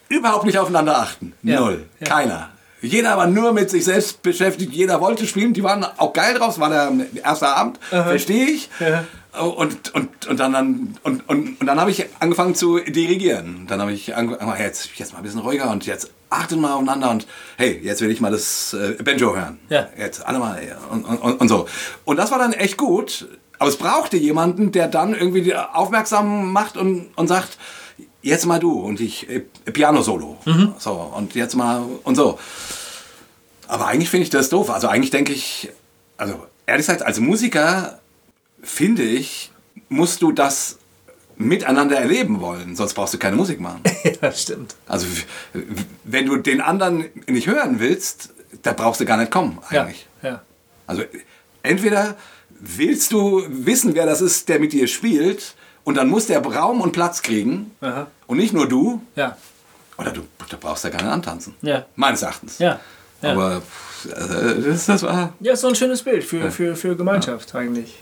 [0.09, 1.33] überhaupt nicht aufeinander achten.
[1.43, 1.85] Ja, Null.
[1.99, 2.07] ja.
[2.07, 2.49] Keiner.
[2.81, 6.53] Jeder war nur mit sich selbst beschäftigt, jeder wollte spielen, die waren auch geil drauf,
[6.53, 6.91] es war der
[7.23, 8.69] erste Abend, verstehe ich.
[9.33, 13.65] Und, und, und dann, dann, und, und, und dann habe ich angefangen zu dirigieren.
[13.67, 17.09] Dann habe ich angefangen, jetzt, jetzt mal ein bisschen ruhiger und jetzt achtet mal aufeinander
[17.11, 17.27] und
[17.57, 19.59] hey, jetzt will ich mal das äh, Banjo hören.
[19.69, 19.87] Ja.
[19.97, 21.67] Jetzt alle mal ja, und, und, und, so.
[22.05, 23.27] Und das war dann echt gut.
[23.57, 27.57] Aber es brauchte jemanden, der dann irgendwie aufmerksam macht und, und sagt,
[28.25, 29.41] jetzt mal du und ich äh,
[29.71, 30.37] Piano-Solo.
[30.79, 32.39] So, und jetzt mal und so.
[33.67, 34.69] Aber eigentlich finde ich das doof.
[34.71, 35.69] Also eigentlich denke ich,
[36.17, 37.99] also ehrlich gesagt, als Musiker
[38.63, 39.51] finde ich,
[39.89, 40.79] musst du das
[41.37, 43.81] miteinander erleben wollen, sonst brauchst du keine Musik machen.
[44.21, 44.75] ja, stimmt.
[44.87, 45.05] Also
[46.03, 48.33] wenn du den anderen nicht hören willst,
[48.63, 50.07] da brauchst du gar nicht kommen Ja, eigentlich.
[50.23, 50.41] ja.
[50.87, 51.03] Also
[51.61, 52.15] entweder
[52.49, 56.81] willst du wissen, wer das ist, der mit dir spielt, und dann muss der Raum
[56.81, 58.07] und Platz kriegen Aha.
[58.27, 59.37] Und nicht nur du, Ja,
[59.97, 61.55] oder du, du brauchst ja gar nicht antanzen.
[61.61, 61.85] Ja.
[61.95, 62.59] Meines Erachtens.
[62.59, 62.79] ja,
[63.21, 63.31] Ja.
[63.31, 63.61] Aber
[64.05, 65.33] äh, das, das war.
[65.39, 66.51] Ja, ist so ein schönes Bild für, ja.
[66.51, 67.59] für, für Gemeinschaft ja.
[67.59, 67.95] eigentlich.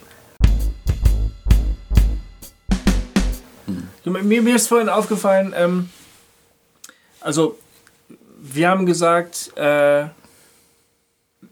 [3.65, 4.27] Hm.
[4.27, 5.89] Mir, mir ist vorhin aufgefallen, ähm,
[7.21, 7.57] also
[8.41, 10.07] wir haben gesagt, äh,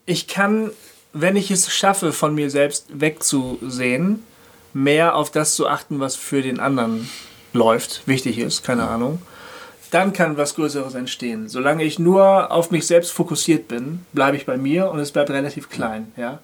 [0.06, 0.72] ich kann,
[1.14, 4.24] wenn ich es schaffe, von mir selbst wegzusehen,
[4.74, 7.10] mehr auf das zu achten, was für den anderen
[7.54, 9.22] läuft, wichtig ist, keine Ahnung,
[9.92, 11.50] dann kann was Größeres entstehen.
[11.50, 15.30] Solange ich nur auf mich selbst fokussiert bin, bleibe ich bei mir und es bleibt
[15.30, 16.12] relativ klein.
[16.16, 16.40] Ja?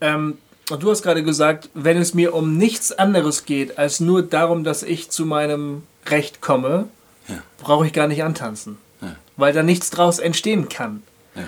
[0.00, 0.38] Ähm,
[0.70, 4.64] und du hast gerade gesagt, wenn es mir um nichts anderes geht, als nur darum,
[4.64, 6.88] dass ich zu meinem Recht komme,
[7.28, 7.42] ja.
[7.58, 8.78] brauche ich gar nicht antanzen.
[9.02, 9.16] Ja.
[9.36, 11.02] Weil da nichts draus entstehen kann.
[11.34, 11.42] Ja.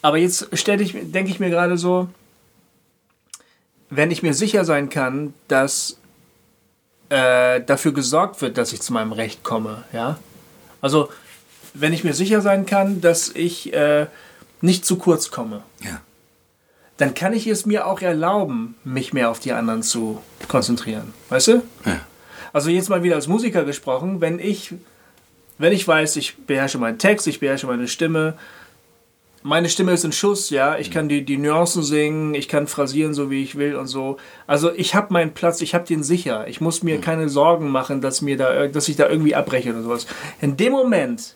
[0.00, 2.08] Aber jetzt stelle ich, denke ich mir gerade so,
[3.90, 5.98] wenn ich mir sicher sein kann, dass
[7.10, 10.18] äh, dafür gesorgt wird, dass ich zu meinem Recht komme, ja.
[10.80, 11.10] Also,
[11.74, 14.06] wenn ich mir sicher sein kann, dass ich äh,
[14.60, 16.00] nicht zu kurz komme, ja.
[16.96, 21.12] dann kann ich es mir auch erlauben, mich mehr auf die anderen zu konzentrieren.
[21.28, 21.62] Weißt du?
[21.84, 22.00] Ja.
[22.52, 24.74] Also jetzt mal wieder als Musiker gesprochen, wenn ich,
[25.58, 28.34] wenn ich weiß, ich beherrsche meinen Text, ich beherrsche meine Stimme,
[29.42, 30.78] meine Stimme ist ein Schuss, ja.
[30.78, 34.18] Ich kann die, die Nuancen singen, ich kann phrasieren, so wie ich will und so.
[34.46, 36.46] Also ich habe meinen Platz, ich habe den sicher.
[36.48, 39.82] Ich muss mir keine Sorgen machen, dass, mir da, dass ich da irgendwie abbreche oder
[39.82, 40.06] sowas.
[40.40, 41.34] In dem Moment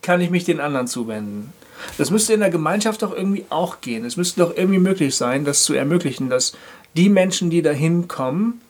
[0.00, 1.52] kann ich mich den anderen zuwenden.
[1.98, 4.04] Das müsste in der Gemeinschaft doch irgendwie auch gehen.
[4.04, 6.56] Es müsste doch irgendwie möglich sein, das zu ermöglichen, dass
[6.94, 8.62] die Menschen, die da hinkommen,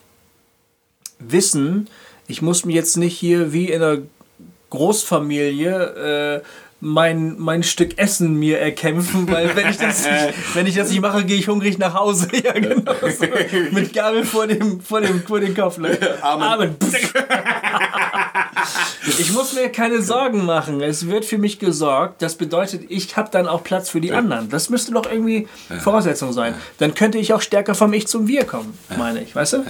[1.21, 1.89] wissen,
[2.27, 3.99] ich muss mir jetzt nicht hier wie in einer
[4.71, 6.43] Großfamilie äh,
[6.81, 11.01] mein, mein Stück Essen mir erkämpfen, weil wenn ich das nicht, wenn ich das nicht
[11.01, 12.29] mache, gehe ich hungrig nach Hause.
[12.47, 12.93] Ja, genau.
[13.01, 13.27] So.
[13.73, 15.79] Mit Gabel vor dem, vor dem, vor dem Kopf.
[15.79, 15.99] Ne?
[16.21, 16.43] Amen.
[16.43, 16.77] Amen.
[19.19, 20.83] ich muss mir keine Sorgen machen.
[20.83, 22.21] Es wird für mich gesorgt.
[22.21, 24.19] Das bedeutet, ich habe dann auch Platz für die ja.
[24.19, 24.51] anderen.
[24.51, 25.77] Das müsste doch irgendwie ja.
[25.77, 26.55] Voraussetzung sein.
[26.79, 29.35] Dann könnte ich auch stärker vom Ich zum Wir kommen, meine ich.
[29.35, 29.65] Weißt du?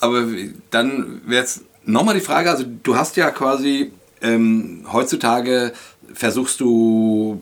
[0.00, 0.24] Aber
[0.70, 3.92] dann wäre jetzt nochmal die Frage, also du hast ja quasi
[4.22, 5.72] ähm, heutzutage
[6.12, 7.38] versuchst du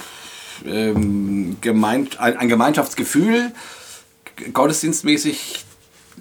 [0.66, 3.52] ähm, gemeint, ein, ein Gemeinschaftsgefühl
[4.52, 5.64] gottesdienstmäßig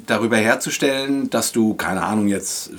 [0.05, 2.71] darüber herzustellen, dass du, keine Ahnung, jetzt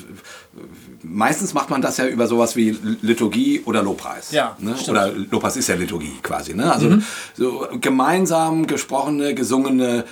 [1.02, 4.32] meistens macht man das ja über sowas wie Liturgie oder Lobpreis.
[4.32, 4.74] Ja, ne?
[4.88, 6.54] Oder Lobpreis ist ja Liturgie quasi.
[6.54, 6.72] Ne?
[6.72, 7.04] Also mhm.
[7.34, 10.04] so gemeinsam gesprochene, gesungene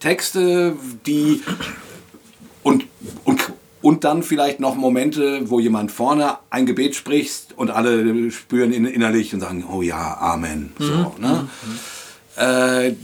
[0.00, 0.76] Texte,
[1.06, 1.42] die
[2.62, 2.84] und,
[3.24, 3.52] und
[3.84, 9.34] und dann vielleicht noch Momente, wo jemand vorne ein Gebet spricht und alle spüren innerlich
[9.34, 10.72] und sagen, oh ja, Amen.
[10.78, 11.22] So, mhm.
[11.22, 11.48] ne?
[11.62, 12.42] Mhm.
[12.42, 12.94] Äh,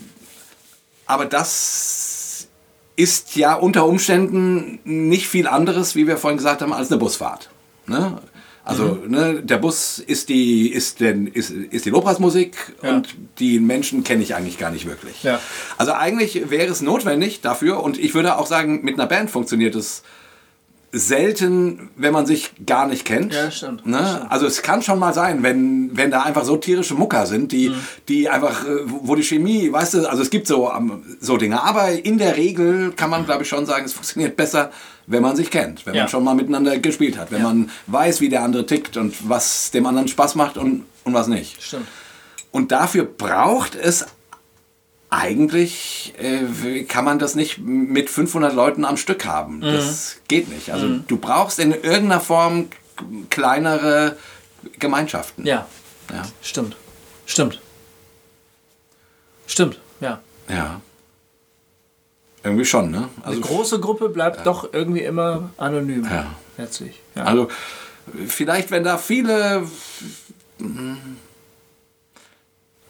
[1.05, 2.49] aber das
[2.97, 7.51] ist ja unter Umständen nicht viel anderes, wie wir vorhin gesagt haben, als eine Busfahrt.
[7.87, 8.19] Ne?
[8.65, 9.11] Also mhm.
[9.11, 12.95] ne, der Bus ist die, ist denn, ist, ist die Lobpreismusik ja.
[12.95, 15.25] und die Menschen kenne ich eigentlich gar nicht wirklich.
[15.25, 15.41] Ja.
[15.77, 19.75] Also eigentlich wäre es notwendig dafür und ich würde auch sagen, mit einer Band funktioniert
[19.75, 20.03] es
[20.93, 23.33] selten, wenn man sich gar nicht kennt.
[23.33, 23.87] Ja, stimmt.
[23.87, 23.99] Ne?
[23.99, 24.33] stimmt.
[24.33, 27.69] Also es kann schon mal sein, wenn, wenn da einfach so tierische Mucker sind, die,
[27.69, 27.77] mhm.
[28.09, 30.71] die einfach, äh, wo die Chemie, weißt du, also es gibt so,
[31.21, 31.63] so Dinge.
[31.63, 34.71] Aber in der Regel kann man, glaube ich, schon sagen, es funktioniert besser,
[35.07, 36.03] wenn man sich kennt, wenn ja.
[36.03, 37.49] man schon mal miteinander gespielt hat, wenn ja.
[37.49, 41.29] man weiß, wie der andere tickt und was dem anderen Spaß macht und, und was
[41.29, 41.63] nicht.
[41.63, 41.87] Stimmt.
[42.53, 44.07] Und dafür braucht es
[45.11, 49.59] eigentlich äh, kann man das nicht mit 500 Leuten am Stück haben.
[49.59, 49.63] Mhm.
[49.63, 50.73] Das geht nicht.
[50.73, 51.05] Also mhm.
[51.09, 52.69] du brauchst in irgendeiner Form
[53.29, 54.17] kleinere
[54.79, 55.45] Gemeinschaften.
[55.47, 55.67] Ja.
[56.13, 56.23] ja.
[56.43, 56.77] Stimmt.
[57.27, 57.61] Stimmt.
[59.47, 60.21] Stimmt, ja.
[60.49, 60.81] Ja.
[62.43, 63.09] Irgendwie schon, ne?
[63.23, 64.43] Also Eine große Gruppe bleibt ja.
[64.45, 66.05] doch irgendwie immer anonym.
[66.05, 66.35] Ja.
[66.57, 67.01] Letztlich.
[67.15, 67.25] Ja.
[67.25, 67.49] Also
[68.27, 69.67] vielleicht, wenn da viele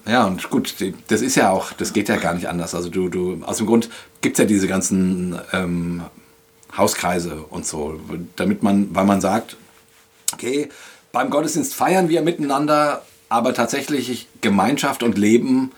[0.06, 0.74] ja, und gut,
[1.08, 2.74] das ist ja auch, das geht ja gar nicht anders.
[2.74, 3.90] Also du, du, aus dem Grund
[4.20, 6.02] gibt es ja diese ganzen ähm,
[6.76, 8.00] Hauskreise und so,
[8.36, 9.56] damit man, weil man sagt,
[10.32, 10.68] okay,
[11.12, 15.72] beim Gottesdienst feiern wir miteinander, aber tatsächlich Gemeinschaft und Leben,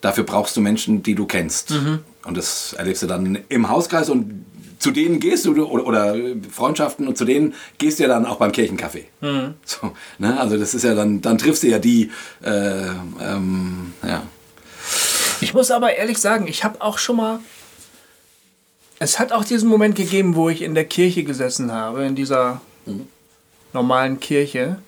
[0.00, 1.70] dafür brauchst du Menschen, die du kennst.
[1.70, 2.00] Mhm.
[2.24, 4.44] Und das erlebst du dann im Hauskreis und
[4.82, 6.16] zu denen gehst du oder, oder,
[6.50, 9.04] Freundschaften und zu denen gehst du ja dann auch beim Kirchencafé.
[9.20, 9.54] Mhm.
[9.64, 10.38] So, ne?
[10.40, 12.10] Also das ist ja dann, dann triffst du ja die,
[12.42, 12.88] äh,
[13.20, 14.24] ähm, ja.
[15.40, 17.38] Ich muss aber ehrlich sagen, ich habe auch schon mal,
[18.98, 22.60] es hat auch diesen Moment gegeben, wo ich in der Kirche gesessen habe, in dieser
[22.84, 23.06] mhm.
[23.72, 24.78] normalen Kirche.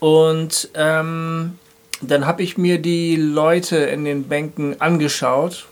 [0.00, 1.58] Und ähm,
[2.00, 5.68] dann habe ich mir die Leute in den Bänken angeschaut,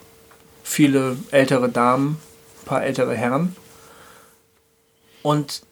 [0.63, 2.21] viele ältere Damen
[2.69, 3.57] paar ältere Herren.
[5.23, 5.63] Und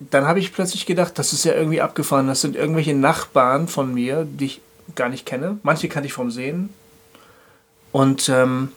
[0.00, 2.26] dann habe ich plötzlich gedacht, das ist ja irgendwie abgefahren.
[2.26, 4.60] Das sind irgendwelche Nachbarn von mir, die ich
[4.94, 5.58] gar nicht kenne.
[5.62, 6.70] Manche kannte ich vom Sehen.
[7.92, 8.72] Und ähm,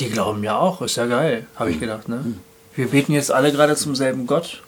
[0.00, 2.08] die glauben ja auch, ist ja geil, habe ich gedacht.
[2.08, 2.34] Ne?
[2.74, 4.62] Wir beten jetzt alle gerade zum selben Gott.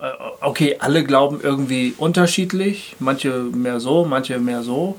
[0.00, 0.10] Äh,
[0.40, 4.96] Okay, alle glauben irgendwie unterschiedlich, manche mehr so, manche mehr so.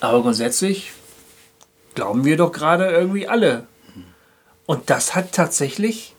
[0.00, 0.92] Aber grundsätzlich
[1.94, 3.66] glauben wir doch gerade irgendwie alle.
[4.70, 6.14] Und das hat tatsächlich,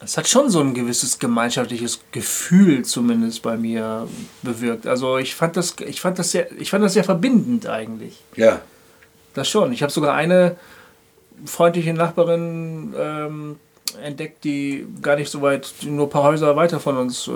[0.00, 4.06] es hat schon so ein gewisses gemeinschaftliches Gefühl zumindest bei mir
[4.42, 4.86] bewirkt.
[4.86, 8.16] Also ich fand das, ich fand das sehr, ich fand das sehr verbindend eigentlich.
[8.36, 8.60] Ja.
[9.34, 9.72] Das schon.
[9.72, 10.54] Ich habe sogar eine
[11.44, 13.56] freundliche Nachbarin ähm,
[14.04, 17.32] entdeckt, die gar nicht so weit, nur ein paar Häuser weiter von uns äh,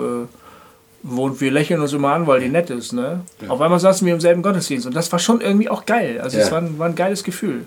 [1.03, 1.41] wohnt.
[1.41, 2.93] Wir lächeln uns immer an, weil die nett ist.
[2.93, 3.25] Ne?
[3.49, 6.21] Auf einmal saßen wir im selben Gottesdienst und das war schon irgendwie auch geil.
[6.21, 6.51] Also es Ja.
[6.53, 7.65] war, ein, war ein geiles Gefühl.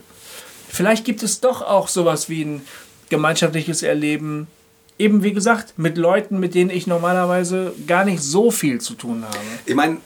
[0.70, 2.62] Vielleicht gibt es doch auch sowas wie ein
[3.08, 4.46] gemeinschaftliches Erleben.
[4.98, 9.24] Eben wie gesagt, mit Leuten, mit denen ich normalerweise gar nicht so viel zu tun
[9.24, 9.38] habe.
[9.64, 9.98] Ich meine,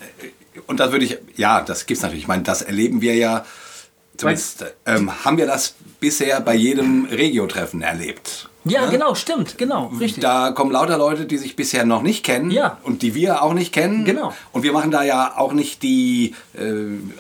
[0.67, 2.25] und das würde ich, ja, das gibt's natürlich.
[2.25, 3.45] Ich meine, das erleben wir ja,
[4.17, 8.51] zumindest ähm, haben wir das bisher bei jedem Regio-Treffen erlebt.
[8.65, 10.23] Ja, genau, stimmt, genau, richtig.
[10.23, 12.79] Da kommen lauter Leute, die sich bisher noch nicht kennen Ja.
[12.85, 14.05] und die wir auch nicht kennen.
[14.05, 14.33] Genau.
[14.53, 16.63] Und wir machen da ja auch nicht die, äh,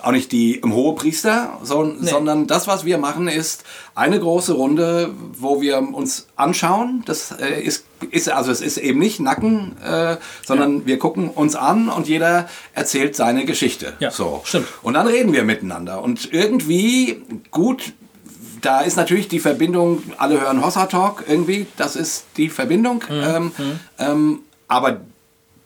[0.02, 3.64] auch nicht die im Hohepriester, so, sondern das, was wir machen, ist
[3.94, 7.02] eine große Runde, wo wir uns anschauen.
[7.06, 10.16] Das äh, ist, ist also es ist eben nicht Nacken, äh,
[10.46, 13.94] sondern wir gucken uns an und jeder erzählt seine Geschichte.
[13.98, 14.42] Ja, so.
[14.44, 14.68] stimmt.
[14.82, 16.02] Und dann reden wir miteinander.
[16.02, 17.92] Und irgendwie gut
[18.62, 23.04] da ist natürlich die Verbindung, alle hören Hossa Talk irgendwie, das ist die Verbindung.
[23.10, 23.52] Ähm,
[23.98, 25.00] ähm, aber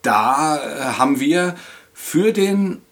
[0.02, 1.55] da äh, haben wir
[1.94, 2.82] für den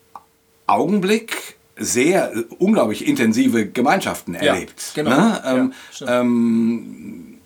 [0.67, 4.93] Augenblick sehr, äh, unglaublich intensive Gemeinschaften erlebt.
[4.95, 5.11] genau.
[5.11, 5.43] Ne?
[5.45, 7.39] Ähm, Ja, ähm,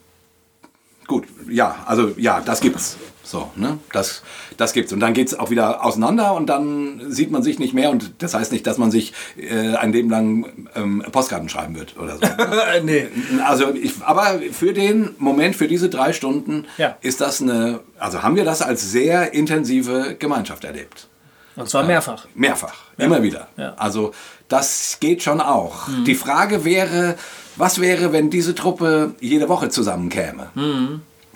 [1.06, 2.96] gut, ja, also ja, das gibt's.
[3.30, 3.78] So, ne?
[3.92, 4.22] Das,
[4.56, 4.90] das gibt's.
[4.94, 7.90] Und dann geht's auch wieder auseinander und dann sieht man sich nicht mehr.
[7.90, 11.98] Und das heißt nicht, dass man sich äh, ein Leben lang ähm, Postkarten schreiben wird
[11.98, 12.22] oder so.
[12.22, 13.06] Äh, nee.
[13.44, 16.96] Also, ich, aber für den Moment, für diese drei Stunden, Ja.
[17.02, 21.08] ist das eine, also haben wir das als sehr intensive Gemeinschaft erlebt.
[21.54, 22.26] Und zwar mehrfach.
[22.34, 23.48] Mehrfach, immer wieder.
[23.58, 23.74] Ja.
[23.76, 24.12] Also
[24.48, 25.86] das geht schon auch.
[26.06, 27.16] Die Frage wäre,
[27.56, 30.48] was wäre, wenn diese Truppe jede Woche zusammenkäme?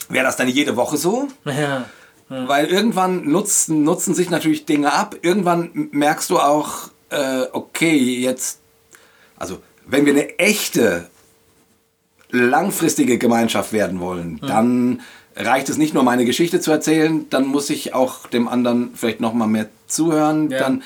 [0.08, 1.28] Wäre das dann jede Woche so?
[1.44, 1.84] Ja.
[2.28, 5.16] Weil irgendwann nutzen, nutzen sich natürlich Dinge ab.
[5.20, 8.60] Irgendwann merkst du auch, äh, okay, jetzt,
[9.36, 11.10] also wenn wir eine echte,
[12.30, 15.02] langfristige Gemeinschaft werden wollen, dann
[15.36, 19.20] reicht es nicht nur meine Geschichte zu erzählen, dann muss ich auch dem anderen vielleicht
[19.20, 20.58] noch mal mehr zuhören, Ja.
[20.60, 20.82] dann,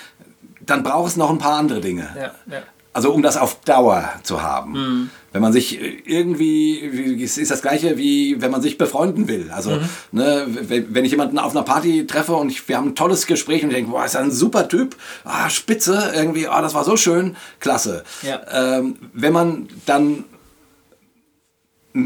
[0.61, 2.09] dann braucht es noch ein paar andere Dinge.
[2.17, 2.63] Ja, ja.
[2.97, 5.11] Also um das auf Dauer zu haben.
[5.33, 9.29] Wenn man sich äh, irgendwie, wie- es ist das gleiche wie wenn man sich befreunden
[9.29, 9.51] will.
[9.55, 9.79] Also
[10.13, 10.47] ne,
[10.89, 13.69] wenn ich jemanden auf einer Party treffe und ich, wir haben ein tolles Gespräch und
[13.69, 16.97] ich denke, boah, ist er ein super Typ, ah, spitze, irgendwie, ah, das war so
[16.97, 18.03] schön, klasse.
[18.23, 18.41] Ja.
[18.79, 20.25] Ähm, wenn man dann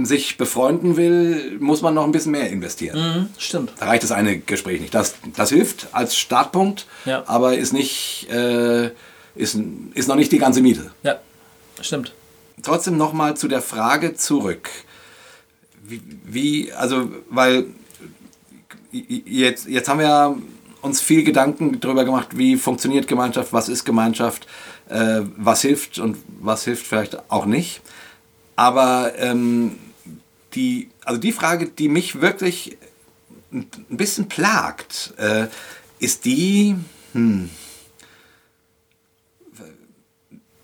[0.02, 2.98] sich befreunden will, muss man noch ein bisschen mehr investieren.
[2.98, 3.72] Mhm, stimmt.
[3.78, 4.94] Da reicht das eine Gespräch nicht.
[4.94, 7.24] Das, das hilft als Startpunkt, Ja.
[7.26, 8.90] aber ist nicht, äh,
[9.34, 9.58] ist,
[9.94, 10.90] ist noch nicht die ganze Miete.
[11.02, 11.18] Ja,
[11.80, 12.14] stimmt.
[12.62, 14.68] Trotzdem nochmal zu der Frage zurück.
[15.82, 17.66] Wie, wie, also, weil
[18.92, 20.36] jetzt, jetzt haben wir
[20.82, 24.46] uns viel Gedanken darüber gemacht, wie funktioniert Gemeinschaft, was ist Gemeinschaft,
[24.88, 27.82] äh, was hilft und was hilft vielleicht auch nicht.
[28.56, 29.78] Aber ähm,
[30.54, 32.76] die, also die Frage, die mich wirklich
[33.52, 35.46] ein bisschen plagt, äh,
[35.98, 36.76] ist die,
[37.12, 37.50] hm,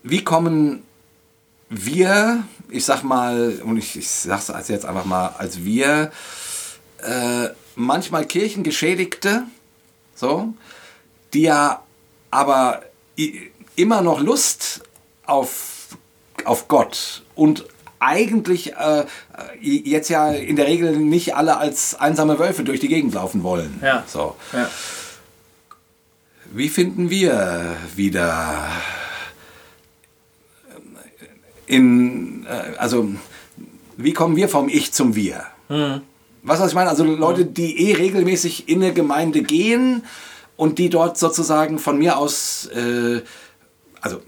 [0.09, 0.85] wie kommen
[1.69, 6.13] wir, ich sag mal, und ich, ich sag's jetzt einfach mal als wir,
[7.03, 9.43] äh, manchmal Kirchengeschädigte,
[10.15, 10.55] so,
[11.35, 11.83] die ja
[12.31, 12.83] aber
[13.75, 14.83] immer noch Lust
[15.27, 15.89] auf,
[16.45, 17.67] auf Gott und
[17.99, 19.05] eigentlich äh,
[19.61, 23.81] jetzt ja in der Regel nicht alle als einsame Wölfe durch die Gegend laufen wollen.
[23.83, 24.05] Ja.
[24.07, 24.37] So.
[24.53, 24.71] Ja.
[26.53, 28.71] Wie finden wir wieder
[31.67, 33.09] in, äh, also
[33.97, 35.45] wie kommen wir vom Ich zum Wir?
[36.43, 36.91] Was, was ich meine?
[36.91, 40.05] Also Leute, die eh regelmäßig in eine Gemeinde gehen
[40.57, 43.23] und die dort sozusagen von mir aus, äh,
[44.01, 44.21] also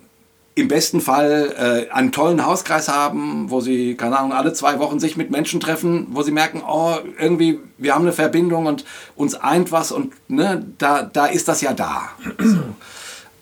[0.57, 4.99] im besten Fall äh, einen tollen Hauskreis haben, wo sie, keine Ahnung, alle zwei Wochen
[4.99, 8.85] sich mit Menschen treffen, wo sie merken, oh, irgendwie, wir haben eine Verbindung und
[9.15, 12.11] uns eint was und ne, da, da ist das ja da.
[12.39, 12.59] So.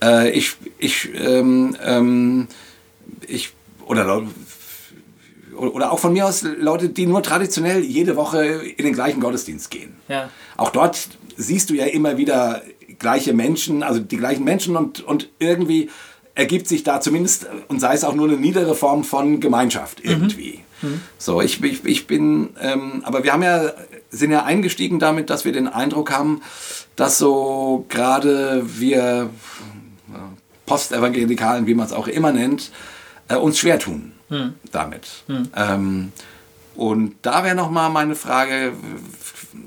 [0.03, 2.49] Äh, ich, ich, ähm, ähm,
[3.27, 3.55] ich,
[3.87, 4.23] oder,
[5.57, 9.71] oder auch von mir aus Leute, die nur traditionell jede Woche in den gleichen Gottesdienst
[9.71, 9.97] gehen.
[10.09, 10.29] Ja.
[10.57, 12.63] Auch dort siehst du ja immer wieder
[12.99, 15.91] gleiche Menschen, also die gleichen Menschen und, und irgendwie
[16.35, 20.61] ergibt sich da zumindest, und sei es auch nur eine niedere Form von Gemeinschaft irgendwie.
[20.83, 21.01] Mhm.
[21.17, 23.73] So, ich, ich, ich bin, ähm, aber wir haben ja,
[24.11, 26.43] sind ja eingestiegen damit, dass wir den Eindruck haben,
[26.95, 29.31] dass so gerade wir
[30.67, 32.71] Postevangelikalen, wie man es auch immer nennt,
[33.29, 34.55] äh, uns schwer tun mhm.
[34.73, 35.07] damit.
[35.29, 35.51] Mhm.
[35.55, 36.13] Ähm,
[36.75, 38.73] und da wäre noch mal meine Frage,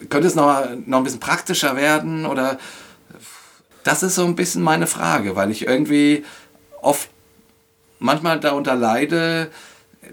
[0.10, 2.60] könnte es noch, noch ein bisschen praktischer werden oder
[3.84, 6.24] das ist so ein bisschen meine Frage, weil ich irgendwie
[6.82, 7.10] oft
[7.98, 9.50] manchmal darunter leide,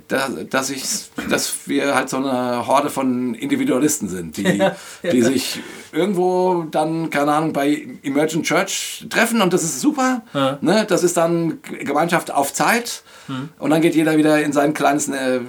[0.09, 0.85] dass, ich,
[1.31, 5.11] dass wir halt so eine Horde von Individualisten sind, die, ja, ja.
[5.11, 5.61] die sich
[5.93, 10.23] irgendwo dann, keine Ahnung, bei Emergent Church treffen und das ist super.
[10.35, 10.59] Ja.
[10.61, 10.87] Ne?
[10.89, 13.49] Das ist dann Gemeinschaft auf Zeit hm.
[13.59, 15.41] und dann geht jeder wieder in sein kleines, äh,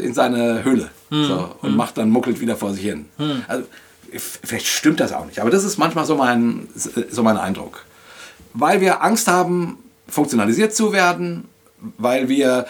[0.00, 1.24] in seine Höhle hm.
[1.24, 1.76] so, und hm.
[1.76, 3.06] macht dann muckelt wieder vor sich hin.
[3.18, 3.44] Hm.
[3.48, 3.64] Also,
[4.12, 7.84] vielleicht stimmt das auch nicht, aber das ist manchmal so mein, so mein Eindruck.
[8.54, 11.44] Weil wir Angst haben, funktionalisiert zu werden,
[11.98, 12.66] weil wir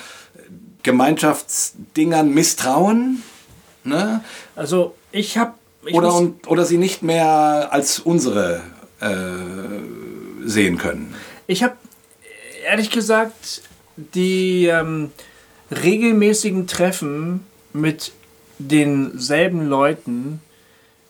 [0.88, 3.22] Gemeinschaftsdingern misstrauen.
[3.84, 4.24] Ne?
[4.56, 5.52] Also ich habe...
[5.92, 8.62] Oder, und, oder sie nicht mehr als unsere
[9.00, 11.14] äh, sehen können.
[11.46, 11.76] Ich habe
[12.66, 13.62] ehrlich gesagt
[13.96, 15.12] die ähm,
[15.70, 17.44] regelmäßigen Treffen
[17.74, 18.12] mit
[18.58, 20.40] denselben Leuten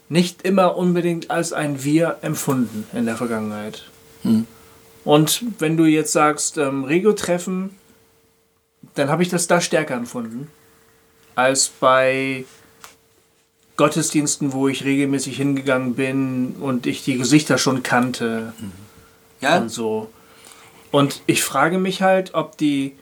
[0.09, 3.85] nicht immer unbedingt als ein Wir empfunden in der Vergangenheit.
[4.23, 4.47] Hm.
[5.05, 7.78] Und wenn du jetzt sagst, ähm, Regio-Treffen,
[8.99, 10.51] dann habe ich das da stärker empfunden
[11.35, 12.45] als bei
[13.77, 18.53] Gottesdiensten, wo ich regelmäßig hingegangen bin und ich die Gesichter schon kannte.
[18.59, 18.73] Mhm.
[19.41, 19.59] Ja.
[19.59, 20.11] Und so.
[20.91, 22.97] Und ich frage mich halt, ob die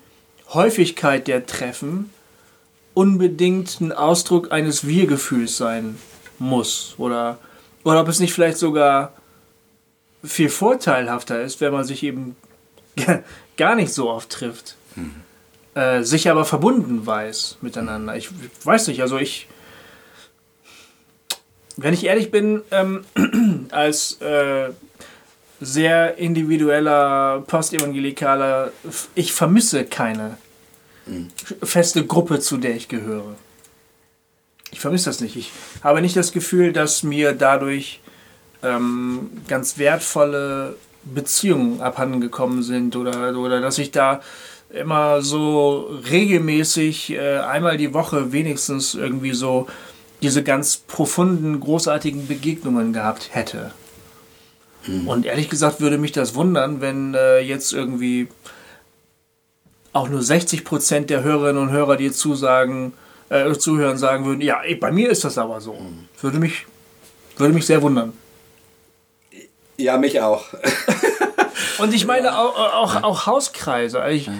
[0.50, 2.10] Häufigkeit der Treffen
[2.92, 5.98] unbedingt ein Ausdruck eines Wir-Gefühls sein
[6.38, 6.94] muss.
[6.98, 7.38] Oder,
[7.84, 9.14] oder ob es nicht vielleicht sogar
[10.22, 12.36] viel vorteilhafter ist, wenn man sich eben
[13.56, 14.76] gar nicht so oft trifft.
[14.94, 15.22] Mhm.
[15.76, 18.16] Äh, sich aber verbunden weiß miteinander.
[18.16, 18.30] Ich
[18.64, 19.46] weiß nicht, also ich,
[21.76, 23.04] wenn ich ehrlich bin, ähm,
[23.72, 24.70] als äh,
[25.60, 28.72] sehr individueller Postevangelikaler,
[29.14, 30.38] ich vermisse keine
[31.04, 31.28] mhm.
[31.62, 33.34] feste Gruppe, zu der ich gehöre.
[34.70, 35.36] Ich vermisse das nicht.
[35.36, 35.52] Ich
[35.84, 38.00] habe nicht das Gefühl, dass mir dadurch
[38.62, 44.22] ähm, ganz wertvolle Beziehungen abhandengekommen sind oder, oder dass ich da
[44.70, 49.66] immer so regelmäßig äh, einmal die Woche wenigstens irgendwie so
[50.22, 53.72] diese ganz profunden, großartigen Begegnungen gehabt hätte.
[54.86, 55.08] Mhm.
[55.08, 58.28] Und ehrlich gesagt würde mich das wundern, wenn äh, jetzt irgendwie
[59.92, 62.92] auch nur 60 Prozent der Hörerinnen und Hörer, die zusagen,
[63.28, 65.74] äh, zuhören, sagen würden, ja, bei mir ist das aber so.
[65.74, 66.08] Mhm.
[66.20, 66.66] Würde mich,
[67.36, 68.12] würde mich sehr wundern.
[69.78, 70.44] Ja, mich auch.
[71.78, 74.00] und ich meine auch, auch, auch Hauskreise.
[74.00, 74.30] Also ich,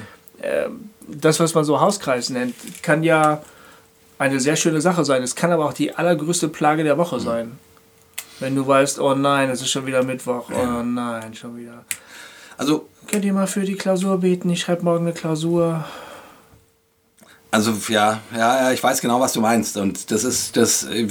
[1.09, 3.43] das, was man so Hauskreis nennt, kann ja
[4.19, 5.23] eine sehr schöne Sache sein.
[5.23, 7.59] Es kann aber auch die allergrößte Plage der Woche sein.
[8.41, 11.85] Wenn du weißt, oh nein, es ist schon wieder Mittwoch, oh nein, schon wieder.
[12.57, 12.89] Also.
[13.07, 14.51] Könnt ihr mal für die Klausur beten?
[14.51, 15.85] Ich schreibe morgen eine Klausur.
[17.51, 19.77] Also ja, ja, ja, ich weiß genau, was du meinst.
[19.77, 20.85] Und das ist das.
[20.85, 21.09] Äh,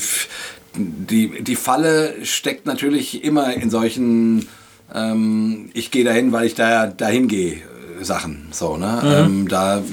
[0.75, 4.49] die, die Falle steckt natürlich immer in solchen,
[4.93, 7.61] ähm, ich gehe dahin, weil ich da dahin gehe,
[8.01, 8.47] Sachen.
[8.51, 9.01] So, ne?
[9.03, 9.11] Mhm.
[9.11, 9.83] Ähm, da,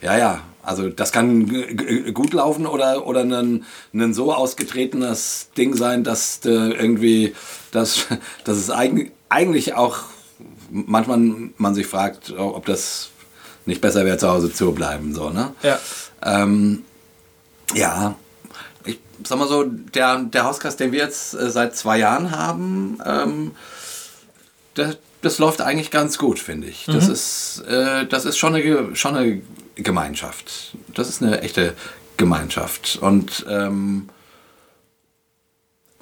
[0.00, 0.40] ja, ja.
[0.62, 1.46] Also das kann
[2.14, 7.34] gut laufen oder, oder ein, ein so ausgetretenes Ding sein, dass irgendwie,
[7.70, 8.06] dass,
[8.44, 9.98] dass es eigentlich, eigentlich auch
[10.70, 11.18] manchmal
[11.58, 13.10] man sich fragt, ob das
[13.66, 15.14] nicht besser wäre, zu Hause zu bleiben.
[15.14, 15.54] So, ne?
[15.62, 15.78] Ja.
[16.22, 16.84] Ähm,
[17.74, 18.14] ja,
[18.84, 22.98] ich sag mal so, der, der Hauskast, den wir jetzt äh, seit zwei Jahren haben,
[23.04, 23.52] ähm,
[24.76, 26.84] der, das läuft eigentlich ganz gut, finde ich.
[26.86, 27.12] Das, mhm.
[27.12, 29.40] ist, äh, das ist schon eine, schon eine
[29.76, 30.76] Gemeinschaft.
[30.94, 31.74] Das ist eine echte
[32.16, 32.98] Gemeinschaft.
[33.00, 34.08] Und, ähm,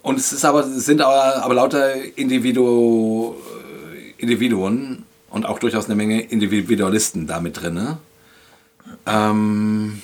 [0.03, 3.37] und es ist aber, es sind aber, aber lauter Individu,
[4.19, 7.97] Individuen und auch durchaus eine Menge Individualisten damit drin.
[9.07, 10.03] Ähm,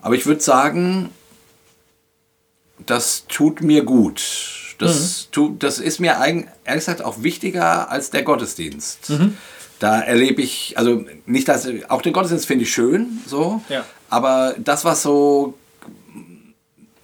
[0.00, 1.10] aber ich würde sagen,
[2.86, 4.67] das tut mir gut.
[4.78, 5.32] Das, mhm.
[5.32, 9.10] tu, das ist mir ehrlich gesagt auch wichtiger als der Gottesdienst.
[9.10, 9.36] Mhm.
[9.78, 13.84] Da erlebe ich, also nicht, dass, auch den Gottesdienst finde ich schön, so, ja.
[14.10, 15.54] aber das, was so,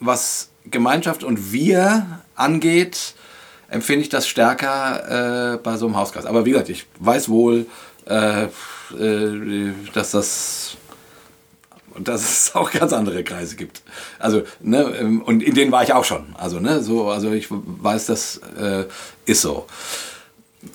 [0.01, 3.15] was Gemeinschaft und wir angeht,
[3.69, 6.27] empfinde ich das stärker äh, bei so einem Hauskreis.
[6.27, 7.67] Aber wie gesagt, ich weiß wohl,
[8.07, 10.77] äh, äh, dass das
[11.95, 13.83] Und dass es auch ganz andere Kreise gibt.
[14.19, 16.35] Also, ne, ähm, und in denen war ich auch schon.
[16.37, 18.85] Also, ne, so, also ich weiß, das äh,
[19.27, 19.67] ist so.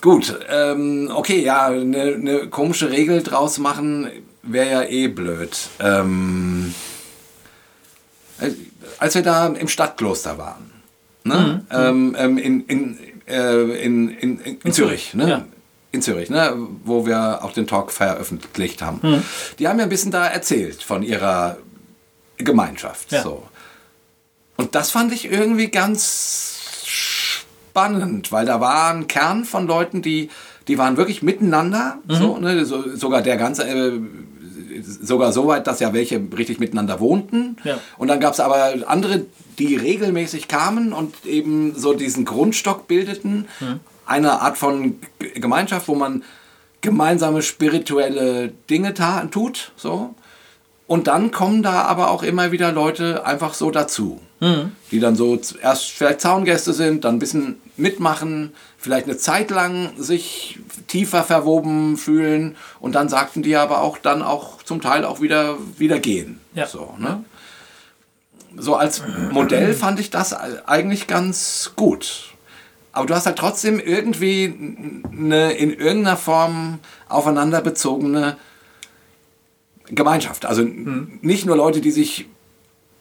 [0.00, 4.08] Gut, ähm, okay, ja, eine ne komische Regel draus machen
[4.42, 5.56] wäre ja eh blöd.
[5.80, 6.74] Ähm,
[8.40, 8.50] äh,
[8.98, 10.70] als wir da im Stadtkloster waren,
[11.24, 11.64] ne?
[11.70, 11.76] Mhm.
[11.76, 15.28] Ähm, ähm in, in, äh, in, in, in, in, Zürich, ne?
[15.28, 15.44] Ja.
[15.92, 16.56] In Zürich, ne?
[16.84, 19.00] wo wir auch den Talk veröffentlicht haben.
[19.02, 19.22] Mhm.
[19.58, 21.56] Die haben ja ein bisschen da erzählt von ihrer
[22.38, 23.10] Gemeinschaft.
[23.10, 23.22] Ja.
[23.22, 23.42] So.
[24.56, 30.30] Und das fand ich irgendwie ganz spannend, weil da war ein Kern von Leuten, die,
[30.68, 31.98] die waren wirklich miteinander.
[32.06, 32.14] Mhm.
[32.14, 32.64] So, ne?
[32.64, 34.00] so, sogar der ganze, äh,
[34.82, 37.56] sogar so weit, dass ja welche richtig miteinander wohnten.
[37.64, 37.78] Ja.
[37.98, 39.24] Und dann gab es aber andere,
[39.58, 43.46] die regelmäßig kamen und eben so diesen Grundstock bildeten.
[43.60, 43.80] Mhm.
[44.10, 44.98] Eine Art von
[45.34, 46.24] Gemeinschaft, wo man
[46.80, 48.94] gemeinsame spirituelle Dinge
[49.30, 49.72] tut.
[49.76, 50.14] So.
[50.88, 54.72] Und dann kommen da aber auch immer wieder Leute einfach so dazu, mhm.
[54.90, 59.92] die dann so erst vielleicht Zaungäste sind, dann ein bisschen mitmachen, vielleicht eine Zeit lang
[59.96, 60.58] sich
[60.88, 65.56] tiefer verwoben fühlen und dann sagten die aber auch dann auch zum Teil auch wieder,
[65.78, 66.40] wieder gehen.
[66.54, 66.66] Ja.
[66.66, 67.24] So, ne?
[68.56, 72.29] so als Modell fand ich das eigentlich ganz gut.
[72.92, 74.52] Aber du hast halt trotzdem irgendwie
[75.12, 78.36] eine in irgendeiner Form aufeinander bezogene
[79.86, 80.44] Gemeinschaft.
[80.44, 81.18] Also mhm.
[81.22, 82.26] nicht nur Leute, die sich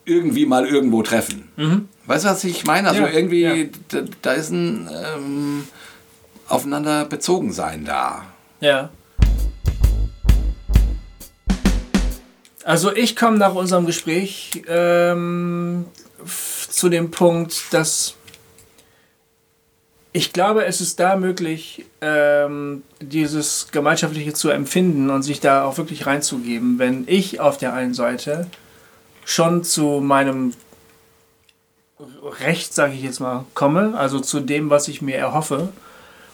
[0.06, 1.50] irgendwie mal irgendwo treffen.
[1.56, 1.88] Mhm.
[2.06, 2.90] Weißt du, was ich meine?
[2.90, 3.54] Also ja, irgendwie, ja.
[3.90, 5.68] Da, da, ist ein ähm,
[6.48, 8.26] aufeinander bezogen sein da.
[8.60, 8.90] Ja.
[12.64, 15.86] Also ich komme nach unserem Gespräch ähm,
[16.70, 18.16] zu dem Punkt, dass
[20.12, 25.78] ich glaube, es ist da möglich, ähm, dieses Gemeinschaftliche zu empfinden und sich da auch
[25.78, 28.48] wirklich reinzugeben, wenn ich auf der einen Seite
[29.24, 30.54] schon zu meinem
[32.42, 35.70] Recht, sage ich jetzt mal, komme, also zu dem, was ich mir erhoffe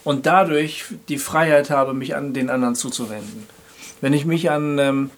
[0.03, 3.47] und dadurch die Freiheit habe, mich an den anderen zuzuwenden.
[3.99, 5.09] Wenn ich mich an, ähm,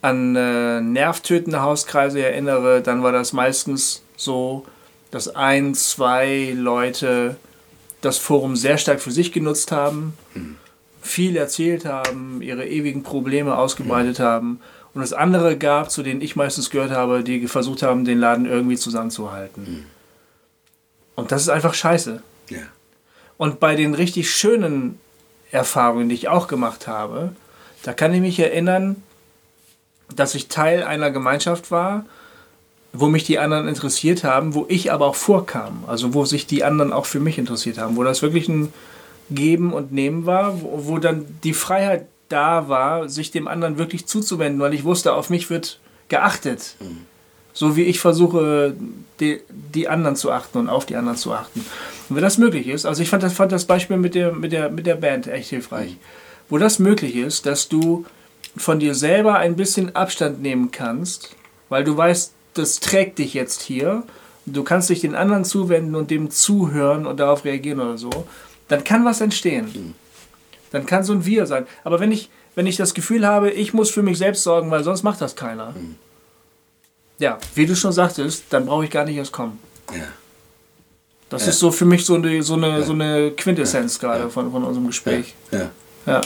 [0.00, 4.64] an äh, nervtötende Hauskreise erinnere, dann war das meistens so,
[5.10, 7.36] dass ein, zwei Leute
[8.00, 10.56] das Forum sehr stark für sich genutzt haben, mhm.
[11.02, 14.24] viel erzählt haben, ihre ewigen Probleme ausgebreitet mhm.
[14.24, 14.60] haben
[14.94, 18.46] und es andere gab, zu denen ich meistens gehört habe, die versucht haben, den Laden
[18.46, 19.62] irgendwie zusammenzuhalten.
[19.62, 19.84] Mhm.
[21.14, 22.22] Und das ist einfach scheiße.
[22.48, 22.58] Ja.
[23.36, 24.98] Und bei den richtig schönen
[25.50, 27.32] Erfahrungen, die ich auch gemacht habe,
[27.82, 29.02] da kann ich mich erinnern,
[30.14, 32.04] dass ich Teil einer Gemeinschaft war,
[32.92, 35.84] wo mich die anderen interessiert haben, wo ich aber auch vorkam.
[35.86, 38.72] Also wo sich die anderen auch für mich interessiert haben, wo das wirklich ein
[39.30, 44.06] Geben und Nehmen war, wo, wo dann die Freiheit da war, sich dem anderen wirklich
[44.06, 46.76] zuzuwenden, weil ich wusste, auf mich wird geachtet.
[46.80, 46.98] Mhm.
[47.52, 48.74] So wie ich versuche,
[49.18, 51.60] die, die anderen zu achten und auf die anderen zu achten.
[52.08, 54.52] Und wenn das möglich ist, also ich fand das, fand das Beispiel mit der, mit,
[54.52, 55.92] der, mit der Band echt hilfreich.
[55.92, 55.98] Mhm.
[56.48, 58.04] Wo das möglich ist, dass du
[58.56, 61.36] von dir selber ein bisschen Abstand nehmen kannst,
[61.68, 64.04] weil du weißt, das trägt dich jetzt hier.
[64.46, 68.10] Du kannst dich den anderen zuwenden und dem zuhören und darauf reagieren oder so.
[68.68, 69.94] Dann kann was entstehen.
[70.70, 71.66] Dann kann so ein Wir sein.
[71.84, 74.84] Aber wenn ich, wenn ich das Gefühl habe, ich muss für mich selbst sorgen, weil
[74.84, 75.72] sonst macht das keiner.
[75.72, 75.96] Mhm.
[77.18, 79.58] Ja, wie du schon sagtest, dann brauche ich gar nicht erst kommen.
[79.92, 80.04] Ja.
[81.28, 81.50] Das ja.
[81.50, 82.82] ist so für mich so eine, so eine, ja.
[82.82, 85.34] so eine Quintessenz gerade von, von unserem Gespräch.
[85.50, 85.70] Ja.
[86.06, 86.20] ja.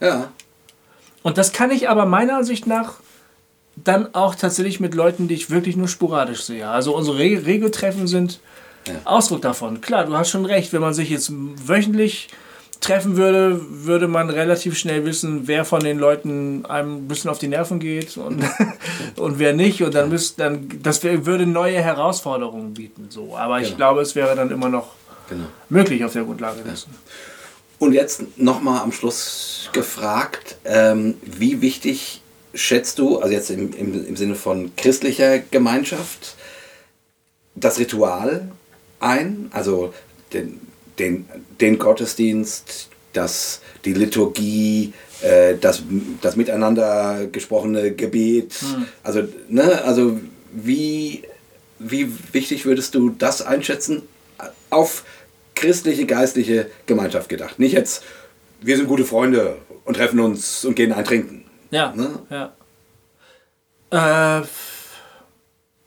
[0.00, 0.32] Ja.
[1.22, 3.00] Und das kann ich aber meiner Ansicht nach
[3.76, 6.68] dann auch tatsächlich mit Leuten, die ich wirklich nur sporadisch sehe.
[6.68, 8.40] Also unsere Re Regeltreffen sind
[8.86, 8.94] ja.
[9.04, 9.80] Ausdruck davon.
[9.80, 12.28] Klar, du hast schon recht, wenn man sich jetzt wöchentlich
[12.80, 17.38] treffen würde, würde man relativ schnell wissen, wer von den Leuten einem ein bisschen auf
[17.38, 18.42] die Nerven geht und,
[19.16, 19.82] und wer nicht.
[19.82, 23.06] Und dann müsste dann, das würde neue Herausforderungen bieten.
[23.10, 23.36] So.
[23.36, 23.68] Aber genau.
[23.68, 24.94] ich glaube, es wäre dann immer noch
[25.28, 25.44] genau.
[25.68, 26.90] möglich auf der Grundlage dessen.
[27.78, 32.22] Und jetzt nochmal am Schluss gefragt, ähm, wie wichtig
[32.54, 36.36] schätzt du, also jetzt im, im, im Sinne von christlicher Gemeinschaft,
[37.54, 38.50] das Ritual
[39.00, 39.92] ein, also
[40.32, 40.60] den,
[40.98, 41.28] den,
[41.60, 45.82] den Gottesdienst, das, die Liturgie, äh, das,
[46.20, 48.54] das miteinander gesprochene Gebet.
[48.54, 48.86] Hm.
[49.02, 50.20] Also, ne, also
[50.52, 51.22] wie,
[51.78, 54.02] wie wichtig würdest du das einschätzen
[54.70, 55.04] auf
[55.54, 57.58] christliche, geistliche Gemeinschaft gedacht?
[57.58, 58.02] Nicht jetzt,
[58.60, 61.44] wir sind gute Freunde und treffen uns und gehen eintrinken.
[61.70, 61.92] Ja.
[61.94, 62.18] Ne?
[62.30, 62.52] ja.
[63.90, 64.44] Äh,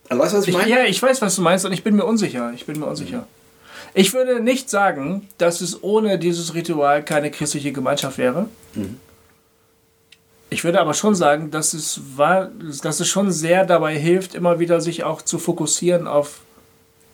[0.10, 0.70] also weißt du, was ich meine?
[0.70, 2.52] Ja, ich weiß, was du meinst und ich bin mir unsicher.
[2.56, 3.20] Ich bin mir unsicher.
[3.20, 3.24] Mhm.
[3.96, 8.48] Ich würde nicht sagen, dass es ohne dieses Ritual keine christliche Gemeinschaft wäre.
[8.74, 9.00] Mhm.
[10.50, 12.50] Ich würde aber schon sagen, dass es, war,
[12.82, 16.42] dass es schon sehr dabei hilft, immer wieder sich auch zu fokussieren auf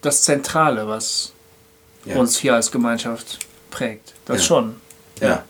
[0.01, 1.33] das Zentrale, was
[2.05, 2.15] Ja.
[2.17, 3.39] uns hier als Gemeinschaft
[3.71, 4.13] prägt.
[4.25, 4.43] Das Ja.
[4.43, 4.75] schon.
[5.21, 5.43] Ja.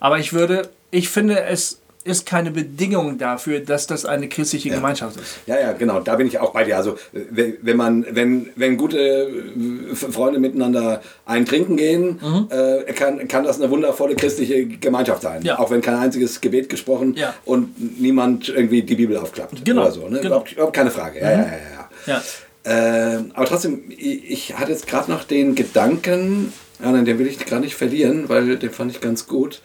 [0.00, 5.16] Aber ich würde, ich finde, es ist keine Bedingung dafür, dass das eine christliche Gemeinschaft
[5.20, 5.36] ist.
[5.46, 6.76] Ja, ja, genau, da bin ich auch bei dir.
[6.78, 12.18] Also wenn man, wenn, wenn gute äh, Freunde miteinander ein Trinken gehen,
[12.50, 15.40] äh, kann, kann das eine wundervolle christliche Gemeinschaft sein.
[15.40, 15.46] Mhm.
[15.46, 15.58] Ja.
[15.58, 17.34] Auch wenn kein einziges Gebet gesprochen Ja.
[17.44, 19.64] und niemand irgendwie die Bibel aufklappt.
[19.64, 20.16] Genau, Oder so, ne?
[20.16, 20.26] genau.
[20.26, 21.20] überhaupt, überhaupt keine Frage.
[21.20, 21.90] Ja, ja, ja, ja.
[22.06, 22.22] Ja.
[22.62, 26.52] Äh, aber trotzdem, ich, ich hatte jetzt gerade noch den Gedanken,
[26.82, 29.60] ja, nein, den will ich gerade nicht verlieren, weil den fand ich ganz gut.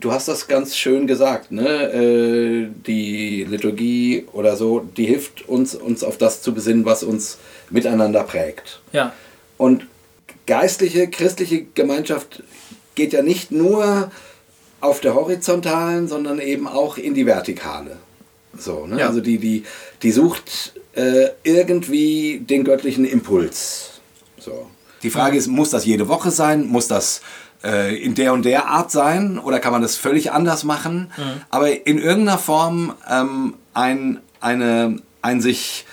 [0.00, 1.92] Du hast das ganz schön gesagt, ne?
[1.92, 7.38] Äh, die Liturgie oder so, die hilft uns, uns auf das zu besinnen, was uns
[7.68, 8.80] miteinander prägt.
[8.92, 9.12] Ja.
[9.58, 9.86] Und
[10.46, 12.42] geistliche, christliche Gemeinschaft
[12.94, 14.10] geht ja nicht nur
[14.80, 17.98] auf der horizontalen, sondern eben auch in die vertikale.
[18.56, 19.00] So, ne?
[19.00, 19.08] Ja.
[19.08, 19.64] Also die, die,
[20.02, 24.00] die sucht äh, irgendwie den göttlichen Impuls.
[24.38, 24.66] So.
[25.02, 26.66] Die Frage ist, muss das jede Woche sein?
[26.66, 27.22] Muss das
[27.64, 29.38] äh, in der und der Art sein?
[29.38, 31.10] Oder kann man das völlig anders machen?
[31.50, 35.86] Aber in irgendeiner Form ähm, ein, eine, ein sich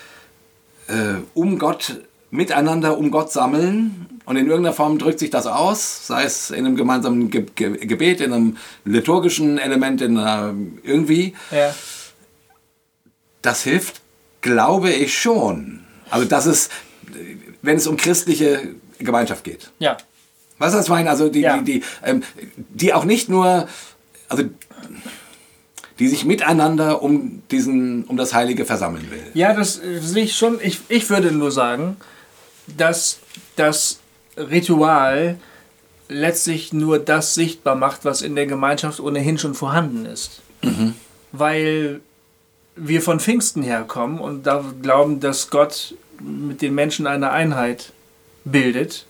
[0.88, 2.00] äh, um Gott
[2.30, 6.66] miteinander um Gott sammeln und in irgendeiner Form drückt sich das aus, sei es in
[6.66, 11.34] einem gemeinsamen Ge Ge Gebet, in einem liturgischen Element, in einer, irgendwie.
[11.50, 11.74] Ja.
[13.40, 14.02] Das hilft,
[14.42, 15.80] glaube ich schon.
[16.10, 16.70] Also das ist,
[17.62, 19.70] wenn es um christliche Gemeinschaft geht.
[19.78, 19.96] Ja.
[20.58, 21.10] Weißt du, was ich meine?
[21.10, 21.58] Also die, Ja.
[21.58, 22.22] die, die, ähm,
[22.56, 23.68] die auch nicht nur,
[24.28, 24.44] also
[25.98, 29.22] die sich miteinander um diesen, um das Heilige versammeln will.
[29.34, 30.58] Ja, das sehe ich schon.
[30.62, 31.96] Ich, ich würde nur sagen,
[32.76, 33.18] dass
[33.56, 33.98] das
[34.36, 35.38] Ritual
[36.08, 40.40] letztlich nur das sichtbar macht, was in der Gemeinschaft ohnehin schon vorhanden ist.
[41.32, 42.00] Weil
[42.76, 47.92] wir von Pfingsten herkommen und da glauben, dass Gott mit den Menschen eine Einheit
[48.44, 49.04] bildet.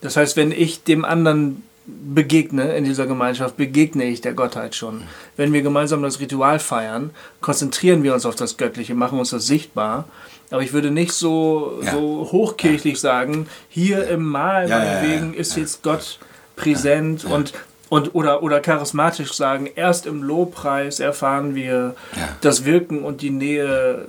[0.00, 5.02] Das heißt, wenn ich dem anderen begegne in dieser Gemeinschaft, begegne ich der Gottheit schon.
[5.36, 7.10] Wenn wir gemeinsam das Ritual feiern,
[7.40, 10.04] konzentrieren wir uns auf das Göttliche, machen uns das sichtbar.
[10.50, 11.92] Aber ich würde nicht so, Ja.
[11.92, 16.18] so hochkirchlich sagen, hier im Mahl Ja, ja, ja, meinetwegen ist jetzt Gott
[16.56, 17.52] präsent und
[17.88, 22.28] und oder, oder charismatisch sagen, erst im Lobpreis erfahren wir Ja.
[22.40, 24.06] das Wirken und die Nähe.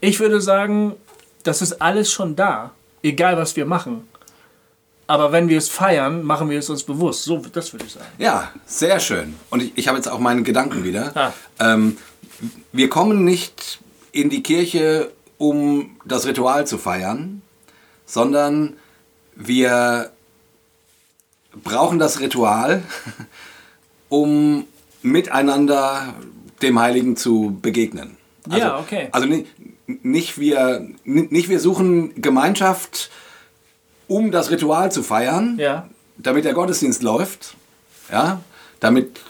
[0.00, 0.94] Ich würde sagen,
[1.44, 2.72] das ist alles schon da,
[3.04, 4.08] egal was wir machen.
[5.06, 7.24] Aber wenn wir es feiern, machen wir es uns bewusst.
[7.24, 8.06] So, das würde ich sagen.
[8.18, 9.34] Ja, sehr schön.
[9.50, 11.12] Und ich, ich habe jetzt auch meine Gedanken wieder.
[11.16, 11.32] Ah.
[11.58, 11.98] Ähm,
[12.72, 13.80] wir kommen nicht
[14.12, 17.42] in die Kirche, um das Ritual zu feiern,
[18.06, 18.76] sondern
[19.34, 20.12] wir
[21.62, 22.82] brauchen das Ritual,
[24.08, 24.66] um
[25.02, 26.14] miteinander
[26.62, 28.16] dem Heiligen zu begegnen.
[28.48, 29.08] Ja, okay.
[29.12, 29.46] Also nicht,
[29.86, 33.10] nicht, wir, nicht wir suchen Gemeinschaft,
[34.12, 35.88] um das Ritual zu feiern, Ja.
[36.18, 37.54] damit der Gottesdienst läuft,
[38.10, 38.40] ja,
[38.80, 39.20] damit,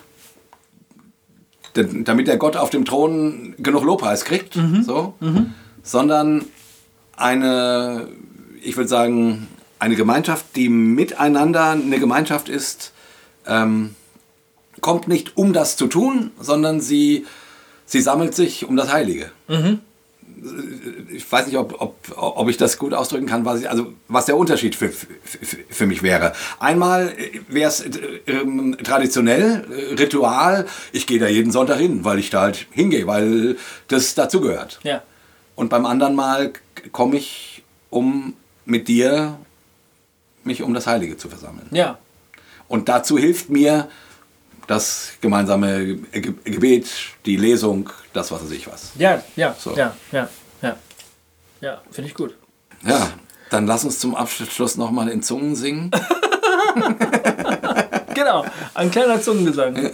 [1.74, 4.54] damit der Gott auf dem Thron genug Lobpreis kriegt,
[4.84, 5.14] so,
[5.82, 6.44] sondern
[7.16, 8.08] eine,
[8.62, 9.48] ich würde sagen,
[9.78, 12.92] eine Gemeinschaft, die miteinander eine Gemeinschaft ist,
[13.46, 13.94] ähm,
[14.80, 17.26] kommt nicht um das zu tun, sondern sie,
[17.86, 19.30] sie sammelt sich um das Heilige
[21.10, 24.26] ich weiß nicht, ob, ob, ob ich das gut ausdrücken kann, was, ich, also, was
[24.26, 25.08] der Unterschied für, für,
[25.68, 26.32] für mich wäre.
[26.58, 27.12] Einmal
[27.48, 27.84] wäre es
[28.26, 33.06] ähm, traditionell, äh, Ritual, ich gehe da jeden Sonntag hin, weil ich da halt hingehe,
[33.06, 33.56] weil
[33.88, 34.80] das dazugehört.
[34.82, 35.02] Ja.
[35.54, 36.52] Und beim anderen Mal
[36.90, 39.38] komme ich, um mit dir
[40.44, 41.68] mich um das Heilige zu versammeln.
[41.70, 41.98] Ja.
[42.68, 43.88] Und dazu hilft mir
[44.72, 46.88] das gemeinsame Ge- Gebet,
[47.26, 48.92] die Lesung, das was weiß ich was.
[48.98, 49.76] Ja, ja, So.
[49.76, 50.28] ja, ja,
[50.62, 50.76] ja.
[51.60, 52.34] Ja, finde ich gut.
[52.84, 53.10] Ja,
[53.50, 55.90] dann lass uns zum Abschluss nochmal in Zungen singen.
[58.14, 58.44] Genau,
[58.74, 59.74] ein kleiner Zungengesang.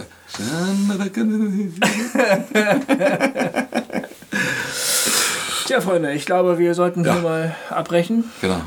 [5.66, 7.12] Tja, Freunde, ich glaube, wir sollten Ja.
[7.14, 8.24] hier mal abbrechen.
[8.40, 8.60] Genau.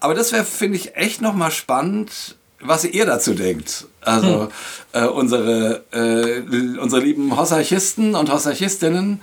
[0.00, 3.86] Aber das wäre, finde ich, echt nochmal spannend, was ihr dazu denkt.
[4.08, 4.48] Also
[4.92, 9.20] äh, unsere, äh, unsere lieben Hossarchisten und Hossarchistinnen,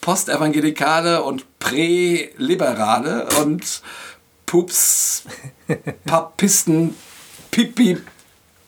[0.00, 3.82] Postevangelikale und Präliberale und
[4.44, 5.22] Pups,
[6.04, 6.96] Papisten,
[7.50, 7.98] Pipi,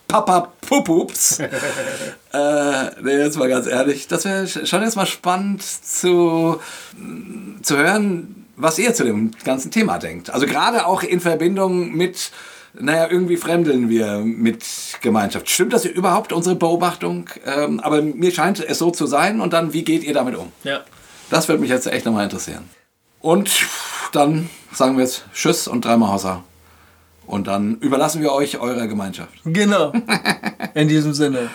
[0.07, 1.39] Papa Pupups.
[2.33, 6.61] äh, nee, jetzt mal ganz ehrlich, das wäre schon jetzt mal spannend zu,
[7.63, 10.31] zu hören, was ihr zu dem ganzen Thema denkt.
[10.31, 12.31] Also gerade auch in Verbindung mit
[12.75, 14.65] naja, irgendwie fremdeln wir mit
[15.01, 15.51] Gemeinschaft.
[15.51, 17.29] Stimmt das überhaupt, unsere Beobachtung?
[17.45, 19.41] Ähm, aber mir scheint es so zu sein.
[19.41, 20.53] Und dann, wie geht ihr damit um?
[20.63, 20.81] Ja.
[21.31, 22.69] Das würde mich jetzt echt nochmal interessieren.
[23.21, 23.51] Und
[24.13, 26.45] dann sagen wir jetzt Tschüss und dreimal Hossa.
[27.27, 29.33] Und dann überlassen wir euch eurer Gemeinschaft.
[29.45, 29.93] Genau.
[30.75, 31.51] In diesem Sinne.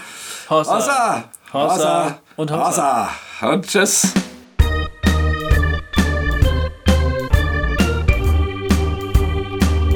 [0.50, 0.76] Hossa.
[0.76, 1.30] Hossa!
[1.54, 3.10] Hossa und Hossa.
[3.42, 3.54] Hossa.
[3.54, 4.14] Und tschüss.